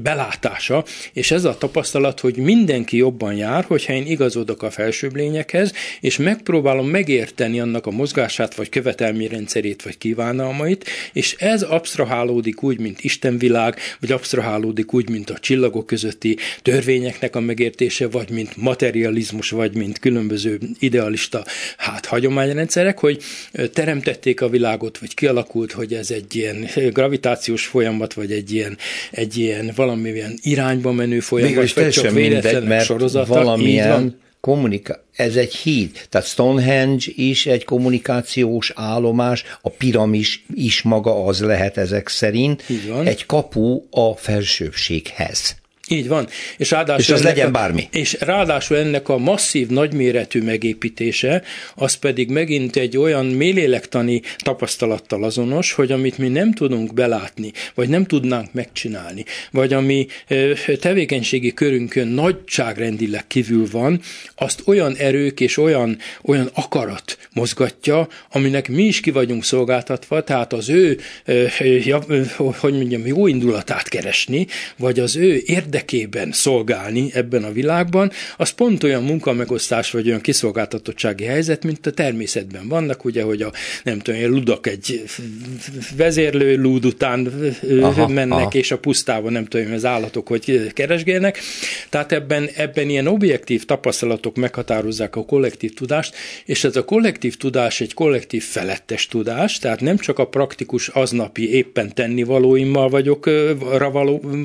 belátása, 0.03 0.85
és 1.13 1.31
ez 1.31 1.45
a 1.45 1.59
tapasztalat, 1.59 2.21
hogy 2.21 2.37
mindenki 2.37 2.97
jobban 2.97 3.35
jár, 3.35 3.65
hogyha 3.65 3.93
én 3.93 4.07
igazodok 4.07 4.63
a 4.63 4.71
felsőbb 4.71 5.17
lényekhez, 5.17 5.73
és 6.01 6.17
megpróbálom 6.17 6.89
megérteni 6.89 7.61
annak 7.61 7.87
a 7.87 7.91
mozgását, 7.91 8.55
vagy 8.55 8.69
követelmi 8.69 9.29
rendszerét, 9.29 9.83
vagy 9.83 9.99
kívánalmait, 9.99 10.85
és 11.13 11.35
ez 11.39 11.63
absztrahálódik 11.63 12.63
úgy, 12.63 12.79
mint 12.79 13.01
Istenvilág, 13.01 13.79
vagy 14.01 14.13
absztrahálódik 14.13 14.95
úgy, 14.95 15.09
mint 15.09 15.31
a 15.31 15.39
csillagok 15.39 15.87
közötti 15.87 16.37
törvényeknek 16.63 17.37
a 17.37 17.41
megértése, 17.41 18.09
vagy 18.09 18.31
mint 18.31 18.57
materializmus, 18.57 19.51
vagy 19.51 19.75
mint 19.75 19.99
különböző 19.99 20.59
idealista 20.79 21.45
hát 21.77 22.07
hagyományrendszerek, 22.07 22.99
hogy 22.99 23.23
teremtették 23.73 24.41
a 24.41 24.49
világot, 24.49 24.99
vagy 24.99 25.15
kialakult, 25.15 25.73
hogy 25.73 25.93
ez 25.93 26.11
egy 26.11 26.37
ilyen 26.37 26.69
gravitációs 26.93 27.67
folyamat, 27.67 28.15
vagy 28.15 28.33
egy 28.33 28.53
ilyen, 28.53 28.79
egy 29.11 29.37
ilyen 29.37 29.73
valamilyen 29.77 30.39
irányba 30.43 30.93
menő 30.93 31.21
folyamat, 31.21 31.73
vagy 31.73 31.91
csak 31.91 32.13
véletlenek 32.13 32.83
sorozata. 32.83 33.35
Valamilyen 33.35 34.25
kommunika- 34.41 35.05
ez 35.13 35.37
egy 35.37 35.55
híd. 35.55 36.07
Tehát 36.09 36.27
Stonehenge 36.27 37.05
is 37.15 37.47
egy 37.47 37.65
kommunikációs 37.65 38.73
állomás, 38.75 39.45
a 39.63 39.71
piramis 39.71 40.45
is 40.55 40.83
maga 40.83 41.25
az 41.25 41.41
lehet 41.41 41.77
ezek 41.77 42.09
szerint. 42.09 42.65
Egy 43.05 43.27
kapu 43.27 43.83
a 43.91 44.17
felsőbbséghez. 44.17 45.57
Így 45.89 46.09
van. 46.09 46.29
És, 46.57 46.71
ráadásul 46.71 47.01
és 47.01 47.11
az 47.11 47.23
legyen 47.23 47.49
a, 47.49 47.51
bármi. 47.51 47.89
És 47.91 48.17
ráadásul 48.21 48.77
ennek 48.77 49.09
a 49.09 49.19
masszív, 49.19 49.69
nagyméretű 49.69 50.43
megépítése, 50.43 51.43
az 51.75 51.95
pedig 51.95 52.31
megint 52.31 52.77
egy 52.77 52.97
olyan 52.97 53.27
mélélektani 53.27 54.23
tapasztalattal 54.39 55.25
azonos, 55.25 55.73
hogy 55.73 55.93
amit 55.93 56.19
mi 56.19 56.29
nem 56.29 56.53
tudunk 56.53 56.95
belátni, 56.95 57.53
vagy 57.75 57.89
nem 57.89 58.05
tudnánk 58.05 58.53
megcsinálni, 58.53 59.25
vagy 59.51 59.73
ami 59.73 60.07
tevékenységi 60.81 61.55
körünkön 61.55 62.09
nagyságrendileg 62.09 63.27
kívül 63.27 63.67
van, 63.71 64.01
azt 64.35 64.63
olyan 64.65 64.95
erők 64.97 65.41
és 65.41 65.57
olyan, 65.57 65.99
olyan 66.23 66.51
akarat 66.55 67.19
mozgatja, 67.33 68.09
aminek 68.33 68.69
mi 68.69 68.83
is 68.83 69.01
ki 69.01 69.11
vagyunk 69.11 69.45
szolgáltatva, 69.45 70.23
tehát 70.23 70.53
az 70.53 70.69
ő, 70.69 70.99
hogy 72.37 72.73
mondjam, 72.73 73.07
jó 73.07 73.27
indulatát 73.27 73.89
keresni, 73.89 74.47
vagy 74.77 75.01
az 75.01 75.17
ő 75.17 75.43
érde 75.45 75.76
érdekében 75.77 76.33
szolgálni 76.33 77.11
ebben 77.15 77.45
a 77.45 77.53
világban, 77.53 78.11
az 78.37 78.51
pont 78.51 78.85
olyan 78.85 79.03
munkamegosztás 79.03 79.91
vagy 79.91 80.09
olyan 80.09 80.21
kiszolgáltatottsági 80.21 81.25
helyzet, 81.25 81.65
mint 81.65 81.87
a 81.87 81.91
természetben 81.91 82.69
vannak, 82.69 83.05
ugye, 83.05 83.23
hogy 83.23 83.43
a 83.43 83.53
nem 83.83 83.99
tudom, 83.99 84.23
a 84.23 84.27
ludak 84.27 84.67
egy 84.67 85.05
vezérlő 85.97 86.57
lúd 86.57 86.85
után 86.85 87.33
aha, 87.81 88.09
mennek, 88.09 88.39
aha. 88.39 88.51
és 88.53 88.71
a 88.71 88.79
pusztában 88.79 89.33
nem 89.33 89.45
tudom, 89.45 89.73
az 89.73 89.85
állatok 89.85 90.29
hogy 90.29 90.73
keresgélnek. 90.73 91.39
Tehát 91.89 92.13
ebben, 92.13 92.49
ebben 92.57 92.89
ilyen 92.89 93.07
objektív 93.07 93.65
tapasztalatok 93.65 94.37
meghatározzák 94.37 95.17
a 95.17 95.25
kollektív 95.25 95.75
tudást, 95.75 96.15
és 96.45 96.65
ez 96.65 96.77
a 96.77 96.85
kollektív 96.85 97.37
tudás 97.37 97.81
egy 97.81 97.95
kollektív 97.95 98.43
felettes 98.43 99.07
tudás, 99.07 99.59
tehát 99.59 99.81
nem 99.81 99.97
csak 99.97 100.19
a 100.19 100.27
praktikus 100.27 100.89
aznapi 100.89 101.55
éppen 101.55 101.95
tennivalóimmal 101.95 102.89
vagyok, 102.89 103.31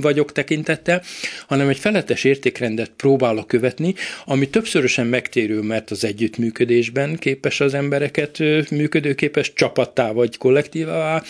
vagyok 0.01 0.31
tekintettel, 0.31 1.01
hanem 1.47 1.69
egy 1.69 1.77
felettes 1.77 2.23
értékrendet 2.23 2.91
próbálok 2.97 3.47
követni, 3.47 3.93
ami 4.25 4.49
többszörösen 4.49 5.07
megtérő, 5.07 5.61
mert 5.61 5.91
az 5.91 6.03
együttműködésben 6.03 7.17
képes 7.17 7.59
az 7.59 7.73
embereket 7.73 8.39
működőképes 8.69 9.53
csapattá 9.53 10.11
vagy 10.11 10.37
kollektívá 10.37 11.23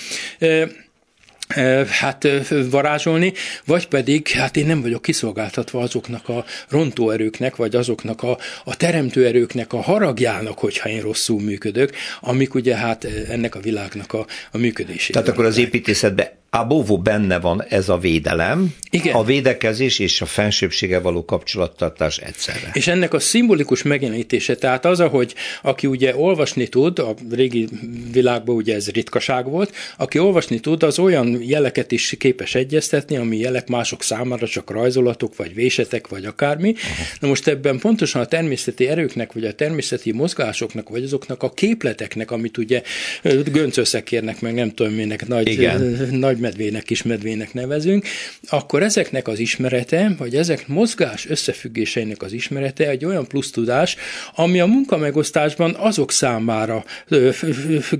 hát 1.89 2.27
varázsolni, 2.69 3.33
vagy 3.65 3.87
pedig 3.87 4.27
hát 4.27 4.57
én 4.57 4.65
nem 4.65 4.81
vagyok 4.81 5.01
kiszolgáltatva 5.01 5.81
azoknak 5.81 6.29
a 6.29 6.45
rontóerőknek, 6.69 7.55
vagy 7.55 7.75
azoknak 7.75 8.23
a, 8.23 8.37
a 8.63 8.77
teremtőerőknek 8.77 9.73
a 9.73 9.81
haragjának, 9.81 10.59
hogyha 10.59 10.89
én 10.89 11.01
rosszul 11.01 11.41
működök, 11.41 11.91
amik 12.21 12.53
ugye 12.53 12.75
hát 12.75 13.07
ennek 13.29 13.55
a 13.55 13.59
világnak 13.59 14.13
a, 14.13 14.25
a 14.51 14.57
működését. 14.57 15.11
Tehát 15.11 15.27
akkor 15.27 15.45
az 15.45 15.57
építészetben 16.51 16.59
Abóvó 16.59 16.97
benne 16.97 17.39
van 17.39 17.63
ez 17.69 17.89
a 17.89 17.97
védelem, 17.97 18.73
Igen. 18.89 19.15
a 19.15 19.23
védekezés 19.23 19.99
és 19.99 20.21
a 20.21 20.25
fensőbsége 20.25 20.99
való 20.99 21.25
kapcsolattartás 21.25 22.17
egyszerre. 22.17 22.69
És 22.73 22.87
ennek 22.87 23.13
a 23.13 23.19
szimbolikus 23.19 23.83
megjelenítése, 23.83 24.55
tehát 24.55 24.85
az, 24.85 24.99
ahogy 24.99 25.35
aki 25.61 25.87
ugye 25.87 26.15
olvasni 26.15 26.67
tud, 26.67 26.99
a 26.99 27.13
régi 27.31 27.67
világban 28.11 28.55
ugye 28.55 28.75
ez 28.75 28.89
ritkaság 28.89 29.45
volt, 29.45 29.75
aki 29.97 30.19
olvasni 30.19 30.59
tud, 30.59 30.83
az 30.83 30.99
olyan 30.99 31.41
jeleket 31.41 31.91
is 31.91 32.15
képes 32.17 32.55
egyeztetni, 32.55 33.17
ami 33.17 33.37
jelek 33.37 33.67
mások 33.67 34.03
számára 34.03 34.47
csak 34.47 34.69
rajzolatok, 34.69 35.35
vagy 35.35 35.53
vésetek, 35.53 36.07
vagy 36.07 36.25
akármi. 36.25 36.73
Aha. 36.83 37.03
Na 37.19 37.27
most 37.27 37.47
ebben 37.47 37.79
pontosan 37.79 38.21
a 38.21 38.25
természeti 38.25 38.87
erőknek, 38.87 39.33
vagy 39.33 39.45
a 39.45 39.53
természeti 39.53 40.11
mozgásoknak, 40.11 40.89
vagy 40.89 41.03
azoknak 41.03 41.43
a 41.43 41.49
képleteknek, 41.49 42.31
amit 42.31 42.57
ugye 42.57 42.81
göncösszekérnek, 43.51 44.41
meg 44.41 44.53
nem 44.53 44.73
tudom 44.73 44.93
minek, 44.93 45.27
nagy, 45.27 45.47
Igen. 45.47 46.09
nagy 46.11 46.39
medvének, 46.41 46.83
kis 46.83 47.03
medvének 47.03 47.53
nevezünk, 47.53 48.05
akkor 48.49 48.83
ezeknek 48.83 49.27
az 49.27 49.39
ismerete, 49.39 50.15
vagy 50.17 50.35
ezek 50.35 50.67
mozgás 50.67 51.29
összefüggéseinek 51.29 52.21
az 52.21 52.33
ismerete 52.33 52.89
egy 52.89 53.05
olyan 53.05 53.27
plusz 53.27 53.51
tudás, 53.51 53.95
ami 54.35 54.59
a 54.59 54.65
munkamegosztásban 54.65 55.75
azok 55.77 56.11
számára 56.11 56.83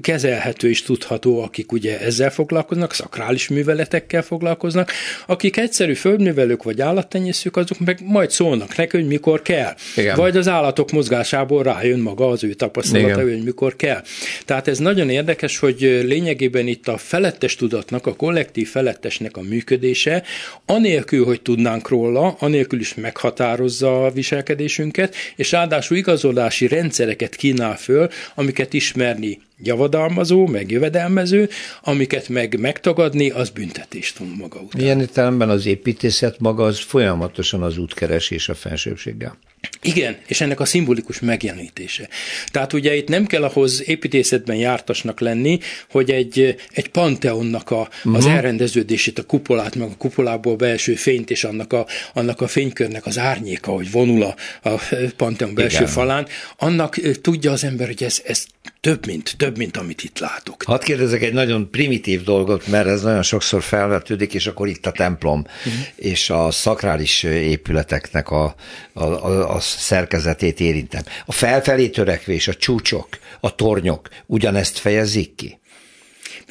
kezelhető 0.02 0.70
és 0.70 0.82
tudható, 0.82 1.42
akik 1.42 1.72
ugye 1.72 2.00
ezzel 2.00 2.32
foglalkoznak, 2.32 2.94
szakrális 2.94 3.48
műveletekkel 3.48 4.22
foglalkoznak, 4.22 4.92
akik 5.26 5.58
egyszerű 5.58 5.94
földművelők 5.94 6.64
vagy 6.64 6.82
állattenyészők, 6.82 7.58
azok 7.58 7.80
meg 7.80 8.00
majd 8.04 8.32
szólnak 8.32 8.76
neki, 8.76 8.98
hogy 8.98 9.08
mikor 9.08 9.42
kell. 9.42 9.74
Igen. 9.96 10.16
Vagy 10.16 10.38
az 10.38 10.48
állatok 10.48 10.92
mozgásából 10.92 11.64
rájön 11.64 12.00
maga 12.00 12.28
az 12.28 12.44
ő 12.44 12.54
tapasztalata, 12.54 13.22
hogy 13.22 13.44
mikor 13.44 13.76
kell. 13.76 14.04
Tehát 14.46 14.68
ez 14.68 14.78
nagyon 14.78 15.10
érdekes, 15.10 15.58
hogy 15.58 15.80
lényegében 16.04 16.68
itt 16.68 16.88
a 16.88 16.98
felettes 16.98 17.56
tudatnak, 17.56 18.08
a 18.08 18.16
kollektív 18.32 18.70
felettesnek 18.70 19.38
a 19.38 19.42
működése, 19.42 20.24
anélkül, 20.66 21.26
hogy 21.26 21.42
tudnánk 21.42 21.90
róla, 21.90 22.36
anélkül 22.40 22.80
is 22.80 22.94
meghatározza 22.94 24.06
a 24.06 24.12
viselkedésünket, 24.12 25.16
és 25.36 25.52
ráadásul 25.52 25.98
igazolási 25.98 26.68
rendszereket 26.68 27.36
kínál 27.36 27.78
föl, 27.78 28.10
amiket 28.36 28.74
ismerni 28.74 29.40
javadalmazó, 29.64 30.48
meg 30.48 30.72
jövedelmező, 30.72 31.50
amiket 31.82 32.30
meg 32.30 32.60
megtagadni, 32.60 33.30
az 33.30 33.50
büntetést 33.50 34.18
von 34.18 34.36
maga 34.38 34.60
után. 34.60 34.82
Ilyen 34.82 35.00
értelemben 35.00 35.50
az 35.50 35.66
építészet 35.66 36.40
maga 36.40 36.64
az 36.64 36.80
folyamatosan 36.80 37.64
az 37.64 37.78
útkeresés 37.78 38.50
a 38.50 38.56
fensőbséggel. 38.56 39.38
Igen, 39.82 40.18
és 40.28 40.42
ennek 40.42 40.60
a 40.60 40.66
szimbolikus 40.66 41.20
megjelenítése. 41.20 42.10
Tehát 42.52 42.74
ugye 42.74 42.96
itt 42.96 43.08
nem 43.08 43.26
kell 43.26 43.44
ahhoz 43.44 43.90
építészetben 43.90 44.56
jártasnak 44.56 45.20
lenni, 45.20 45.60
hogy 45.90 46.12
egy, 46.12 46.56
egy 46.72 46.90
panteonnak 46.90 47.72
a, 47.72 47.80
uh-huh. 47.80 48.16
az 48.16 48.26
mhm. 48.26 48.34
elrendeződését, 48.34 49.20
a 49.20 49.24
kupolát, 49.24 49.76
meg 49.76 49.90
a 49.90 49.98
kupolából 49.98 50.56
belső 50.56 50.96
fényt 50.96 51.30
és 51.30 51.44
annak 51.44 51.74
a, 51.74 51.86
annak 52.14 52.42
a 52.42 52.48
fénykörnek 52.48 53.06
az 53.06 53.18
árnyéka, 53.18 53.72
hogy 53.72 53.92
vonul 53.92 54.24
a, 54.24 54.36
a 54.70 54.82
panteon 55.18 55.54
belső 55.54 55.76
Igen. 55.76 55.88
falán, 55.88 56.28
annak 56.58 56.96
tudja 57.22 57.52
az 57.52 57.64
ember, 57.64 57.88
hogy 57.88 58.04
ez, 58.04 58.22
ez 58.26 58.46
több, 58.80 59.06
mint, 59.06 59.34
több, 59.38 59.58
mint 59.58 59.78
amit 59.78 60.04
itt 60.04 60.20
látok. 60.20 60.64
Hadd 60.64 60.84
kérdezek 60.84 61.22
egy 61.22 61.34
nagyon 61.34 61.70
primitív 61.70 62.24
dolgot, 62.24 62.68
mert 62.68 62.88
ez 62.88 63.02
nagyon 63.02 63.24
sokszor 63.24 63.64
felvetődik, 63.64 64.34
és 64.34 64.48
akkor 64.48 64.68
itt 64.68 64.86
a 64.86 64.92
templom 64.92 65.40
uh-huh. 65.40 65.74
és 65.96 66.30
a 66.30 66.52
szakrális 66.52 67.24
épületeknek 67.24 68.30
a, 68.30 68.56
a, 68.94 69.04
a, 69.04 69.56
a 69.56 69.60
szerkezetét 69.60 70.60
érintem. 70.60 71.04
A 71.26 71.32
felfelé 71.32 71.90
törekvés, 71.90 72.48
a 72.48 72.54
csúcsok, 72.54 73.08
a 73.40 73.56
tornyok 73.56 74.10
ugyanezt 74.26 74.78
fejezik 74.78 75.36
ki? 75.36 75.60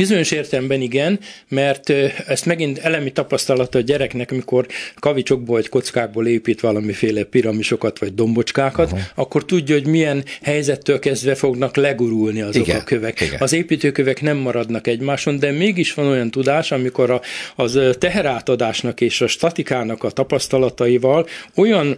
Bizonyos 0.00 0.30
értelemben 0.30 0.80
igen, 0.80 1.18
mert 1.48 1.90
ezt 2.26 2.46
megint 2.46 2.78
elemi 2.78 3.12
tapasztalata 3.12 3.78
a 3.78 3.80
gyereknek, 3.80 4.30
amikor 4.30 4.66
kavicsokból 4.94 5.54
vagy 5.56 5.68
kockákból 5.68 6.26
épít 6.26 6.60
valamiféle 6.60 7.22
piramisokat 7.22 7.98
vagy 7.98 8.14
dombocskákat, 8.14 8.92
Aha. 8.92 9.00
akkor 9.14 9.44
tudja, 9.44 9.74
hogy 9.74 9.86
milyen 9.86 10.24
helyzettől 10.42 10.98
kezdve 10.98 11.34
fognak 11.34 11.76
legurulni 11.76 12.40
azok 12.40 12.66
igen, 12.66 12.80
a 12.80 12.84
kövek. 12.84 13.20
Igen. 13.20 13.40
Az 13.40 13.52
építőkövek 13.52 14.20
nem 14.20 14.36
maradnak 14.36 14.86
egymáson, 14.86 15.38
de 15.38 15.50
mégis 15.50 15.94
van 15.94 16.06
olyan 16.06 16.30
tudás, 16.30 16.72
amikor 16.72 17.10
a, 17.10 17.20
az 17.56 17.80
teherátadásnak 17.98 19.00
és 19.00 19.20
a 19.20 19.26
statikának 19.26 20.04
a 20.04 20.10
tapasztalataival 20.10 21.26
olyan 21.54 21.96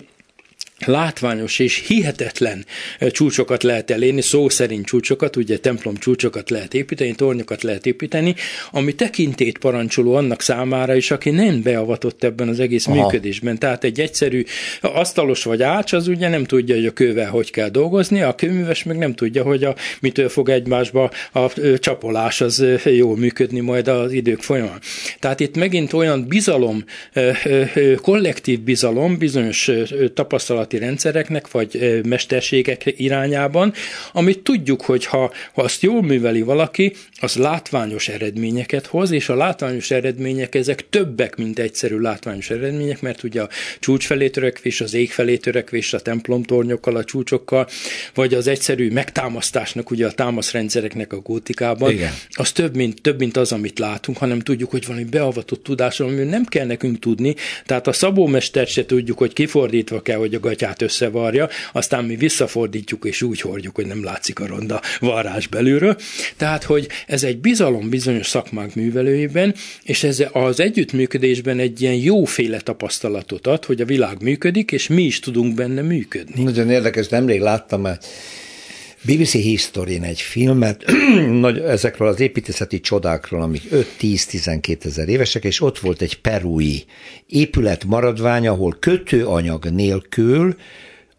látványos 0.86 1.58
és 1.58 1.84
hihetetlen 1.86 2.64
csúcsokat 3.10 3.62
lehet 3.62 3.90
elérni, 3.90 4.20
szó 4.20 4.48
szerint 4.48 4.86
csúcsokat, 4.86 5.36
ugye 5.36 5.58
templom 5.58 5.96
csúcsokat 5.96 6.50
lehet 6.50 6.74
építeni, 6.74 7.14
tornyokat 7.14 7.62
lehet 7.62 7.86
építeni, 7.86 8.34
ami 8.70 8.94
tekintét 8.94 9.58
parancsoló 9.58 10.14
annak 10.14 10.40
számára 10.42 10.94
is, 10.94 11.10
aki 11.10 11.30
nem 11.30 11.62
beavatott 11.62 12.24
ebben 12.24 12.48
az 12.48 12.60
egész 12.60 12.86
Aha. 12.86 13.02
működésben. 13.02 13.58
Tehát 13.58 13.84
egy 13.84 14.00
egyszerű 14.00 14.44
asztalos 14.80 15.44
vagy 15.44 15.62
ács, 15.62 15.92
az 15.92 16.08
ugye 16.08 16.28
nem 16.28 16.44
tudja, 16.44 16.74
hogy 16.74 16.86
a 16.86 16.92
kővel 16.92 17.30
hogy 17.30 17.50
kell 17.50 17.68
dolgozni, 17.68 18.22
a 18.22 18.34
kőműves 18.34 18.82
meg 18.82 18.98
nem 18.98 19.14
tudja, 19.14 19.42
hogy 19.42 19.64
a, 19.64 19.74
mitől 20.00 20.28
fog 20.28 20.48
egymásba 20.48 21.10
a 21.32 21.52
csapolás 21.78 22.40
az 22.40 22.64
jól 22.84 23.16
működni 23.16 23.60
majd 23.60 23.88
az 23.88 24.12
idők 24.12 24.40
folyamán. 24.40 24.80
Tehát 25.18 25.40
itt 25.40 25.56
megint 25.56 25.92
olyan 25.92 26.26
bizalom, 26.28 26.84
kollektív 27.96 28.60
bizalom, 28.60 29.18
bizonyos 29.18 29.70
tapasztalat 30.14 30.71
gyakorlati 30.72 30.78
rendszereknek, 30.78 31.50
vagy 31.50 32.00
mesterségek 32.04 32.84
irányában, 32.96 33.72
amit 34.12 34.38
tudjuk, 34.40 34.82
hogy 34.82 35.04
ha, 35.04 35.32
ha 35.52 35.62
azt 35.62 35.82
jól 35.82 36.02
műveli 36.02 36.42
valaki, 36.42 36.92
az 37.20 37.34
látványos 37.36 38.08
eredményeket 38.08 38.86
hoz, 38.86 39.10
és 39.10 39.28
a 39.28 39.34
látványos 39.34 39.90
eredmények 39.90 40.54
ezek 40.54 40.88
többek, 40.88 41.36
mint 41.36 41.58
egyszerű 41.58 41.98
látványos 41.98 42.50
eredmények, 42.50 43.00
mert 43.00 43.22
ugye 43.22 43.42
a 43.42 43.48
csúcs 43.80 44.06
felé 44.06 44.28
törekvés, 44.28 44.80
az 44.80 44.94
ég 44.94 45.10
felé 45.10 45.36
törekvés, 45.36 45.92
a 45.92 46.00
templomtornyokkal, 46.00 46.96
a 46.96 47.04
csúcsokkal, 47.04 47.68
vagy 48.14 48.34
az 48.34 48.46
egyszerű 48.46 48.90
megtámasztásnak, 48.90 49.90
ugye 49.90 50.06
a 50.06 50.12
támaszrendszereknek 50.12 51.12
a 51.12 51.20
gótikában, 51.20 51.90
Igen. 51.90 52.12
az 52.30 52.52
több 52.52 52.76
mint, 52.76 53.02
több, 53.02 53.18
mint 53.18 53.36
az, 53.36 53.52
amit 53.52 53.78
látunk, 53.78 54.18
hanem 54.18 54.38
tudjuk, 54.40 54.70
hogy 54.70 54.86
valami 54.86 55.04
beavatott 55.04 55.62
tudás, 55.62 56.00
ami 56.00 56.22
nem 56.22 56.44
kell 56.44 56.66
nekünk 56.66 56.98
tudni, 56.98 57.34
tehát 57.66 57.86
a 57.86 57.92
szabómester 57.92 58.66
se 58.66 58.86
tudjuk, 58.86 59.18
hogy 59.18 59.32
kifordítva 59.32 60.02
kell, 60.02 60.18
hogy 60.18 60.34
a 60.34 60.40
gatyát 60.62 60.82
összevarja, 60.82 61.48
aztán 61.72 62.04
mi 62.04 62.16
visszafordítjuk 62.16 63.04
és 63.04 63.22
úgy 63.22 63.40
hordjuk, 63.40 63.74
hogy 63.74 63.86
nem 63.86 64.04
látszik 64.04 64.40
a 64.40 64.46
ronda 64.46 64.80
varrás 65.00 65.46
belülről. 65.46 65.96
Tehát, 66.36 66.64
hogy 66.64 66.88
ez 67.06 67.22
egy 67.22 67.38
bizalom 67.38 67.88
bizonyos 67.88 68.26
szakmánk 68.26 68.74
művelőjében, 68.74 69.54
és 69.82 70.02
ez 70.02 70.24
az 70.32 70.60
együttműködésben 70.60 71.58
egy 71.58 71.82
ilyen 71.82 71.94
jóféle 71.94 72.60
tapasztalatot 72.60 73.46
ad, 73.46 73.64
hogy 73.64 73.80
a 73.80 73.84
világ 73.84 74.22
működik, 74.22 74.72
és 74.72 74.88
mi 74.88 75.02
is 75.02 75.18
tudunk 75.18 75.54
benne 75.54 75.82
működni. 75.82 76.42
Nagyon 76.42 76.70
érdekes, 76.70 77.08
nemrég 77.08 77.40
láttam 77.40 77.86
BBC 79.04 79.32
history 79.32 80.00
egy 80.02 80.20
filmet 80.20 80.84
nagy, 81.40 81.58
ezekről 81.58 82.08
az 82.08 82.20
építészeti 82.20 82.80
csodákról, 82.80 83.42
amik 83.42 83.62
5-10-12 84.00 84.84
ezer 84.84 85.08
évesek, 85.08 85.44
és 85.44 85.60
ott 85.60 85.78
volt 85.78 86.02
egy 86.02 86.20
perui 86.20 86.84
épület 87.26 87.84
maradvány, 87.84 88.46
ahol 88.48 88.76
kötőanyag 88.80 89.64
nélkül 89.64 90.56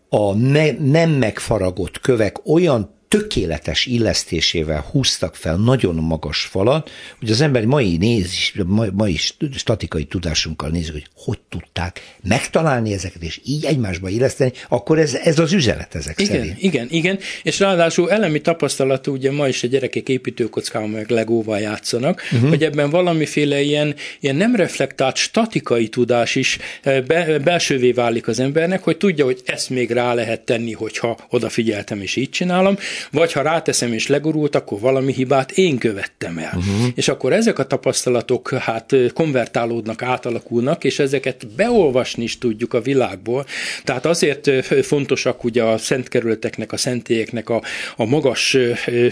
a 0.09 0.33
ne, 0.33 0.71
nem 0.71 1.09
megfaragott 1.09 1.99
kövek 1.99 2.45
olyan 2.45 2.95
tökéletes 3.13 3.85
illesztésével 3.85 4.85
húztak 4.91 5.35
fel 5.35 5.55
nagyon 5.55 5.95
magas 5.95 6.41
falat, 6.41 6.91
hogy 7.19 7.31
az 7.31 7.41
ember 7.41 7.65
mai 7.65 7.97
néz, 7.97 8.31
mai, 8.65 8.89
mai 8.93 9.15
statikai 9.55 10.03
tudásunkkal 10.03 10.69
nézzük, 10.69 10.93
hogy 10.93 11.07
hogy 11.15 11.39
tudták 11.49 12.15
megtalálni 12.27 12.93
ezeket, 12.93 13.23
és 13.23 13.39
így 13.45 13.65
egymásba 13.65 14.09
illeszteni, 14.09 14.51
akkor 14.69 14.99
ez, 14.99 15.13
ez 15.13 15.39
az 15.39 15.53
üzenet 15.53 15.95
ezek 15.95 16.21
igen, 16.21 16.35
szerint. 16.35 16.61
Igen, 16.61 16.87
igen, 16.89 17.19
és 17.43 17.59
ráadásul 17.59 18.11
elemi 18.11 18.41
tapasztalatú, 18.41 19.11
ugye 19.11 19.31
ma 19.31 19.47
is 19.47 19.63
a 19.63 19.67
gyerekek 19.67 20.09
építőkockával 20.09 20.87
meg 20.87 21.09
legóval 21.09 21.59
játszanak, 21.59 22.21
uh-huh. 22.31 22.49
hogy 22.49 22.63
ebben 22.63 22.89
valamiféle 22.89 23.61
ilyen, 23.61 23.95
ilyen 24.19 24.35
nem 24.35 24.55
reflektált 24.55 25.15
statikai 25.15 25.87
tudás 25.87 26.35
is 26.35 26.57
eh, 26.81 27.01
be, 27.01 27.39
belsővé 27.39 27.91
válik 27.91 28.27
az 28.27 28.39
embernek, 28.39 28.83
hogy 28.83 28.97
tudja, 28.97 29.25
hogy 29.25 29.41
ezt 29.45 29.69
még 29.69 29.91
rá 29.91 30.13
lehet 30.13 30.41
tenni, 30.41 30.71
hogyha 30.71 31.17
odafigyeltem 31.29 32.01
és 32.01 32.15
így 32.15 32.29
csinálom, 32.29 32.77
vagy 33.11 33.31
ha 33.31 33.41
ráteszem 33.41 33.93
és 33.93 34.07
legurult, 34.07 34.55
akkor 34.55 34.79
valami 34.79 35.13
hibát 35.13 35.51
én 35.51 35.77
követtem 35.77 36.37
el. 36.37 36.53
Uh-huh. 36.55 36.87
És 36.95 37.07
akkor 37.07 37.33
ezek 37.33 37.59
a 37.59 37.67
tapasztalatok 37.67 38.49
hát 38.49 38.95
konvertálódnak, 39.13 40.01
átalakulnak, 40.01 40.83
és 40.83 40.99
ezeket 40.99 41.47
beolvasni 41.55 42.23
is 42.23 42.37
tudjuk 42.37 42.73
a 42.73 42.81
világból. 42.81 43.45
Tehát 43.83 44.05
azért 44.05 44.65
fontosak 44.85 45.43
ugye 45.43 45.63
a 45.63 45.77
szentkerületeknek, 45.77 46.71
a 46.71 46.77
szentélyeknek 46.77 47.49
a, 47.49 47.61
a 47.95 48.05
magas 48.05 48.57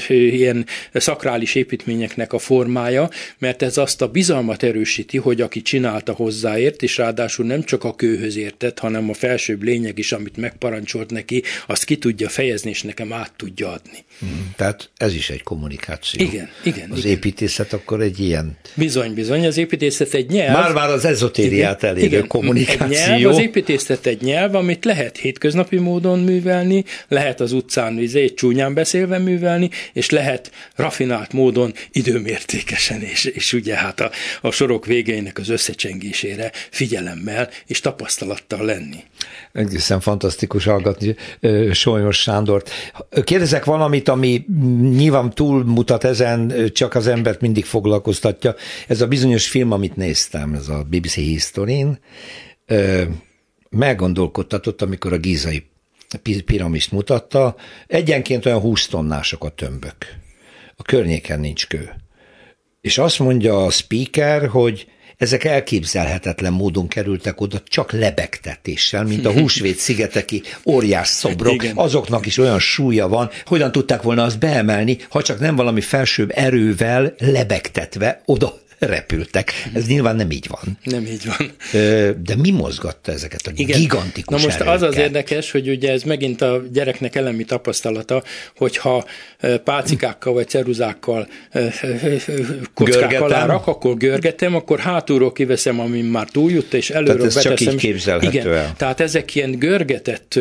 ilyen 0.07 0.65
szakrális 0.93 1.55
építményeknek 1.55 2.33
a 2.33 2.39
formája, 2.39 3.09
mert 3.37 3.61
ez 3.61 3.77
azt 3.77 4.01
a 4.01 4.07
bizalmat 4.07 4.63
erősíti, 4.63 5.17
hogy 5.17 5.41
aki 5.41 5.61
csinálta 5.61 6.13
hozzáért, 6.13 6.83
és 6.83 6.97
ráadásul 6.97 7.45
nem 7.45 7.63
csak 7.63 7.83
a 7.83 7.95
kőhöz 7.95 8.37
értett, 8.37 8.79
hanem 8.79 9.09
a 9.09 9.13
felsőbb 9.13 9.63
lényeg 9.63 9.97
is, 9.97 10.11
amit 10.11 10.37
megparancsolt 10.37 11.11
neki, 11.11 11.43
azt 11.67 11.83
ki 11.83 11.97
tudja 11.97 12.29
fejezni, 12.29 12.69
és 12.69 12.81
nekem 12.81 13.13
át 13.13 13.33
tudja 13.35 13.71
adni. 13.71 13.80
Hmm, 14.19 14.53
tehát 14.55 14.89
ez 14.97 15.13
is 15.13 15.29
egy 15.29 15.43
kommunikáció. 15.43 16.25
Igen, 16.25 16.49
igen. 16.63 16.91
Az 16.91 16.97
igen. 16.97 17.11
építészet 17.11 17.73
akkor 17.73 18.01
egy 18.01 18.19
ilyen. 18.19 18.57
Bizony, 18.75 19.13
bizony, 19.13 19.45
az 19.45 19.57
építészet 19.57 20.13
egy 20.13 20.29
nyelv. 20.29 20.53
Már-már 20.53 20.89
az 20.89 21.05
ezotériát 21.05 21.84
elérő 21.84 22.05
igen, 22.05 22.27
kommunikáció. 22.27 22.97
Egy 22.97 23.19
nyelv, 23.19 23.34
az 23.34 23.39
építészet 23.39 24.05
egy 24.05 24.21
nyelv, 24.21 24.55
amit 24.55 24.86
lehet 24.86 25.17
hétköznapi 25.17 25.77
módon 25.77 26.19
művelni, 26.19 26.84
lehet 27.07 27.39
az 27.39 27.51
utcán 27.51 27.97
egy 27.97 28.34
csúnyán 28.36 28.73
beszélve 28.73 29.17
művelni, 29.17 29.69
és 29.93 30.09
lehet 30.09 30.51
rafinált 30.75 31.34
módon 31.34 31.73
időmértékesen, 31.91 33.01
és, 33.01 33.25
és 33.25 33.53
ugye 33.53 33.75
hát 33.75 33.99
a, 33.99 34.11
a 34.41 34.51
sorok 34.51 34.86
végeinek 34.86 35.38
az 35.38 35.49
összecsengésére 35.49 36.51
figyelemmel 36.69 37.49
és 37.67 37.79
tapasztalattal 37.79 38.65
lenni. 38.65 39.03
Egészen 39.54 39.99
fantasztikus 39.99 40.66
hallgatni 40.66 41.16
Sonyos 41.72 42.22
Sándort. 42.22 42.70
Kérdezek 43.24 43.66
valamit, 43.66 44.10
ami 44.10 44.45
nyilván 44.82 45.30
túlmutat 45.30 46.04
ezen, 46.04 46.54
csak 46.74 46.95
az 46.95 47.08
embert 47.08 47.41
mindig 47.41 47.66
foglalkoztatja. 47.66 48.56
Ez 48.88 49.02
a 49.02 49.08
bizonyos 49.08 49.47
film, 49.47 49.72
amit 49.72 49.95
néztem, 49.95 50.54
ez 50.54 50.68
a 50.68 50.84
BBC 50.89 51.14
Historin, 51.14 51.99
meggondolkodtatott, 53.70 54.82
amikor 54.82 55.14
a 55.14 55.18
gízai 55.18 55.70
piramist 56.45 56.91
mutatta, 56.91 57.56
egyenként 57.88 58.45
olyan 58.45 58.60
20 58.60 58.88
tonnások 58.88 59.43
a 59.43 59.49
tömbök. 59.49 59.95
A 60.76 60.82
környéken 60.82 61.39
nincs 61.39 61.68
kő. 61.68 61.89
És 62.82 62.97
azt 62.97 63.20
mondja 63.20 63.66
a 63.66 63.70
speaker, 63.70 64.47
hogy 64.47 64.88
ezek 65.22 65.43
elképzelhetetlen 65.43 66.53
módon 66.53 66.88
kerültek 66.88 67.41
oda 67.41 67.61
csak 67.67 67.91
lebegtetéssel, 67.91 69.03
mint 69.03 69.26
a 69.26 69.32
húsvét 69.32 69.78
szigeteki 69.86 70.41
óriás 70.65 71.07
szobrok. 71.07 71.53
Igen. 71.53 71.78
Azoknak 71.78 72.26
is 72.26 72.38
olyan 72.38 72.59
súlya 72.59 73.07
van, 73.07 73.30
hogyan 73.45 73.72
tudták 73.72 74.01
volna 74.01 74.24
azt 74.24 74.39
beemelni, 74.39 74.97
ha 75.09 75.22
csak 75.22 75.39
nem 75.39 75.55
valami 75.55 75.82
felsőbb 75.82 76.32
erővel 76.34 77.13
lebegtetve 77.17 78.22
oda 78.26 78.59
repültek. 78.88 79.53
Ez 79.73 79.88
nyilván 79.88 80.15
nem 80.15 80.32
így 80.32 80.47
van. 80.47 80.77
Nem 80.84 81.05
így 81.05 81.25
van. 81.25 81.51
De 82.23 82.36
mi 82.36 82.51
mozgatta 82.51 83.11
ezeket 83.11 83.47
a 83.47 83.51
Igen. 83.55 83.79
gigantikus 83.79 84.36
Na 84.36 84.45
most 84.45 84.59
erőket? 84.59 84.73
az 84.73 84.82
az 84.82 84.97
érdekes, 84.97 85.51
hogy 85.51 85.69
ugye 85.69 85.91
ez 85.91 86.03
megint 86.03 86.41
a 86.41 86.63
gyereknek 86.73 87.15
elemi 87.15 87.43
tapasztalata, 87.43 88.23
hogyha 88.55 89.05
pálcikákkal 89.63 90.34
vagy 90.34 90.47
ceruzákkal 90.47 91.27
kockák 92.73 93.21
alá 93.21 93.45
rak, 93.45 93.67
akkor 93.67 93.97
görgetem, 93.97 94.55
akkor 94.55 94.79
hátulról 94.79 95.32
kiveszem, 95.32 95.79
amin 95.79 96.05
már 96.05 96.29
túljut, 96.29 96.73
és 96.73 96.89
előről 96.89 97.15
tehát 97.15 97.36
ez 97.36 97.43
beteszem. 97.43 97.55
Csak 97.65 97.73
így 97.73 97.79
képzelhető 97.79 98.27
Igen. 98.27 98.53
El. 98.53 98.73
Tehát 98.77 98.99
ezek 98.99 99.36
ilyen 99.36 99.59
görgetett 99.59 100.39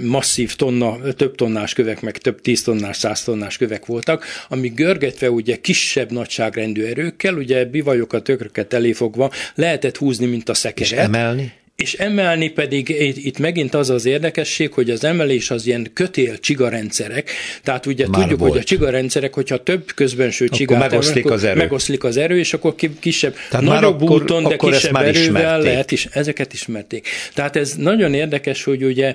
masszív 0.00 0.54
tonna, 0.56 0.98
több 1.16 1.34
tonnás 1.34 1.72
kövek, 1.72 2.00
meg 2.00 2.18
több 2.18 2.40
tíz 2.40 2.62
tonnás, 2.62 2.96
száz 2.96 3.24
tonnás 3.24 3.56
kövek 3.56 3.86
voltak, 3.86 4.24
ami 4.48 4.68
görgetve 4.68 5.30
ugye 5.30 5.56
kisebb 5.56 6.10
nagyságrendű 6.10 6.84
erőkkel, 6.84 7.34
ugye 7.34 7.61
bivajokat, 7.70 8.24
tökröket 8.24 8.72
eléfogva 8.72 9.30
lehetett 9.54 9.96
húzni, 9.96 10.26
mint 10.26 10.48
a 10.48 10.54
szekeret. 10.54 10.92
És 10.92 10.98
emelni? 10.98 11.52
És 11.82 11.92
emelni 11.92 12.48
pedig 12.48 12.88
itt 13.24 13.38
megint 13.38 13.74
az 13.74 13.90
az 13.90 14.04
érdekesség, 14.06 14.72
hogy 14.72 14.90
az 14.90 15.04
emelés 15.04 15.50
az 15.50 15.66
ilyen 15.66 15.90
kötél 15.92 16.38
csigarendszerek, 16.38 17.30
tehát 17.62 17.86
ugye 17.86 18.08
Már 18.08 18.20
tudjuk, 18.20 18.38
volt. 18.38 18.52
hogy 18.52 18.60
a 18.60 18.64
csigarendszerek, 18.64 19.34
hogyha 19.34 19.62
több 19.62 19.92
közbenső 19.94 20.48
csigát 20.48 20.78
megoszlik 20.78 21.30
az 21.30 21.44
erő. 21.44 21.56
megoszlik 21.58 22.04
az 22.04 22.16
erő, 22.16 22.38
és 22.38 22.52
akkor 22.54 22.74
kisebb, 23.00 23.34
tehát 23.50 23.66
nagyobb 23.66 24.02
akkor, 24.02 24.22
úton, 24.22 24.42
de 24.42 24.54
akkor 24.54 24.70
kisebb 24.72 24.96
erővel 24.96 25.22
ismerték. 25.22 25.64
lehet 25.64 25.90
is, 25.90 26.06
ezeket 26.12 26.52
ismerték. 26.52 27.08
Tehát 27.34 27.56
ez 27.56 27.74
nagyon 27.76 28.14
érdekes, 28.14 28.64
hogy 28.64 28.84
ugye 28.84 29.14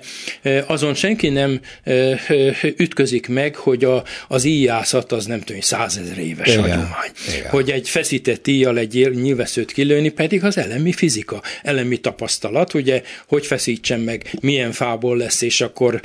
azon 0.65 0.93
senki 0.93 1.29
nem 1.29 1.59
ütközik 2.77 3.27
meg, 3.27 3.55
hogy 3.55 3.83
a, 3.83 4.03
az 4.27 4.43
íjászat 4.43 5.11
az 5.11 5.25
nem 5.25 5.39
tudom, 5.39 5.61
százezer 5.61 6.17
éves 6.17 6.47
Igen. 6.47 6.61
hagyomány. 6.61 7.11
Igen. 7.37 7.49
Hogy 7.49 7.69
egy 7.69 7.89
feszített 7.89 8.47
íjjal 8.47 8.77
egy 8.77 9.09
nyilveszőt 9.13 9.71
kilőni, 9.71 10.09
pedig 10.09 10.43
az 10.43 10.57
elemi 10.57 10.91
fizika, 10.91 11.41
elemi 11.63 11.97
tapasztalat 11.97 12.55
alatt, 12.57 12.73
ugye, 12.73 13.01
hogy 13.27 13.45
feszítsem 13.45 14.01
meg, 14.01 14.29
milyen 14.41 14.71
fából 14.71 15.17
lesz, 15.17 15.41
és 15.41 15.61
akkor 15.61 16.01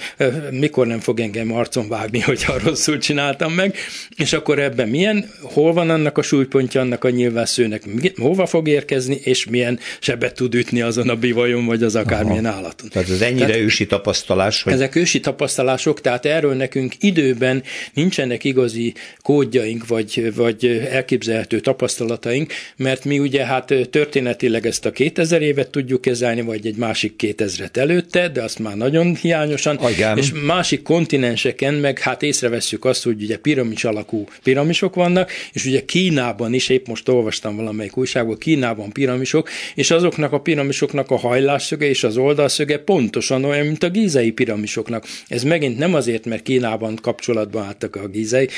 mikor 0.50 0.86
nem 0.86 1.00
fog 1.00 1.20
engem 1.20 1.53
arcon 1.53 1.88
vágni, 1.88 2.20
hogyha 2.30 2.59
rosszul 2.59 2.98
csináltam 2.98 3.53
meg, 3.53 3.76
és 4.16 4.32
akkor 4.32 4.59
ebben 4.59 4.88
milyen, 4.88 5.30
hol 5.42 5.72
van 5.72 5.90
annak 5.90 6.18
a 6.18 6.22
súlypontja 6.22 6.80
annak 6.80 7.05
a 7.05 7.11
nyilvászőnek, 7.11 7.82
hova 8.16 8.46
fog 8.46 8.68
érkezni, 8.68 9.20
és 9.22 9.46
milyen 9.46 9.78
sebet 10.00 10.34
tud 10.34 10.55
ütni 10.55 10.80
azon 10.80 11.09
a 11.09 11.16
bivajon, 11.16 11.66
vagy 11.66 11.82
az 11.82 11.96
akármilyen 11.96 12.44
Aha. 12.44 12.57
állaton. 12.57 12.88
Tehát 12.88 13.09
ez 13.09 13.20
ennyire 13.20 13.46
tehát, 13.46 13.61
ősi 13.61 13.86
tapasztalás, 13.86 14.62
hogy... 14.62 14.72
Ezek 14.72 14.94
ősi 14.94 15.20
tapasztalások, 15.20 16.00
tehát 16.00 16.26
erről 16.26 16.55
nekünk 16.55 16.94
időben 17.00 17.62
nincsenek 17.94 18.44
igazi 18.44 18.94
kódjaink, 19.22 19.86
vagy, 19.86 20.34
vagy 20.34 20.86
elképzelhető 20.90 21.61
tapasztalataink, 21.61 22.53
mert 22.76 23.05
mi 23.05 23.18
ugye 23.18 23.44
hát 23.44 23.74
történetileg 23.90 24.66
ezt 24.66 24.86
a 24.86 24.90
2000 24.90 25.42
évet 25.42 25.70
tudjuk 25.70 26.00
kezelni, 26.00 26.41
vagy 26.45 26.66
egy 26.66 26.76
másik 26.76 27.14
2000-et 27.18 27.76
előtte, 27.76 28.28
de 28.28 28.43
azt 28.43 28.59
már 28.59 28.76
nagyon 28.76 29.14
hiányosan. 29.14 29.76
Agán. 29.76 30.18
És 30.18 30.32
másik 30.47 30.82
kontinenseken 30.82 31.74
meg 31.74 31.99
hát 31.99 32.22
észreveszünk 32.22 32.84
azt, 32.84 33.05
hogy 33.05 33.22
ugye 33.22 33.36
piramis 33.36 33.84
alakú 33.84 34.24
piramisok 34.43 34.95
vannak, 34.95 35.30
és 35.53 35.64
ugye 35.64 35.84
Kínában 35.84 36.55
is, 36.55 36.68
épp 36.68 36.86
most 36.86 37.09
olvastam 37.09 37.57
valamelyik 37.57 37.97
újságból, 37.97 38.36
Kínában 38.36 38.93
piramisok, 38.93 39.49
és 39.74 39.90
azoknak 39.90 40.32
a 40.32 40.40
piramisoknak 40.40 41.11
a 41.11 41.16
hajlásszöge 41.16 41.88
és 41.88 42.05
az 42.05 42.16
oldalszöge 42.16 42.78
pontosan 42.78 43.45
olyan, 43.45 43.66
mint 43.66 43.82
a 43.82 43.90
gízei 43.90 44.30
piramisoknak. 44.30 45.05
Ez 45.28 45.43
megint 45.43 45.78
nem 45.78 45.95
azért, 45.95 46.24
mert 46.24 46.43
Kínában 46.43 46.99
kapcsolatban 47.03 47.64
álltak 47.64 47.97
a 47.97 48.07
gízei 48.07 48.49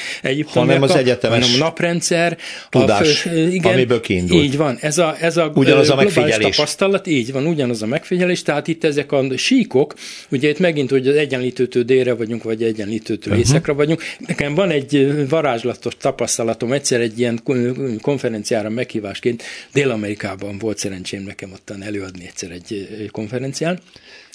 hanem 0.46 0.82
az 0.82 0.96
egyetemes 0.96 1.44
hanem 1.44 1.62
a 1.62 1.64
naprendszer, 1.64 2.36
tudás, 2.70 3.00
a 3.00 3.28
fő, 3.28 3.48
igen, 3.48 3.72
amiből 3.72 4.00
kiindult. 4.00 4.44
Így 4.44 4.56
van, 4.56 4.76
ez 4.80 4.98
a, 4.98 5.16
ez 5.20 5.36
a, 5.36 5.52
ugyanaz 5.54 5.90
a 5.90 5.94
megfigyelés. 5.94 6.56
tapasztalat, 6.56 7.06
így 7.06 7.32
van, 7.32 7.46
ugyanaz 7.46 7.63
ugyanaz 7.64 7.82
a 7.82 7.86
megfigyelés, 7.86 8.42
tehát 8.42 8.68
itt 8.68 8.84
ezek 8.84 9.12
a 9.12 9.36
síkok, 9.36 9.94
ugye 10.30 10.48
itt 10.48 10.58
megint, 10.58 10.90
hogy 10.90 11.08
az 11.08 11.16
egyenlítőtől 11.16 11.82
délre 11.82 12.14
vagyunk, 12.14 12.42
vagy 12.42 12.62
egyenlítőtől 12.62 13.32
uh-huh. 13.32 13.48
északra 13.48 13.74
vagyunk. 13.74 14.02
Nekem 14.26 14.54
van 14.54 14.70
egy 14.70 15.24
varázslatos 15.28 15.96
tapasztalatom, 15.96 16.72
egyszer 16.72 17.00
egy 17.00 17.18
ilyen 17.18 17.40
konferenciára 18.00 18.68
meghívásként 18.68 19.42
Dél-Amerikában 19.72 20.58
volt 20.58 20.78
szerencsém 20.78 21.22
nekem 21.22 21.52
ottan 21.52 21.82
előadni 21.82 22.26
egyszer 22.26 22.50
egy 22.50 23.08
konferencián, 23.10 23.78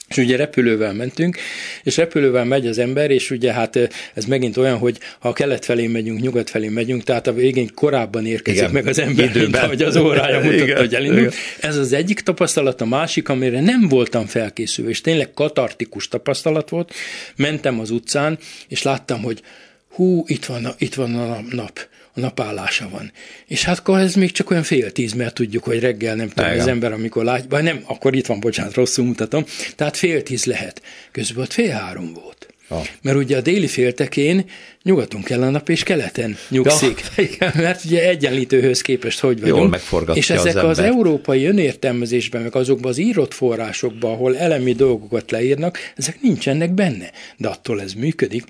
és 0.10 0.18
ugye 0.18 0.36
repülővel 0.36 0.94
mentünk, 0.94 1.38
és 1.84 1.98
repülővel 1.98 2.46
megy 2.46 2.68
az 2.68 2.78
ember, 2.78 3.12
és 3.12 3.32
ugye 3.32 3.54
hát 3.54 3.80
ez 4.14 4.26
megint 4.26 4.58
olyan, 4.58 4.78
hogy 4.78 4.98
ha 5.20 5.34
kelet 5.34 5.66
felé 5.66 5.88
megyünk, 5.88 6.22
nyugat 6.22 6.50
felé 6.50 6.68
megyünk, 6.68 7.04
tehát 7.04 7.28
a 7.28 7.34
végén 7.34 7.70
korábban 7.74 8.26
érkezik 8.26 8.60
Igen, 8.60 8.72
meg 8.72 8.88
az 8.88 9.00
ember, 9.00 9.26
időben. 9.26 9.42
mint 9.42 9.56
ahogy 9.56 9.82
az 9.82 9.96
órája 9.96 10.40
mutatta, 10.40 10.64
Igen, 10.64 10.78
hogy 10.78 10.96
elindult. 10.96 11.36
Ez 11.60 11.78
az 11.78 11.94
egyik 11.94 12.20
tapasztalat, 12.20 12.82
a 12.82 12.86
másik, 12.86 13.30
amire 13.30 13.62
nem 13.62 13.88
voltam 13.88 14.26
felkészülve, 14.26 14.90
és 14.92 15.02
tényleg 15.02 15.34
katartikus 15.34 16.08
tapasztalat 16.08 16.70
volt. 16.70 16.94
Mentem 17.36 17.80
az 17.80 17.90
utcán, 17.90 18.38
és 18.68 18.84
láttam, 18.84 19.22
hogy 19.22 19.42
hú, 19.90 20.24
itt 20.28 20.46
van, 20.46 20.66
a, 20.66 20.74
itt 20.78 20.94
van 20.94 21.16
a 21.16 21.40
nap 21.52 21.89
a 22.14 22.20
napállása 22.20 22.90
van. 22.90 23.12
És 23.48 23.64
hát 23.64 23.80
akkor 23.80 24.00
ez 24.00 24.16
még 24.16 24.32
csak 24.32 24.50
olyan 24.50 24.64
fél 24.64 24.92
tíz, 24.92 25.14
mert 25.14 25.34
tudjuk, 25.34 25.64
hogy 25.64 25.80
reggel 25.80 26.16
nem 26.16 26.30
tudom, 26.30 26.52
az 26.60 26.68
ember, 26.68 26.92
amikor 26.92 27.24
látja, 27.24 27.62
nem, 27.62 27.82
akkor 27.86 28.16
itt 28.16 28.26
van, 28.26 28.40
bocsánat, 28.40 28.74
rosszul 28.74 29.06
mutatom, 29.06 29.46
tehát 29.76 29.98
fél 29.98 30.24
tíz 30.24 30.46
lehet. 30.46 30.82
Közben 31.12 31.44
ott 31.44 31.54
fél 31.54 31.72
három 31.72 32.14
volt. 32.14 32.48
Ah. 32.72 32.86
Mert 33.02 33.18
ugye 33.18 33.38
a 33.38 33.42
déli 33.42 33.68
féltekén 33.68 34.46
nyugaton 34.84 35.24
kell 35.24 35.42
a 35.42 35.50
nap, 35.50 35.70
és 35.70 35.84
keleten 35.84 36.38
nyugszik. 36.50 37.02
Ja, 37.40 37.52
mert 37.64 37.86
ugye 37.86 38.08
egyenlítőhöz 38.10 38.82
képest 38.82 39.20
hogy 39.20 39.42
vagyunk. 39.42 39.80
Jól 39.92 40.10
És 40.14 40.30
ezek 40.30 40.56
az, 40.56 40.64
az 40.64 40.80
európai 40.80 41.46
önértelmezésben, 41.46 42.42
meg 42.42 42.56
azokban 42.56 42.92
az 42.92 42.98
írott 42.98 43.34
forrásokban, 43.34 44.12
ahol 44.12 44.38
elemi 44.38 44.74
dolgokat 44.74 45.32
leírnak, 45.32 45.78
ezek 45.96 46.22
nincsenek 46.22 46.74
benne. 46.74 47.12
De 47.38 47.48
attól 47.48 47.82
ez 47.82 47.94
működik, 47.94 48.44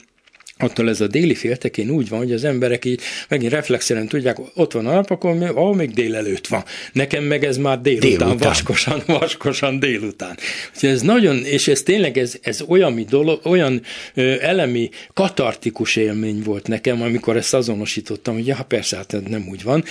attól 0.60 0.90
ez 0.90 1.02
a 1.02 1.08
déli 1.08 1.36
féltekén 1.36 1.90
úgy 1.90 2.10
van, 2.10 2.20
hogy 2.20 2.32
az 2.32 2.44
emberek 2.44 2.86
így 2.86 3.02
megint 3.28 3.52
reflexzeren 3.52 4.08
tudják, 4.08 4.38
ott 4.56 4.72
van 4.72 4.86
a 4.86 4.94
nap, 4.94 5.10
akkor 5.10 5.54
ó, 5.56 5.74
még 5.74 5.94
délelőtt 5.94 6.48
van. 6.48 6.64
Nekem 6.94 7.24
meg 7.24 7.44
ez 7.44 7.58
már 7.58 7.82
délután, 7.82 8.10
délután. 8.10 8.38
vaskosan, 8.38 9.04
vaskosan 9.20 9.80
délután. 9.80 10.38
Úgyhogy 10.74 10.90
ez 10.90 11.02
nagyon, 11.02 11.38
és 11.46 11.68
ez 11.68 11.82
tényleg 11.82 12.18
ez, 12.18 12.36
ez 12.42 12.62
olyan, 12.68 13.06
dolog, 13.10 13.40
olyan 13.44 13.82
ö, 14.14 14.36
elemi, 14.42 14.90
katartikus 15.14 15.96
élmény 15.96 16.42
volt 16.44 16.68
nekem, 16.68 17.02
amikor 17.02 17.38
ezt 17.38 17.54
azonosítottam, 17.54 18.34
hogy 18.34 18.48
ja, 18.48 18.66
persze, 18.68 18.96
hát 18.96 19.16
nem 19.28 19.48
úgy 19.50 19.64
van, 19.64 19.84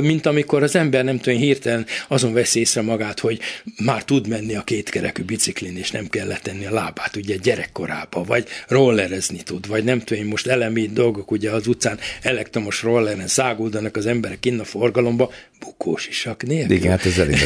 mint 0.00 0.26
amikor 0.26 0.62
az 0.62 0.76
ember 0.76 1.04
nem 1.04 1.18
tudom, 1.18 1.38
hirtelen 1.38 1.86
azon 2.08 2.32
vesz 2.32 2.54
észre 2.54 2.82
magát, 2.82 3.20
hogy 3.20 3.40
már 3.84 4.04
tud 4.04 4.28
menni 4.28 4.54
a 4.54 4.62
kétkerekű 4.62 5.22
biciklin, 5.22 5.76
és 5.76 5.90
nem 5.90 6.08
kell 6.08 6.26
letenni 6.26 6.66
a 6.66 6.72
lábát, 6.72 7.16
ugye 7.16 7.36
gyerekkorában, 7.36 8.24
vagy 8.24 8.46
rollerezni 8.68 9.42
tud, 9.42 9.65
vagy 9.66 9.84
nem 9.84 9.98
tudom 9.98 10.22
én 10.22 10.28
most 10.28 10.46
elemi 10.46 10.86
dolgok, 10.86 11.30
ugye 11.30 11.50
az 11.50 11.66
utcán 11.66 11.98
elektromos 12.22 12.82
rolleren 12.82 13.26
száguldanak 13.26 13.96
az 13.96 14.06
emberek 14.06 14.46
innen 14.46 14.60
a 14.60 14.64
forgalomba, 14.64 15.30
bukós 15.60 16.06
isak 16.06 16.42
nélkül. 16.42 16.76
Igen, 16.76 16.90
hát 16.90 17.06
ez 17.06 17.18
elég 17.18 17.36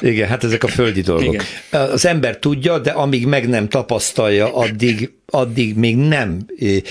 Igen, 0.12 0.28
hát 0.28 0.44
ezek 0.44 0.64
a 0.64 0.68
földi 0.68 1.00
dolgok. 1.00 1.34
Igen. 1.34 1.80
Az 1.90 2.06
ember 2.06 2.38
tudja, 2.38 2.78
de 2.78 2.90
amíg 2.90 3.26
meg 3.26 3.48
nem 3.48 3.68
tapasztalja, 3.68 4.54
addig 4.54 5.10
addig 5.34 5.76
még 5.76 5.96
nem 5.96 6.46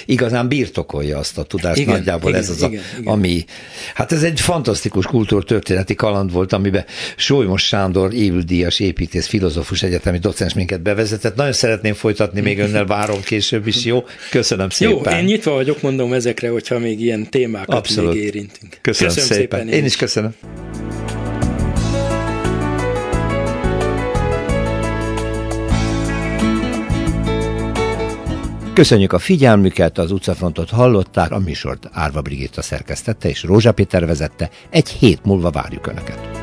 igazán 0.05 0.47
birtokolja 0.47 1.17
azt 1.17 1.37
a 1.37 1.43
tudást. 1.43 1.79
Igen, 1.79 1.93
Nagyjából 1.93 2.29
igen, 2.29 2.41
ez 2.41 2.49
az, 2.49 2.57
igen, 2.57 2.81
a, 2.95 2.99
igen. 2.99 3.13
ami... 3.13 3.45
Hát 3.93 4.11
ez 4.11 4.23
egy 4.23 4.39
fantasztikus 4.39 5.05
kultúrtörténeti 5.05 5.95
kaland 5.95 6.31
volt, 6.31 6.53
amiben 6.53 6.85
Solymos 7.15 7.65
Sándor 7.65 8.13
évüldíjas 8.13 8.79
építész, 8.79 9.27
filozófus 9.27 9.83
egyetemi 9.83 10.17
docens 10.17 10.53
minket 10.53 10.81
bevezetett. 10.81 11.35
Nagyon 11.35 11.53
szeretném 11.53 11.93
folytatni, 11.93 12.41
még 12.41 12.59
önnel 12.59 12.85
várom 12.85 13.21
később 13.21 13.67
is, 13.67 13.85
jó? 13.85 14.03
Köszönöm 14.29 14.69
szépen. 14.69 15.13
Jó, 15.13 15.19
én 15.19 15.23
nyitva 15.23 15.51
vagyok, 15.53 15.81
mondom 15.81 16.13
ezekre, 16.13 16.49
hogyha 16.49 16.79
még 16.79 17.01
ilyen 17.01 17.29
témákat 17.29 17.75
Abszolút. 17.75 18.13
még 18.13 18.23
érintünk. 18.23 18.77
Köszönöm, 18.81 19.13
köszönöm 19.13 19.37
szépen. 19.37 19.59
szépen. 19.59 19.73
Én, 19.73 19.79
én 19.79 19.85
is 19.85 19.95
köszönöm. 19.95 20.33
Köszönjük 28.73 29.13
a 29.13 29.19
figyelmüket, 29.19 29.97
az 29.97 30.11
utcafrontot 30.11 30.69
hallották, 30.69 31.31
a 31.31 31.39
műsort 31.39 31.89
Árva 31.91 32.21
Brigitta 32.21 32.61
szerkesztette 32.61 33.29
és 33.29 33.43
Rózsa 33.43 33.71
Péter 33.71 34.05
vezette. 34.05 34.49
Egy 34.69 34.89
hét 34.89 35.25
múlva 35.25 35.51
várjuk 35.51 35.87
Önöket. 35.87 36.42